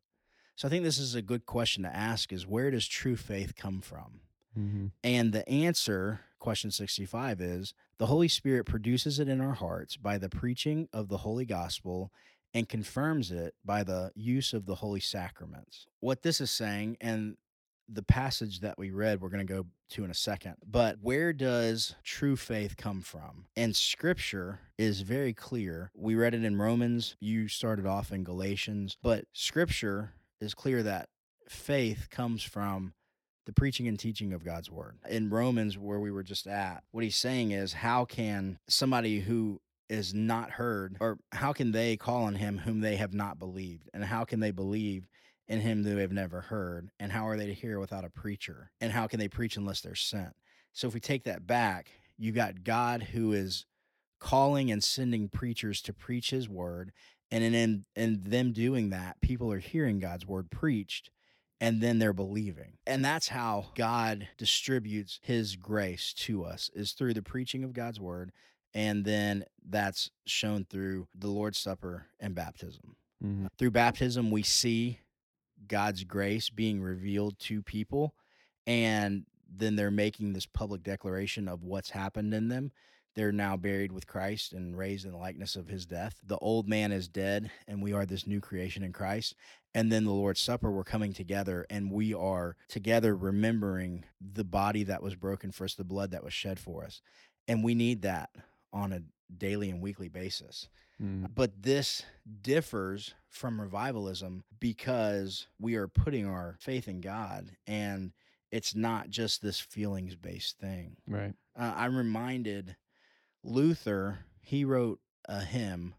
So 0.54 0.66
I 0.66 0.70
think 0.70 0.84
this 0.84 0.98
is 0.98 1.14
a 1.14 1.20
good 1.20 1.44
question 1.44 1.82
to 1.82 1.94
ask 1.94 2.32
is 2.32 2.46
where 2.46 2.70
does 2.70 2.86
true 2.88 3.16
faith 3.16 3.54
come 3.54 3.80
from? 3.82 4.20
hmm 4.54 4.86
And 5.04 5.32
the 5.32 5.46
answer, 5.46 6.20
question 6.38 6.70
65, 6.70 7.42
is 7.42 7.74
the 7.98 8.06
Holy 8.06 8.28
Spirit 8.28 8.64
produces 8.64 9.18
it 9.18 9.28
in 9.28 9.40
our 9.40 9.54
hearts 9.54 9.96
by 9.96 10.18
the 10.18 10.28
preaching 10.28 10.88
of 10.92 11.08
the 11.08 11.18
Holy 11.18 11.46
Gospel 11.46 12.10
and 12.52 12.68
confirms 12.68 13.30
it 13.30 13.54
by 13.64 13.82
the 13.84 14.12
use 14.14 14.52
of 14.52 14.66
the 14.66 14.76
Holy 14.76 15.00
Sacraments. 15.00 15.86
What 16.00 16.22
this 16.22 16.40
is 16.40 16.50
saying, 16.50 16.96
and 17.00 17.36
the 17.88 18.02
passage 18.02 18.60
that 18.60 18.78
we 18.78 18.90
read, 18.90 19.20
we're 19.20 19.28
going 19.28 19.46
to 19.46 19.52
go 19.52 19.66
to 19.90 20.04
in 20.04 20.10
a 20.10 20.14
second, 20.14 20.56
but 20.66 20.96
where 21.00 21.32
does 21.32 21.94
true 22.02 22.36
faith 22.36 22.76
come 22.76 23.00
from? 23.00 23.46
And 23.56 23.76
scripture 23.76 24.60
is 24.78 25.02
very 25.02 25.32
clear. 25.32 25.90
We 25.94 26.14
read 26.16 26.34
it 26.34 26.44
in 26.44 26.58
Romans, 26.58 27.16
you 27.20 27.48
started 27.48 27.86
off 27.86 28.10
in 28.10 28.24
Galatians, 28.24 28.96
but 29.02 29.26
scripture 29.32 30.12
is 30.40 30.54
clear 30.54 30.82
that 30.82 31.08
faith 31.48 32.08
comes 32.10 32.42
from 32.42 32.92
the 33.46 33.52
preaching 33.52 33.88
and 33.88 33.98
teaching 33.98 34.32
of 34.32 34.44
God's 34.44 34.70
word. 34.70 34.98
In 35.08 35.30
Romans, 35.30 35.78
where 35.78 36.00
we 36.00 36.10
were 36.10 36.24
just 36.24 36.46
at, 36.46 36.82
what 36.90 37.04
he's 37.04 37.16
saying 37.16 37.52
is, 37.52 37.72
how 37.72 38.04
can 38.04 38.58
somebody 38.68 39.20
who 39.20 39.60
is 39.88 40.12
not 40.12 40.50
heard, 40.50 40.96
or 41.00 41.18
how 41.32 41.52
can 41.52 41.70
they 41.70 41.96
call 41.96 42.24
on 42.24 42.34
him 42.34 42.58
whom 42.58 42.80
they 42.80 42.96
have 42.96 43.14
not 43.14 43.38
believed? 43.38 43.88
And 43.94 44.04
how 44.04 44.24
can 44.24 44.40
they 44.40 44.50
believe 44.50 45.08
in 45.46 45.60
him 45.60 45.84
who 45.84 45.94
they 45.94 46.00
have 46.00 46.12
never 46.12 46.40
heard? 46.42 46.90
And 46.98 47.12
how 47.12 47.28
are 47.28 47.36
they 47.36 47.46
to 47.46 47.54
hear 47.54 47.78
without 47.78 48.04
a 48.04 48.10
preacher? 48.10 48.72
And 48.80 48.92
how 48.92 49.06
can 49.06 49.20
they 49.20 49.28
preach 49.28 49.56
unless 49.56 49.80
they're 49.80 49.94
sent? 49.94 50.34
So 50.72 50.88
if 50.88 50.94
we 50.94 51.00
take 51.00 51.22
that 51.24 51.46
back, 51.46 51.88
you 52.18 52.32
got 52.32 52.64
God 52.64 53.04
who 53.04 53.32
is 53.32 53.64
calling 54.18 54.72
and 54.72 54.82
sending 54.82 55.28
preachers 55.28 55.80
to 55.82 55.92
preach 55.92 56.30
his 56.30 56.48
word. 56.48 56.90
And 57.30 57.44
in, 57.44 57.54
in, 57.54 57.84
in 57.94 58.22
them 58.24 58.52
doing 58.52 58.90
that, 58.90 59.20
people 59.20 59.52
are 59.52 59.58
hearing 59.58 60.00
God's 60.00 60.26
word 60.26 60.50
preached 60.50 61.10
and 61.60 61.80
then 61.80 61.98
they're 61.98 62.12
believing. 62.12 62.78
And 62.86 63.04
that's 63.04 63.28
how 63.28 63.66
God 63.74 64.28
distributes 64.36 65.20
his 65.22 65.56
grace 65.56 66.12
to 66.18 66.44
us 66.44 66.70
is 66.74 66.92
through 66.92 67.14
the 67.14 67.22
preaching 67.22 67.64
of 67.64 67.72
God's 67.72 68.00
word 68.00 68.32
and 68.74 69.04
then 69.04 69.44
that's 69.66 70.10
shown 70.26 70.66
through 70.68 71.08
the 71.14 71.28
Lord's 71.28 71.58
Supper 71.58 72.06
and 72.20 72.34
baptism. 72.34 72.96
hmm 73.22 73.46
Through 73.58 73.70
baptism 73.70 74.30
we 74.30 74.42
see 74.42 75.00
God's 75.66 76.04
grace 76.04 76.50
being 76.50 76.82
revealed 76.82 77.38
to 77.40 77.62
people 77.62 78.14
and 78.66 79.24
then 79.48 79.76
they're 79.76 79.90
making 79.90 80.32
this 80.32 80.46
public 80.46 80.82
declaration 80.82 81.48
of 81.48 81.62
what's 81.62 81.90
happened 81.90 82.34
in 82.34 82.48
them. 82.48 82.72
They're 83.16 83.32
now 83.32 83.56
buried 83.56 83.92
with 83.92 84.06
Christ 84.06 84.52
and 84.52 84.76
raised 84.76 85.06
in 85.06 85.12
the 85.12 85.18
likeness 85.18 85.56
of 85.56 85.68
his 85.68 85.86
death. 85.86 86.20
The 86.24 86.38
old 86.38 86.68
man 86.68 86.92
is 86.92 87.08
dead, 87.08 87.50
and 87.66 87.82
we 87.82 87.94
are 87.94 88.04
this 88.04 88.26
new 88.26 88.40
creation 88.40 88.82
in 88.82 88.92
Christ. 88.92 89.34
And 89.74 89.90
then 89.90 90.04
the 90.04 90.12
Lord's 90.12 90.40
Supper, 90.40 90.70
we're 90.70 90.84
coming 90.84 91.12
together 91.12 91.66
and 91.68 91.90
we 91.90 92.14
are 92.14 92.56
together 92.68 93.16
remembering 93.16 94.04
the 94.20 94.44
body 94.44 94.84
that 94.84 95.02
was 95.02 95.14
broken 95.14 95.50
for 95.50 95.64
us, 95.64 95.74
the 95.74 95.84
blood 95.84 96.12
that 96.12 96.24
was 96.24 96.32
shed 96.32 96.58
for 96.58 96.84
us. 96.84 97.00
And 97.48 97.64
we 97.64 97.74
need 97.74 98.02
that 98.02 98.30
on 98.72 98.92
a 98.92 99.02
daily 99.36 99.68
and 99.70 99.82
weekly 99.82 100.08
basis. 100.08 100.68
Mm. 101.02 101.28
But 101.34 101.62
this 101.62 102.02
differs 102.40 103.14
from 103.28 103.60
revivalism 103.60 104.44
because 104.58 105.46
we 105.60 105.74
are 105.74 105.88
putting 105.88 106.26
our 106.26 106.56
faith 106.58 106.88
in 106.88 107.00
God 107.00 107.50
and 107.66 108.12
it's 108.50 108.74
not 108.74 109.10
just 109.10 109.42
this 109.42 109.60
feelings 109.60 110.16
based 110.16 110.58
thing. 110.58 110.96
Right. 111.06 111.34
Uh, 111.58 111.74
I'm 111.76 111.96
reminded 111.96 112.76
Luther, 113.46 114.20
he 114.40 114.64
wrote 114.64 115.00
a 115.28 115.40
hymn 115.40 115.94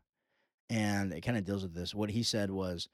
and 0.69 1.13
it 1.13 1.21
kind 1.21 1.37
of 1.37 1.45
deals 1.45 1.63
with 1.63 1.73
this. 1.73 1.95
What 1.95 2.09
he 2.11 2.23
said 2.23 2.51
was, 2.51 2.89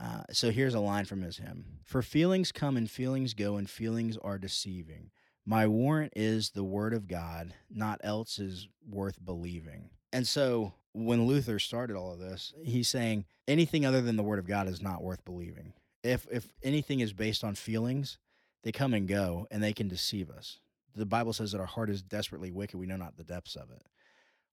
uh, 0.00 0.24
so 0.30 0.50
here's 0.50 0.74
a 0.74 0.80
line 0.80 1.04
from 1.04 1.22
his 1.22 1.38
hymn 1.38 1.64
For 1.84 2.02
feelings 2.02 2.52
come 2.52 2.76
and 2.76 2.90
feelings 2.90 3.32
go, 3.32 3.56
and 3.56 3.68
feelings 3.68 4.18
are 4.18 4.38
deceiving. 4.38 5.10
My 5.46 5.66
warrant 5.66 6.12
is 6.16 6.50
the 6.50 6.64
word 6.64 6.92
of 6.92 7.06
God, 7.06 7.54
not 7.70 8.00
else 8.02 8.38
is 8.38 8.68
worth 8.88 9.24
believing. 9.24 9.90
And 10.12 10.26
so 10.26 10.74
when 10.92 11.26
Luther 11.26 11.58
started 11.58 11.96
all 11.96 12.12
of 12.12 12.18
this, 12.18 12.52
he's 12.62 12.88
saying 12.88 13.26
anything 13.46 13.86
other 13.86 14.00
than 14.00 14.16
the 14.16 14.22
word 14.22 14.38
of 14.38 14.46
God 14.46 14.68
is 14.68 14.82
not 14.82 15.02
worth 15.02 15.24
believing. 15.24 15.72
If 16.02 16.26
if 16.30 16.48
anything 16.62 17.00
is 17.00 17.12
based 17.12 17.44
on 17.44 17.54
feelings, 17.54 18.18
they 18.64 18.72
come 18.72 18.94
and 18.94 19.06
go 19.06 19.46
and 19.50 19.62
they 19.62 19.72
can 19.72 19.88
deceive 19.88 20.30
us. 20.30 20.58
The 20.96 21.06
Bible 21.06 21.32
says 21.32 21.52
that 21.52 21.60
our 21.60 21.66
heart 21.66 21.90
is 21.90 22.02
desperately 22.02 22.50
wicked, 22.50 22.78
we 22.78 22.86
know 22.86 22.96
not 22.96 23.16
the 23.16 23.24
depths 23.24 23.54
of 23.54 23.70
it. 23.70 23.82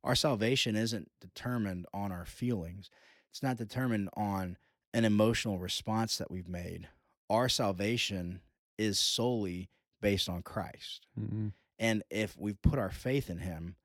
Our 0.03 0.15
salvation 0.15 0.75
isn't 0.75 1.09
determined 1.21 1.85
on 1.93 2.11
our 2.11 2.25
feelings. 2.25 2.89
It's 3.31 3.41
not 3.41 3.57
determined 3.57 4.09
on 4.15 4.57
an 4.93 5.05
emotional 5.05 5.57
response 5.57 6.17
that 6.17 6.29
we've 6.29 6.49
made. 6.49 6.89
Our 7.29 7.47
salvation 7.49 8.41
is 8.77 8.99
solely 8.99 9.69
based 10.01 10.27
on 10.27 10.43
Christ. 10.43 11.07
Mm-mm. 11.19 11.53
And 11.79 12.03
if 12.09 12.37
we've 12.37 12.61
put 12.61 12.77
our 12.77 12.91
faith 12.91 13.29
in 13.29 13.39
him, 13.39 13.75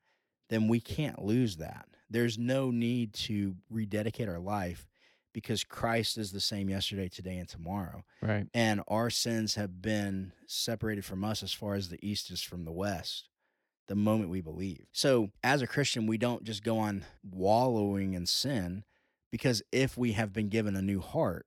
then 0.51 0.69
we 0.69 0.81
can't 0.81 1.25
lose 1.25 1.57
that. 1.57 1.87
There's 2.11 2.39
no 2.39 2.71
need 2.71 3.13
to 3.15 3.55
rededicate 3.71 4.29
our 4.29 4.39
life 4.39 4.87
because 5.39 5.65
Christ 5.65 6.19
is 6.19 6.33
the 6.33 6.41
same 6.41 6.69
yesterday, 6.69 7.09
today, 7.09 7.39
and 7.39 7.49
tomorrow. 7.49 8.05
Right. 8.21 8.47
And 8.53 8.83
our 8.89 9.11
sins 9.11 9.55
have 9.55 9.81
been 9.81 10.33
separated 10.47 11.05
from 11.05 11.25
us 11.25 11.43
as 11.43 11.53
far 11.53 11.75
as 11.75 11.89
the 11.89 11.99
east 12.07 12.31
is 12.31 12.43
from 12.43 12.65
the 12.65 12.73
west 12.73 13.29
the 13.87 13.95
moment 13.95 14.29
we 14.31 14.41
believe. 14.43 14.85
So, 14.93 15.31
as 15.43 15.63
a 15.63 15.67
Christian, 15.67 16.07
we 16.07 16.19
don't 16.19 16.45
just 16.45 16.63
go 16.63 16.79
on 16.79 17.05
wallowing 17.23 18.15
in 18.15 18.27
sin 18.27 18.85
because 19.31 19.63
if 19.73 19.97
we 19.97 20.13
have 20.13 20.33
been 20.33 20.49
given 20.49 20.77
a 20.77 20.83
new 20.83 21.01
heart, 21.01 21.47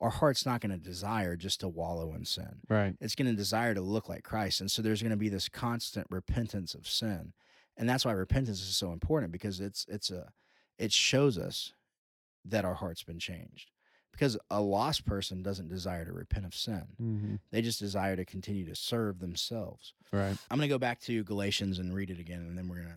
our 0.00 0.10
heart's 0.10 0.44
not 0.46 0.60
going 0.60 0.72
to 0.72 0.78
desire 0.78 1.36
just 1.36 1.60
to 1.60 1.68
wallow 1.68 2.14
in 2.14 2.24
sin 2.24 2.60
Right. 2.68 2.94
it's 3.00 3.14
going 3.14 3.30
to 3.30 3.36
desire 3.36 3.74
to 3.74 3.80
look 3.82 4.08
like 4.08 4.24
Christ. 4.24 4.60
And 4.60 4.70
so 4.70 4.80
there's 4.82 5.02
going 5.02 5.10
to 5.10 5.16
be 5.16 5.28
this 5.28 5.48
constant 5.48 6.06
repentance 6.10 6.74
of 6.74 6.88
sin. 6.88 7.32
And 7.76 7.88
that's 7.88 8.04
why 8.04 8.12
repentance 8.12 8.60
is 8.62 8.76
so 8.76 8.92
important 8.92 9.32
because 9.32 9.60
it's 9.60 9.86
it's 9.88 10.10
a 10.10 10.32
it 10.78 10.92
shows 10.92 11.36
us 11.38 11.72
that 12.44 12.64
our 12.64 12.74
heart's 12.74 13.02
been 13.02 13.18
changed. 13.18 13.70
Because 14.12 14.36
a 14.50 14.60
lost 14.60 15.06
person 15.06 15.42
doesn't 15.42 15.68
desire 15.68 16.04
to 16.04 16.12
repent 16.12 16.44
of 16.44 16.54
sin. 16.54 16.84
Mm-hmm. 17.00 17.34
They 17.52 17.62
just 17.62 17.78
desire 17.78 18.16
to 18.16 18.24
continue 18.24 18.66
to 18.66 18.74
serve 18.74 19.20
themselves. 19.20 19.94
Right. 20.12 20.36
I'm 20.50 20.58
going 20.58 20.68
to 20.68 20.74
go 20.74 20.78
back 20.78 21.00
to 21.02 21.22
Galatians 21.22 21.78
and 21.78 21.94
read 21.94 22.10
it 22.10 22.18
again, 22.18 22.40
and 22.40 22.58
then 22.58 22.68
we're 22.68 22.76
going 22.76 22.88
to 22.88 22.94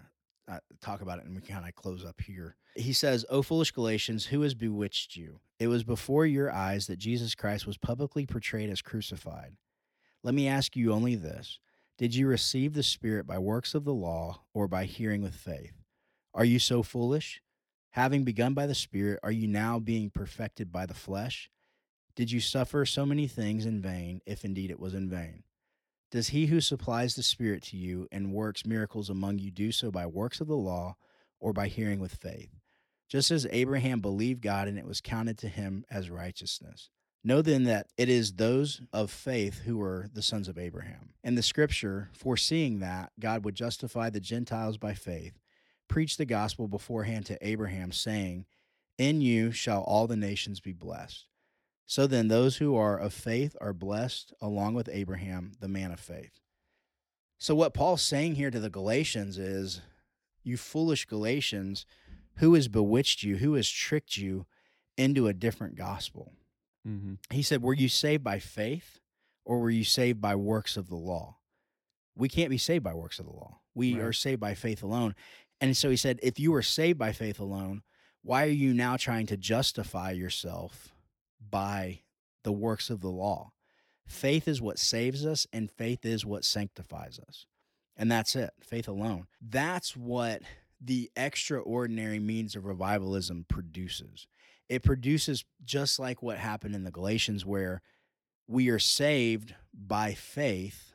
uh, 0.47 0.59
talk 0.81 1.01
about 1.01 1.19
it 1.19 1.25
and 1.25 1.35
we 1.35 1.41
kind 1.41 1.67
of 1.67 1.75
close 1.75 2.03
up 2.03 2.19
here. 2.21 2.55
He 2.75 2.93
says, 2.93 3.25
O 3.29 3.41
foolish 3.41 3.71
Galatians, 3.71 4.25
who 4.25 4.41
has 4.41 4.53
bewitched 4.53 5.15
you? 5.15 5.39
It 5.59 5.67
was 5.67 5.83
before 5.83 6.25
your 6.25 6.51
eyes 6.51 6.87
that 6.87 6.99
Jesus 6.99 7.35
Christ 7.35 7.65
was 7.65 7.77
publicly 7.77 8.25
portrayed 8.25 8.69
as 8.69 8.81
crucified. 8.81 9.55
Let 10.23 10.33
me 10.33 10.47
ask 10.47 10.75
you 10.75 10.91
only 10.91 11.15
this 11.15 11.59
Did 11.97 12.15
you 12.15 12.27
receive 12.27 12.73
the 12.73 12.83
Spirit 12.83 13.27
by 13.27 13.37
works 13.39 13.75
of 13.75 13.85
the 13.85 13.93
law 13.93 14.41
or 14.53 14.67
by 14.67 14.85
hearing 14.85 15.21
with 15.21 15.35
faith? 15.35 15.73
Are 16.33 16.45
you 16.45 16.59
so 16.59 16.81
foolish? 16.81 17.41
Having 17.93 18.23
begun 18.23 18.55
by 18.55 18.65
the 18.65 18.73
Spirit, 18.73 19.19
are 19.21 19.31
you 19.31 19.47
now 19.47 19.77
being 19.77 20.09
perfected 20.09 20.71
by 20.71 20.87
the 20.87 20.95
flesh? 20.95 21.51
Did 22.15 22.31
you 22.31 22.39
suffer 22.39 22.87
so 22.87 23.05
many 23.05 23.27
things 23.27 23.67
in 23.67 23.83
vain, 23.83 24.19
if 24.25 24.43
indeed 24.43 24.71
it 24.71 24.79
was 24.79 24.95
in 24.95 25.11
vain? 25.11 25.43
Does 26.09 26.29
he 26.29 26.47
who 26.47 26.59
supplies 26.59 27.13
the 27.13 27.21
Spirit 27.21 27.61
to 27.65 27.77
you 27.77 28.07
and 28.11 28.33
works 28.33 28.65
miracles 28.65 29.11
among 29.11 29.37
you 29.37 29.51
do 29.51 29.71
so 29.71 29.91
by 29.91 30.07
works 30.07 30.41
of 30.41 30.47
the 30.47 30.57
law 30.57 30.95
or 31.39 31.53
by 31.53 31.67
hearing 31.67 31.99
with 31.99 32.15
faith? 32.15 32.49
Just 33.09 33.29
as 33.29 33.45
Abraham 33.51 33.99
believed 33.99 34.41
God 34.41 34.67
and 34.67 34.79
it 34.79 34.87
was 34.87 34.99
counted 34.99 35.37
to 35.37 35.47
him 35.47 35.85
as 35.91 36.09
righteousness. 36.09 36.89
Know 37.23 37.43
then 37.43 37.65
that 37.65 37.89
it 37.95 38.09
is 38.09 38.33
those 38.33 38.81
of 38.91 39.11
faith 39.11 39.59
who 39.65 39.79
are 39.83 40.09
the 40.11 40.23
sons 40.23 40.47
of 40.47 40.57
Abraham. 40.57 41.13
And 41.23 41.37
the 41.37 41.43
scripture, 41.43 42.09
foreseeing 42.11 42.79
that 42.79 43.11
God 43.19 43.45
would 43.45 43.53
justify 43.53 44.09
the 44.09 44.19
Gentiles 44.19 44.79
by 44.79 44.95
faith, 44.95 45.42
preached 45.93 46.17
the 46.17 46.25
gospel 46.25 46.67
beforehand 46.67 47.23
to 47.27 47.37
Abraham, 47.47 47.91
saying, 47.91 48.45
In 48.97 49.21
you 49.21 49.51
shall 49.51 49.81
all 49.83 50.07
the 50.07 50.15
nations 50.17 50.59
be 50.59 50.73
blessed. 50.73 51.27
So 51.85 52.07
then, 52.07 52.29
those 52.29 52.57
who 52.57 52.75
are 52.75 52.97
of 52.97 53.13
faith 53.13 53.55
are 53.61 53.73
blessed 53.73 54.33
along 54.41 54.73
with 54.73 54.89
Abraham, 54.91 55.51
the 55.59 55.67
man 55.67 55.91
of 55.91 55.99
faith. 55.99 56.39
So, 57.37 57.53
what 57.53 57.75
Paul's 57.75 58.01
saying 58.01 58.35
here 58.35 58.49
to 58.49 58.59
the 58.59 58.71
Galatians 58.71 59.37
is, 59.37 59.81
You 60.43 60.57
foolish 60.57 61.05
Galatians, 61.05 61.85
who 62.37 62.55
has 62.55 62.67
bewitched 62.67 63.21
you? 63.21 63.37
Who 63.37 63.53
has 63.53 63.69
tricked 63.69 64.17
you 64.17 64.47
into 64.97 65.27
a 65.27 65.33
different 65.33 65.75
gospel? 65.75 66.33
Mm-hmm. 66.87 67.15
He 67.29 67.43
said, 67.43 67.61
Were 67.61 67.75
you 67.75 67.87
saved 67.87 68.23
by 68.23 68.39
faith 68.39 68.99
or 69.45 69.59
were 69.59 69.69
you 69.69 69.83
saved 69.83 70.19
by 70.19 70.35
works 70.35 70.75
of 70.75 70.89
the 70.89 70.95
law? 70.95 71.37
We 72.15 72.29
can't 72.29 72.49
be 72.49 72.57
saved 72.57 72.83
by 72.83 72.93
works 72.95 73.19
of 73.19 73.25
the 73.25 73.31
law. 73.31 73.59
We 73.75 73.95
Right. 73.95 74.03
are 74.03 74.13
saved 74.13 74.39
by 74.39 74.53
faith 74.53 74.83
alone. 74.83 75.15
And 75.63 75.77
so 75.77 75.89
he 75.89 75.95
said, 75.95 76.19
If 76.21 76.41
you 76.41 76.51
were 76.51 76.61
saved 76.61 76.99
by 76.99 77.13
faith 77.13 77.39
alone, 77.39 77.83
why 78.21 78.43
are 78.43 78.49
you 78.49 78.73
now 78.73 78.97
trying 78.97 79.27
to 79.27 79.37
justify 79.37 80.11
yourself 80.11 80.89
by 81.49 82.01
the 82.43 82.51
works 82.51 82.89
of 82.89 82.99
the 82.99 83.09
law? 83.09 83.53
Faith 84.05 84.49
is 84.49 84.61
what 84.61 84.77
saves 84.77 85.25
us, 85.25 85.47
and 85.53 85.71
faith 85.71 86.05
is 86.05 86.25
what 86.25 86.43
sanctifies 86.43 87.17
us. 87.29 87.45
And 87.95 88.11
that's 88.11 88.35
it, 88.35 88.49
faith 88.59 88.89
alone. 88.89 89.27
That's 89.41 89.95
what 89.95 90.41
the 90.81 91.09
extraordinary 91.15 92.19
means 92.19 92.57
of 92.57 92.65
revivalism 92.65 93.45
produces. 93.47 94.27
It 94.67 94.83
produces 94.83 95.45
just 95.63 95.97
like 95.97 96.21
what 96.21 96.39
happened 96.39 96.75
in 96.75 96.83
the 96.83 96.91
Galatians, 96.91 97.45
where 97.45 97.81
we 98.49 98.67
are 98.67 98.79
saved 98.79 99.55
by 99.73 100.13
faith, 100.13 100.91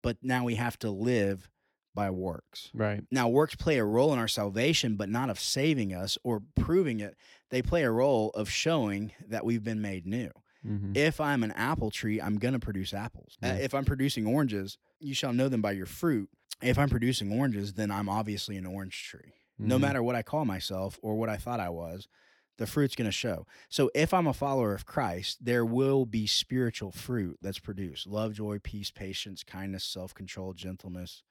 but 0.00 0.18
now 0.22 0.44
we 0.44 0.54
have 0.54 0.78
to 0.78 0.90
live 0.90 1.48
by 1.94 2.10
works. 2.10 2.70
Right. 2.74 3.04
Now, 3.10 3.28
works 3.28 3.54
play 3.54 3.78
a 3.78 3.84
role 3.84 4.12
in 4.12 4.18
our 4.18 4.28
salvation, 4.28 4.96
but 4.96 5.08
not 5.08 5.30
of 5.30 5.38
saving 5.38 5.92
us 5.94 6.16
or 6.22 6.42
proving 6.56 7.00
it. 7.00 7.16
They 7.50 7.62
play 7.62 7.82
a 7.84 7.90
role 7.90 8.30
of 8.30 8.48
showing 8.48 9.12
that 9.28 9.44
we've 9.44 9.62
been 9.64 9.80
made 9.82 10.06
new. 10.06 10.30
Mm-hmm. 10.66 10.92
If 10.96 11.20
I'm 11.20 11.42
an 11.42 11.50
apple 11.52 11.90
tree, 11.90 12.20
I'm 12.20 12.38
going 12.38 12.54
to 12.54 12.60
produce 12.60 12.94
apples. 12.94 13.36
Uh, 13.42 13.48
Yeah. 13.48 13.54
if 13.56 13.74
I'm 13.74 13.84
producing 13.84 14.26
oranges, 14.26 14.78
you 15.00 15.12
shall 15.14 15.32
know 15.32 15.48
them 15.48 15.60
by 15.60 15.72
your 15.72 15.86
fruit. 15.86 16.28
If 16.62 16.78
I'm 16.78 16.88
producing 16.88 17.32
oranges, 17.36 17.74
then 17.74 17.90
I'm 17.90 18.08
obviously 18.08 18.56
an 18.56 18.66
orange 18.66 19.02
tree. 19.08 19.32
No 19.58 19.76
Mhm. 19.76 19.80
matter 19.80 20.02
what 20.02 20.14
I 20.14 20.22
call 20.22 20.44
myself 20.44 20.98
or 21.02 21.16
what 21.16 21.28
I 21.28 21.36
thought 21.36 21.58
I 21.60 21.68
was, 21.68 22.08
the 22.58 22.66
fruit's 22.66 22.94
going 22.94 23.08
to 23.08 23.12
show. 23.12 23.46
So 23.68 23.90
if 23.94 24.14
I'm 24.14 24.26
a 24.28 24.32
follower 24.32 24.72
of 24.74 24.86
Christ, 24.86 25.44
there 25.44 25.64
will 25.66 26.06
be 26.06 26.26
spiritual 26.28 26.92
fruit 26.92 27.38
that's 27.42 27.58
produced 27.58 28.06
love, 28.06 28.34
joy, 28.34 28.60
peace, 28.62 28.90
patience, 28.92 29.42
kindness, 29.42 29.82
self 29.84 30.14
control, 30.14 30.52
gentleness. 30.54 31.22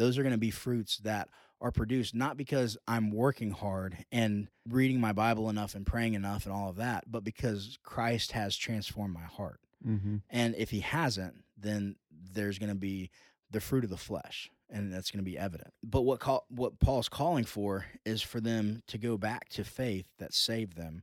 Those 0.00 0.16
are 0.16 0.22
going 0.22 0.32
to 0.32 0.38
be 0.38 0.50
fruits 0.50 0.96
that 1.04 1.28
are 1.60 1.70
produced 1.70 2.14
not 2.14 2.38
because 2.38 2.78
I'm 2.88 3.10
working 3.10 3.50
hard 3.50 3.98
and 4.10 4.48
reading 4.66 4.98
my 4.98 5.12
Bible 5.12 5.50
enough 5.50 5.74
and 5.74 5.84
praying 5.84 6.14
enough 6.14 6.46
and 6.46 6.54
all 6.54 6.70
of 6.70 6.76
that, 6.76 7.04
but 7.06 7.22
because 7.22 7.78
Christ 7.82 8.32
has 8.32 8.56
transformed 8.56 9.12
my 9.12 9.24
heart. 9.24 9.60
Mm-hmm. 9.86 10.16
And 10.30 10.54
if 10.56 10.70
he 10.70 10.80
hasn't, 10.80 11.44
then 11.54 11.96
there's 12.32 12.58
going 12.58 12.70
to 12.70 12.74
be 12.74 13.10
the 13.50 13.60
fruit 13.60 13.84
of 13.84 13.90
the 13.90 13.98
flesh, 13.98 14.50
and 14.70 14.90
that's 14.90 15.10
going 15.10 15.22
to 15.22 15.30
be 15.30 15.36
evident. 15.36 15.74
But 15.82 16.00
what 16.02 16.18
call, 16.18 16.46
what 16.48 16.80
Paul's 16.80 17.10
calling 17.10 17.44
for 17.44 17.84
is 18.06 18.22
for 18.22 18.40
them 18.40 18.82
to 18.86 18.96
go 18.96 19.18
back 19.18 19.50
to 19.50 19.64
faith 19.64 20.06
that 20.18 20.32
saved 20.32 20.78
them, 20.78 21.02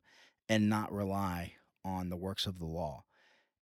and 0.49 0.69
not 0.69 0.91
rely 0.91 1.53
on 1.85 2.09
the 2.09 2.17
works 2.17 2.47
of 2.47 2.57
the 2.57 2.65
law. 2.65 3.03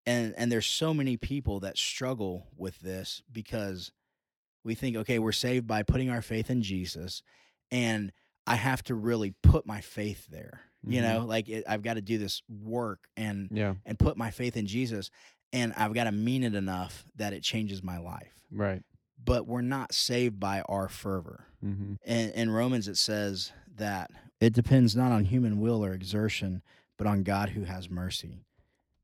And 0.05 0.33
and 0.38 0.49
there's 0.49 0.65
so 0.65 0.93
many 0.93 1.17
people 1.17 1.59
that 1.59 1.77
struggle 1.77 2.47
with 2.55 2.79
this 2.79 3.21
because 3.29 3.91
we 4.66 4.76
think, 4.76 4.97
okay, 4.97 5.20
we're 5.20 5.32
saved 5.32 5.68
by 5.68 5.84
putting 5.84 6.09
our 6.09 6.22
faith 6.22 6.49
in 6.49 6.61
Jesus, 6.61 7.22
and 7.72 8.11
I 8.47 8.55
have 8.55 8.84
to 8.86 8.95
really 8.95 9.34
put 9.41 9.66
my 9.66 9.80
faith 9.82 10.28
there. 10.28 10.61
You 10.88 11.01
Mhm. 11.01 11.03
know, 11.03 11.26
like 11.26 11.47
it, 11.49 11.63
I've 11.68 11.82
got 11.82 11.95
to 11.95 12.01
do 12.01 12.18
this 12.18 12.43
work 12.47 13.07
and 13.18 13.49
Yeah. 13.51 13.76
and 13.86 13.97
put 13.97 14.18
my 14.18 14.30
faith 14.32 14.55
in 14.57 14.68
Jesus 14.68 15.09
and 15.53 15.74
I've 15.74 15.93
got 15.93 16.03
to 16.03 16.11
mean 16.11 16.43
it 16.43 16.53
enough 16.53 17.05
that 17.16 17.34
it 17.34 17.41
changes 17.41 17.82
my 17.82 17.97
life. 17.97 18.34
Right. 18.51 18.84
but 19.24 19.47
we're 19.47 19.61
not 19.61 19.91
saved 19.93 20.39
by 20.39 20.61
our 20.70 20.88
fervor. 20.88 21.47
Mm-hmm. 21.66 21.93
In, 22.05 22.30
in 22.32 22.49
Romans, 22.51 22.88
it 22.88 22.97
says 22.97 23.51
that 23.78 24.11
it 24.39 24.53
depends 24.53 24.95
not 24.95 25.11
on 25.11 25.26
human 25.26 25.59
will 25.59 25.84
or 25.84 25.93
exertion, 25.93 26.61
but 26.97 27.07
on 27.07 27.24
God 27.24 27.49
who 27.49 27.63
has 27.63 27.89
mercy. 27.89 28.43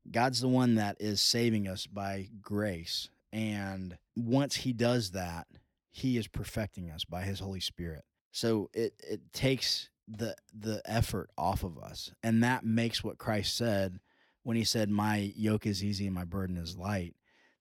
God's 0.08 0.40
the 0.40 0.48
one 0.48 0.76
that 0.76 0.96
is 1.00 1.20
saving 1.20 1.66
us 1.66 1.86
by 1.88 2.28
grace. 2.40 3.08
And 3.32 3.98
once 4.16 4.56
He 4.56 4.72
does 4.72 5.10
that, 5.10 5.46
He 5.90 6.16
is 6.16 6.28
perfecting 6.28 6.90
us 6.90 7.04
by 7.04 7.22
His 7.22 7.40
Holy 7.40 7.60
Spirit. 7.60 8.04
So 8.32 8.70
it, 8.72 8.94
it 8.98 9.32
takes 9.32 9.90
the 10.08 10.34
the 10.52 10.82
effort 10.84 11.30
off 11.38 11.62
of 11.62 11.78
us. 11.78 12.12
And 12.22 12.42
that 12.42 12.64
makes 12.64 13.04
what 13.04 13.18
Christ 13.18 13.56
said 13.56 14.00
when 14.42 14.56
he 14.56 14.64
said, 14.64 14.90
My 14.90 15.32
yoke 15.36 15.66
is 15.66 15.84
easy 15.84 16.06
and 16.06 16.14
my 16.14 16.24
burden 16.24 16.56
is 16.56 16.76
light. 16.76 17.14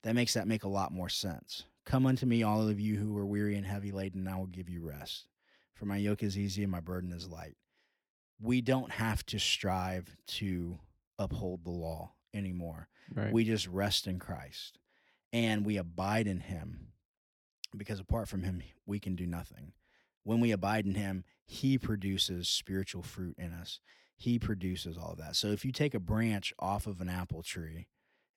That 0.03 0.15
makes 0.15 0.33
that 0.33 0.47
make 0.47 0.63
a 0.63 0.69
lot 0.69 0.91
more 0.91 1.09
sense. 1.09 1.65
Come 1.85 2.05
unto 2.05 2.25
me, 2.25 2.43
all 2.43 2.67
of 2.67 2.79
you 2.79 2.97
who 2.97 3.17
are 3.17 3.25
weary 3.25 3.55
and 3.55 3.65
heavy 3.65 3.91
laden, 3.91 4.21
and 4.21 4.29
I 4.29 4.37
will 4.37 4.47
give 4.47 4.69
you 4.69 4.81
rest. 4.81 5.27
For 5.75 5.85
my 5.85 5.97
yoke 5.97 6.23
is 6.23 6.37
easy 6.37 6.63
and 6.63 6.71
my 6.71 6.79
burden 6.79 7.11
is 7.11 7.27
light. 7.27 7.57
We 8.39 8.61
don't 8.61 8.91
have 8.91 9.25
to 9.27 9.39
strive 9.39 10.15
to 10.27 10.79
uphold 11.19 11.63
the 11.63 11.71
law 11.71 12.13
anymore. 12.33 12.87
Right. 13.13 13.31
We 13.31 13.43
just 13.43 13.67
rest 13.67 14.07
in 14.07 14.19
Christ 14.19 14.79
and 15.33 15.65
we 15.65 15.77
abide 15.77 16.27
in 16.27 16.39
Him 16.39 16.87
because 17.75 17.99
apart 17.99 18.27
from 18.27 18.43
Him, 18.43 18.61
we 18.85 18.99
can 18.99 19.15
do 19.15 19.25
nothing. 19.25 19.73
When 20.23 20.39
we 20.39 20.51
abide 20.51 20.85
in 20.85 20.95
Him, 20.95 21.23
He 21.45 21.77
produces 21.77 22.47
spiritual 22.47 23.03
fruit 23.03 23.35
in 23.37 23.53
us. 23.53 23.79
He 24.15 24.37
produces 24.37 24.97
all 24.97 25.13
of 25.13 25.17
that. 25.17 25.35
So 25.35 25.47
if 25.47 25.65
you 25.65 25.71
take 25.71 25.93
a 25.93 25.99
branch 25.99 26.53
off 26.59 26.85
of 26.85 27.01
an 27.01 27.09
apple 27.09 27.41
tree, 27.41 27.87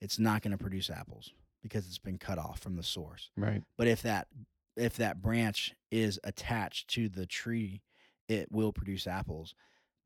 it's 0.00 0.18
not 0.18 0.42
going 0.42 0.52
to 0.52 0.62
produce 0.62 0.88
apples 0.88 1.32
because 1.62 1.86
it's 1.86 1.98
been 1.98 2.18
cut 2.18 2.38
off 2.38 2.60
from 2.60 2.76
the 2.76 2.82
source. 2.82 3.30
right. 3.36 3.62
But 3.76 3.88
if 3.88 4.02
that 4.02 4.28
if 4.76 4.96
that 4.96 5.22
branch 5.22 5.74
is 5.90 6.18
attached 6.24 6.88
to 6.88 7.08
the 7.08 7.26
tree, 7.26 7.82
it 8.28 8.50
will 8.50 8.72
produce 8.72 9.06
apples 9.06 9.54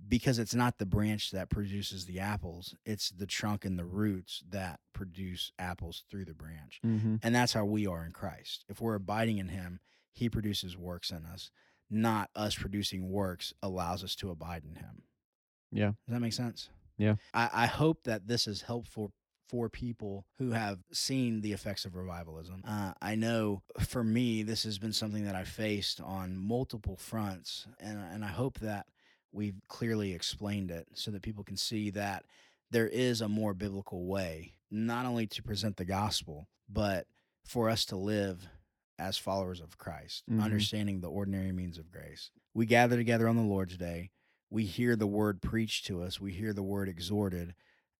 because 0.06 0.38
it's 0.38 0.54
not 0.54 0.78
the 0.78 0.86
branch 0.86 1.30
that 1.32 1.50
produces 1.50 2.06
the 2.06 2.20
apples, 2.20 2.74
it's 2.84 3.10
the 3.10 3.26
trunk 3.26 3.64
and 3.64 3.78
the 3.78 3.84
roots 3.84 4.42
that 4.48 4.80
produce 4.92 5.50
apples 5.58 6.04
through 6.10 6.24
the 6.24 6.34
branch. 6.34 6.80
Mm-hmm. 6.86 7.16
And 7.22 7.34
that's 7.34 7.52
how 7.52 7.64
we 7.64 7.86
are 7.86 8.04
in 8.04 8.12
Christ. 8.12 8.64
If 8.68 8.80
we're 8.80 8.94
abiding 8.94 9.38
in 9.38 9.48
him, 9.48 9.80
he 10.12 10.28
produces 10.28 10.76
works 10.76 11.10
in 11.10 11.24
us. 11.26 11.50
Not 11.90 12.30
us 12.36 12.54
producing 12.54 13.10
works 13.10 13.52
allows 13.62 14.04
us 14.04 14.14
to 14.16 14.30
abide 14.30 14.62
in 14.64 14.76
him. 14.76 15.02
Yeah. 15.72 15.92
Does 16.06 16.14
that 16.14 16.20
make 16.20 16.32
sense? 16.32 16.68
Yeah. 16.96 17.16
I, 17.32 17.50
I 17.52 17.66
hope 17.66 18.04
that 18.04 18.26
this 18.26 18.46
is 18.46 18.62
helpful 18.62 19.12
for 19.48 19.68
people 19.68 20.26
who 20.38 20.50
have 20.50 20.78
seen 20.92 21.40
the 21.40 21.52
effects 21.52 21.84
of 21.84 21.96
revivalism. 21.96 22.62
Uh, 22.66 22.92
I 23.00 23.14
know 23.14 23.62
for 23.78 24.04
me, 24.04 24.42
this 24.42 24.64
has 24.64 24.78
been 24.78 24.92
something 24.92 25.24
that 25.24 25.34
I 25.34 25.44
faced 25.44 26.00
on 26.00 26.36
multiple 26.36 26.96
fronts, 26.96 27.66
and, 27.80 27.98
and 27.98 28.24
I 28.24 28.28
hope 28.28 28.58
that 28.60 28.86
we've 29.32 29.60
clearly 29.68 30.12
explained 30.14 30.70
it 30.70 30.88
so 30.94 31.10
that 31.10 31.22
people 31.22 31.44
can 31.44 31.56
see 31.56 31.90
that 31.90 32.24
there 32.70 32.88
is 32.88 33.20
a 33.20 33.28
more 33.28 33.54
biblical 33.54 34.06
way, 34.06 34.54
not 34.70 35.06
only 35.06 35.26
to 35.26 35.42
present 35.42 35.76
the 35.76 35.84
gospel, 35.84 36.48
but 36.68 37.06
for 37.44 37.68
us 37.70 37.84
to 37.86 37.96
live 37.96 38.46
as 38.98 39.16
followers 39.16 39.60
of 39.60 39.78
Christ, 39.78 40.24
Mhm. 40.28 40.42
understanding 40.42 41.00
the 41.00 41.10
ordinary 41.10 41.52
means 41.52 41.78
of 41.78 41.90
grace. 41.90 42.30
We 42.52 42.66
gather 42.66 42.96
together 42.96 43.28
on 43.28 43.36
the 43.36 43.42
Lord's 43.42 43.76
Day. 43.76 44.10
We 44.50 44.64
hear 44.64 44.96
the 44.96 45.06
word 45.06 45.40
preached 45.40 45.86
to 45.86 46.02
us. 46.02 46.20
We 46.20 46.32
hear 46.32 46.52
the 46.52 46.62
word 46.62 46.88
exhorted. 46.88 47.54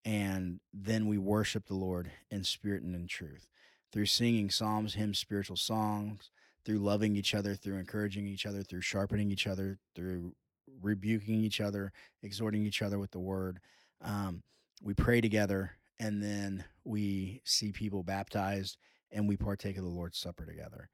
And 0.04 0.60
then 0.72 1.06
we 1.06 1.18
worship 1.18 1.66
the 1.66 1.74
Lord 1.74 2.10
in 2.30 2.44
spirit 2.44 2.82
and 2.82 2.94
in 2.94 3.06
truth 3.06 3.46
through 3.92 4.06
singing 4.06 4.50
psalms, 4.50 4.94
hymns, 4.94 5.18
spiritual 5.18 5.56
songs, 5.56 6.30
through 6.64 6.78
loving 6.78 7.16
each 7.16 7.34
other, 7.34 7.54
through 7.54 7.76
encouraging 7.76 8.26
each 8.26 8.44
other, 8.46 8.62
through 8.62 8.80
sharpening 8.82 9.30
each 9.30 9.46
other, 9.46 9.78
through 9.94 10.34
rebuking 10.80 11.36
each 11.36 11.60
other, 11.60 11.92
exhorting 12.22 12.64
each 12.64 12.82
other 12.82 12.98
with 12.98 13.10
the 13.10 13.18
word. 13.18 13.60
Um, 14.02 14.42
we 14.82 14.94
pray 14.94 15.20
together, 15.20 15.72
and 15.98 16.22
then 16.22 16.64
we 16.84 17.42
see 17.44 17.72
people 17.72 18.02
baptized, 18.02 18.76
and 19.10 19.28
we 19.28 19.36
partake 19.36 19.76
of 19.76 19.84
the 19.84 19.90
Lord's 19.90 20.18
Supper 20.18 20.44
together. 20.44 20.88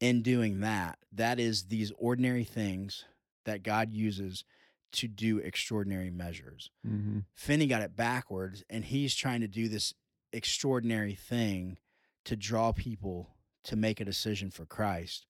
In 0.00 0.22
doing 0.22 0.60
that, 0.60 0.98
that 1.12 1.40
is 1.40 1.64
these 1.64 1.92
ordinary 1.98 2.44
things 2.44 3.04
that 3.44 3.62
God 3.62 3.92
uses 3.92 4.44
to 4.92 5.08
do 5.08 5.38
extraordinary 5.38 6.10
measures. 6.10 6.70
Mm-hmm. 6.86 7.20
Finney 7.34 7.66
got 7.66 7.82
it 7.82 7.96
backwards, 7.96 8.62
and 8.70 8.84
he's 8.84 9.14
trying 9.14 9.40
to 9.40 9.48
do 9.48 9.68
this 9.68 9.92
extraordinary 10.32 11.14
thing 11.14 11.78
to 12.24 12.36
draw 12.36 12.72
people 12.72 13.30
to 13.64 13.76
make 13.76 14.00
a 14.00 14.04
decision 14.04 14.50
for 14.50 14.66
Christ. 14.66 15.26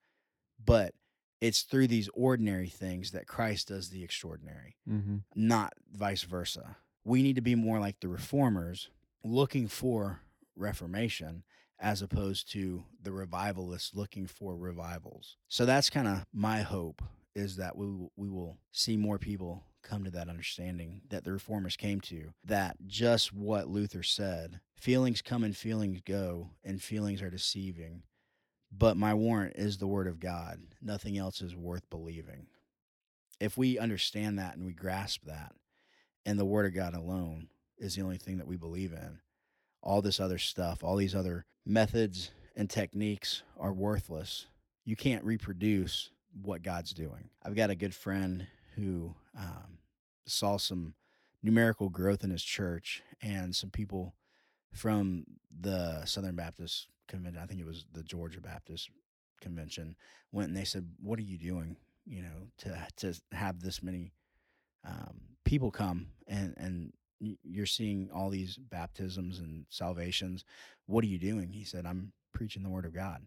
But 0.62 0.94
it's 1.47 1.62
through 1.62 1.88
these 1.88 2.09
ordinary 2.14 2.68
things 2.68 3.11
that 3.11 3.26
Christ 3.26 3.68
does 3.68 3.90
the 3.90 4.03
extraordinary, 4.03 4.76
Mm-hmm. 4.88 5.16
not 5.34 5.72
vice 5.92 6.22
versa. 6.22 6.76
We 7.05 7.22
need 7.22 7.36
to 7.36 7.42
be 7.42 7.55
more 7.55 7.78
like 7.80 8.01
the 8.01 8.09
reformers, 8.09 8.88
looking 9.22 9.68
for 9.68 10.20
reformation 10.57 11.42
as 11.78 12.01
opposed 12.03 12.51
to 12.53 12.84
the 13.03 13.12
revivalists 13.12 13.95
looking 13.95 14.26
for 14.26 14.57
revivals. 14.57 15.36
So 15.49 15.66
that's 15.66 15.90
kind 15.90 16.09
of 16.09 16.24
my 16.32 16.62
hope 16.62 17.03
is 17.34 17.57
that 17.57 17.76
we 17.76 17.84
will, 17.86 18.12
we 18.16 18.28
will 18.30 18.57
see 18.72 18.97
more 18.97 19.18
people 19.18 19.64
come 19.82 20.05
to 20.05 20.11
that 20.12 20.28
understanding 20.30 21.03
that 21.11 21.24
the 21.24 21.32
reformers 21.32 21.76
came 21.76 22.01
to 22.01 22.32
that 22.45 22.76
just 22.86 23.32
what 23.34 23.68
Luther 23.68 24.03
said, 24.03 24.61
feelings 24.76 25.20
come 25.20 25.45
and 25.45 25.55
feelings 25.57 26.01
go 26.07 26.49
and 26.64 26.80
feelings 26.80 27.20
are 27.20 27.28
deceiving, 27.30 28.03
but 28.77 28.97
my 28.97 29.14
warrant 29.14 29.57
is 29.57 29.79
the 29.79 29.87
word 29.87 30.07
of 30.07 30.20
God. 30.20 30.61
Nothing 30.83 31.16
else 31.18 31.41
is 31.41 31.55
worth 31.55 31.89
believing. 31.91 32.47
If 33.41 33.57
we 33.57 33.79
understand 33.79 34.39
that 34.39 34.57
and 34.57 34.64
we 34.64 34.72
grasp 34.72 35.25
that 35.27 35.53
and 36.25 36.39
the 36.39 36.45
word 36.45 36.66
of 36.66 36.75
God 36.75 36.95
alone 36.95 37.49
is 37.79 37.95
the 37.95 38.03
only 38.03 38.18
thing 38.18 38.39
that 38.39 38.47
we 38.47 38.57
believe 38.57 38.93
in, 38.93 39.18
all 39.83 40.01
this 40.01 40.20
other 40.20 40.39
stuff, 40.39 40.83
all 40.83 40.97
these 40.97 41.14
other 41.14 41.45
methods 41.66 42.31
and 42.57 42.70
techniques 42.70 43.43
are 43.59 43.72
worthless. 43.72 44.47
You 44.85 44.97
can't 44.97 45.25
reproduce 45.25 46.11
what 46.43 46.62
God's 46.62 46.93
doing. 46.93 47.31
I've 47.43 47.57
got 47.57 47.70
a 47.70 47.75
good 47.75 47.95
friend 47.95 48.47
who 48.77 49.14
um, 49.39 49.79
saw 50.27 50.57
some 50.57 50.95
numerical 51.43 51.89
growth 51.89 52.25
in 52.25 52.31
his 52.31 52.43
church, 52.43 53.03
and 53.20 53.55
some 53.55 53.70
people 53.70 54.14
from 54.72 55.25
the 55.61 56.05
Southern 56.07 56.35
Baptist 56.35 56.89
Convention, 57.09 57.42
I 57.42 57.46
think 57.46 57.61
it 57.61 57.66
was 57.66 57.84
the 57.92 58.02
Georgia 58.02 58.40
Baptist 58.40 58.90
Convention, 59.40 59.96
went 60.32 60.48
and 60.48 60.57
they 60.57 60.64
said, 60.64 60.88
"What 61.02 61.18
are 61.18 61.22
you 61.22 61.38
doing? 61.38 61.76
You 62.07 62.22
know, 62.22 62.48
to 62.59 62.86
to 62.96 63.14
have 63.32 63.61
this 63.61 63.82
many 63.82 64.12
um, 64.84 65.20
people 65.44 65.70
come 65.70 66.09
and 66.26 66.55
and 66.57 66.92
you're 67.42 67.66
seeing 67.66 68.11
all 68.12 68.28
these 68.28 68.57
baptisms 68.59 69.38
and 69.38 69.64
salvations. 69.68 70.44
What 70.86 71.05
are 71.05 71.09
you 71.09 71.18
doing?" 71.18 71.50
He 71.52 71.64
said, 71.64 71.86
"I'm 71.86 72.12
preaching 72.32 72.62
the 72.62 72.70
word 72.70 72.84
of 72.86 72.94
God." 72.94 73.26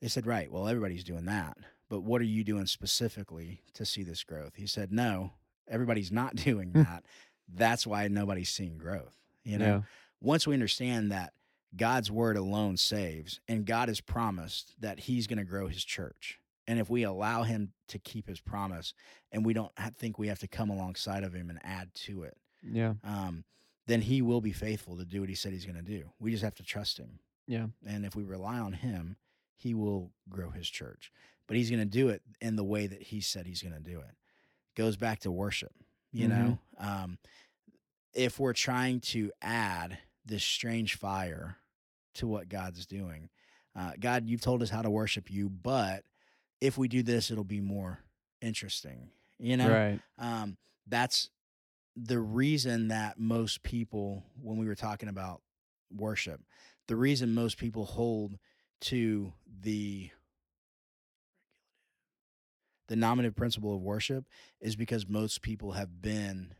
They 0.00 0.08
said, 0.08 0.26
"Right. 0.26 0.50
Well, 0.50 0.66
everybody's 0.68 1.04
doing 1.04 1.26
that, 1.26 1.58
but 1.88 2.00
what 2.02 2.20
are 2.20 2.24
you 2.24 2.44
doing 2.44 2.66
specifically 2.66 3.62
to 3.74 3.84
see 3.84 4.02
this 4.02 4.24
growth?" 4.24 4.56
He 4.56 4.66
said, 4.66 4.92
"No, 4.92 5.32
everybody's 5.68 6.12
not 6.12 6.34
doing 6.36 6.72
Hmm. 6.72 6.82
that. 6.82 7.04
That's 7.52 7.86
why 7.86 8.08
nobody's 8.08 8.50
seeing 8.50 8.78
growth." 8.78 9.16
You 9.44 9.58
know, 9.58 9.66
Yeah. 9.66 9.80
once 10.20 10.46
we 10.46 10.54
understand 10.54 11.10
that 11.12 11.32
God's 11.76 12.10
word 12.10 12.36
alone 12.36 12.76
saves, 12.76 13.40
and 13.48 13.64
God 13.64 13.88
has 13.88 14.00
promised 14.00 14.74
that 14.80 15.00
He's 15.00 15.26
going 15.26 15.38
to 15.38 15.44
grow 15.44 15.68
His 15.68 15.84
church. 15.84 16.38
And 16.66 16.78
if 16.78 16.90
we 16.90 17.02
allow 17.04 17.42
Him 17.44 17.72
to 17.88 17.98
keep 17.98 18.28
His 18.28 18.40
promise, 18.40 18.92
and 19.32 19.44
we 19.44 19.52
don't 19.54 19.72
think 19.96 20.18
we 20.18 20.28
have 20.28 20.40
to 20.40 20.48
come 20.48 20.70
alongside 20.70 21.22
of 21.24 21.32
Him 21.32 21.48
and 21.50 21.58
add 21.62 21.92
to 22.06 22.24
it, 22.24 22.36
Yeah. 22.62 22.94
um, 23.04 23.44
then 23.86 24.00
He 24.02 24.20
will 24.22 24.40
be 24.40 24.52
faithful 24.52 24.96
to 24.96 25.04
do 25.04 25.20
what 25.20 25.28
He 25.28 25.34
said 25.34 25.52
He's 25.52 25.64
going 25.66 25.82
to 25.82 25.82
do. 25.98 26.10
We 26.18 26.30
just 26.32 26.42
have 26.44 26.54
to 26.56 26.62
trust 26.64 26.98
Him. 26.98 27.18
Yeah. 27.46 27.66
And 27.86 28.04
if 28.04 28.14
we 28.16 28.24
rely 28.24 28.58
on 28.58 28.72
Him, 28.72 29.16
He 29.56 29.74
will 29.74 30.10
grow 30.28 30.50
His 30.50 30.68
church. 30.68 31.12
But 31.46 31.56
He's 31.56 31.70
going 31.70 31.80
to 31.82 31.86
do 31.86 32.08
it 32.08 32.22
in 32.40 32.56
the 32.56 32.64
way 32.64 32.86
that 32.88 33.02
He 33.02 33.20
said 33.20 33.46
He's 33.46 33.62
going 33.62 33.74
to 33.74 33.80
do 33.80 33.98
it. 34.00 34.14
Goes 34.76 34.96
back 34.96 35.20
to 35.20 35.30
worship, 35.30 35.72
you 36.12 36.26
Mhm. 36.26 36.30
know? 36.30 36.58
Um, 36.78 37.18
if 38.12 38.38
we're 38.40 38.52
trying 38.54 39.00
to 39.00 39.30
add 39.40 39.98
this 40.30 40.44
strange 40.44 40.96
fire 40.96 41.56
to 42.14 42.26
what 42.26 42.48
God's 42.48 42.86
doing, 42.86 43.28
uh, 43.76 43.92
God, 43.98 44.26
you've 44.26 44.40
told 44.40 44.62
us 44.62 44.70
how 44.70 44.82
to 44.82 44.90
worship 44.90 45.30
you, 45.30 45.48
but 45.48 46.04
if 46.60 46.76
we 46.78 46.88
do 46.88 47.02
this, 47.02 47.30
it'll 47.30 47.44
be 47.44 47.60
more 47.60 48.00
interesting, 48.40 49.10
you 49.38 49.56
know? 49.56 49.70
Right. 49.70 50.00
um, 50.18 50.56
that's 50.86 51.30
the 51.96 52.18
reason 52.18 52.88
that 52.88 53.18
most 53.18 53.62
people, 53.62 54.24
when 54.40 54.56
we 54.56 54.66
were 54.66 54.74
talking 54.74 55.08
about 55.08 55.42
worship, 55.94 56.40
the 56.88 56.96
reason 56.96 57.34
most 57.34 57.58
people 57.58 57.84
hold 57.84 58.38
to 58.82 59.32
the 59.60 60.10
the 62.88 62.96
normative 62.96 63.36
principle 63.36 63.72
of 63.72 63.80
worship 63.82 64.24
is 64.60 64.74
because 64.74 65.08
most 65.08 65.42
people 65.42 65.72
have 65.72 66.02
been 66.02 66.54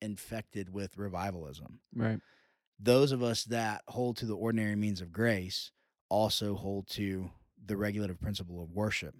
infected 0.00 0.70
with 0.70 0.96
revivalism. 0.98 1.80
Right. 1.94 2.20
Those 2.78 3.12
of 3.12 3.22
us 3.22 3.44
that 3.44 3.82
hold 3.88 4.16
to 4.18 4.26
the 4.26 4.36
ordinary 4.36 4.76
means 4.76 5.00
of 5.00 5.12
grace 5.12 5.70
also 6.08 6.54
hold 6.54 6.86
to 6.88 7.30
the 7.64 7.76
regulative 7.76 8.20
principle 8.20 8.62
of 8.62 8.70
worship 8.72 9.14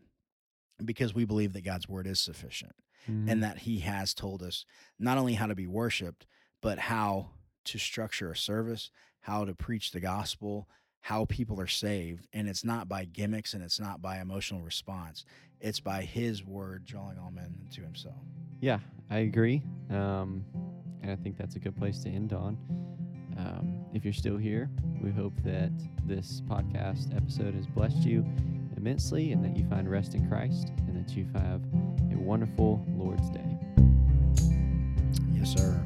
because 0.85 1.15
we 1.15 1.25
believe 1.25 1.53
that 1.55 1.65
God's 1.65 1.89
word 1.89 2.07
is 2.07 2.21
sufficient 2.21 2.75
Mhm. 3.09 3.31
and 3.31 3.43
that 3.43 3.59
he 3.61 3.81
has 3.81 4.13
told 4.15 4.43
us 4.43 4.65
not 4.99 5.17
only 5.19 5.35
how 5.35 5.47
to 5.47 5.55
be 5.55 5.67
worshiped, 5.67 6.27
but 6.61 6.79
how 6.79 7.31
to 7.65 7.79
structure 7.79 8.31
a 8.31 8.37
service, 8.37 8.91
how 9.21 9.45
to 9.45 9.55
preach 9.55 9.91
the 9.91 10.01
gospel, 10.01 10.69
how 11.01 11.25
people 11.25 11.61
are 11.61 11.67
saved. 11.67 12.29
And 12.33 12.49
it's 12.49 12.65
not 12.65 12.89
by 12.89 13.05
gimmicks 13.05 13.55
and 13.55 13.63
it's 13.63 13.81
not 13.81 14.03
by 14.03 14.21
emotional 14.21 14.63
response. 14.63 15.25
It's 15.61 15.81
by 15.81 16.03
his 16.03 16.45
word 16.45 16.85
drawing 16.85 17.19
all 17.19 17.31
men 17.31 17.55
into 17.65 17.83
himself. 17.83 18.17
Yeah, 18.61 18.79
I 19.11 19.19
agree. 19.19 19.63
Um, 19.91 20.45
and 21.03 21.11
I 21.11 21.17
think 21.17 21.37
that's 21.37 21.57
a 21.57 21.59
good 21.59 21.77
place 21.77 22.01
to 22.01 22.09
end 22.09 22.33
on. 22.33 22.59
Um, 23.39 23.85
if 23.95 24.05
you're 24.05 24.15
still 24.15 24.37
here, 24.37 24.71
we 25.03 25.11
hope 25.11 25.35
that 25.45 25.71
this 26.05 26.43
podcast 26.49 27.15
episode 27.17 27.55
has 27.55 27.67
blessed 27.67 27.99
you 27.99 28.25
immensely 28.77 29.33
and 29.33 29.45
that 29.45 29.57
you 29.57 29.67
find 29.69 29.91
rest 29.91 30.15
in 30.15 30.29
Christ 30.29 30.71
and 30.87 30.97
that 30.97 31.17
you 31.17 31.27
have 31.35 31.63
a 32.13 32.19
wonderful 32.19 32.85
Lord's 32.97 33.29
Day. 33.31 33.59
Yes, 35.33 35.55
sir. 35.55 35.85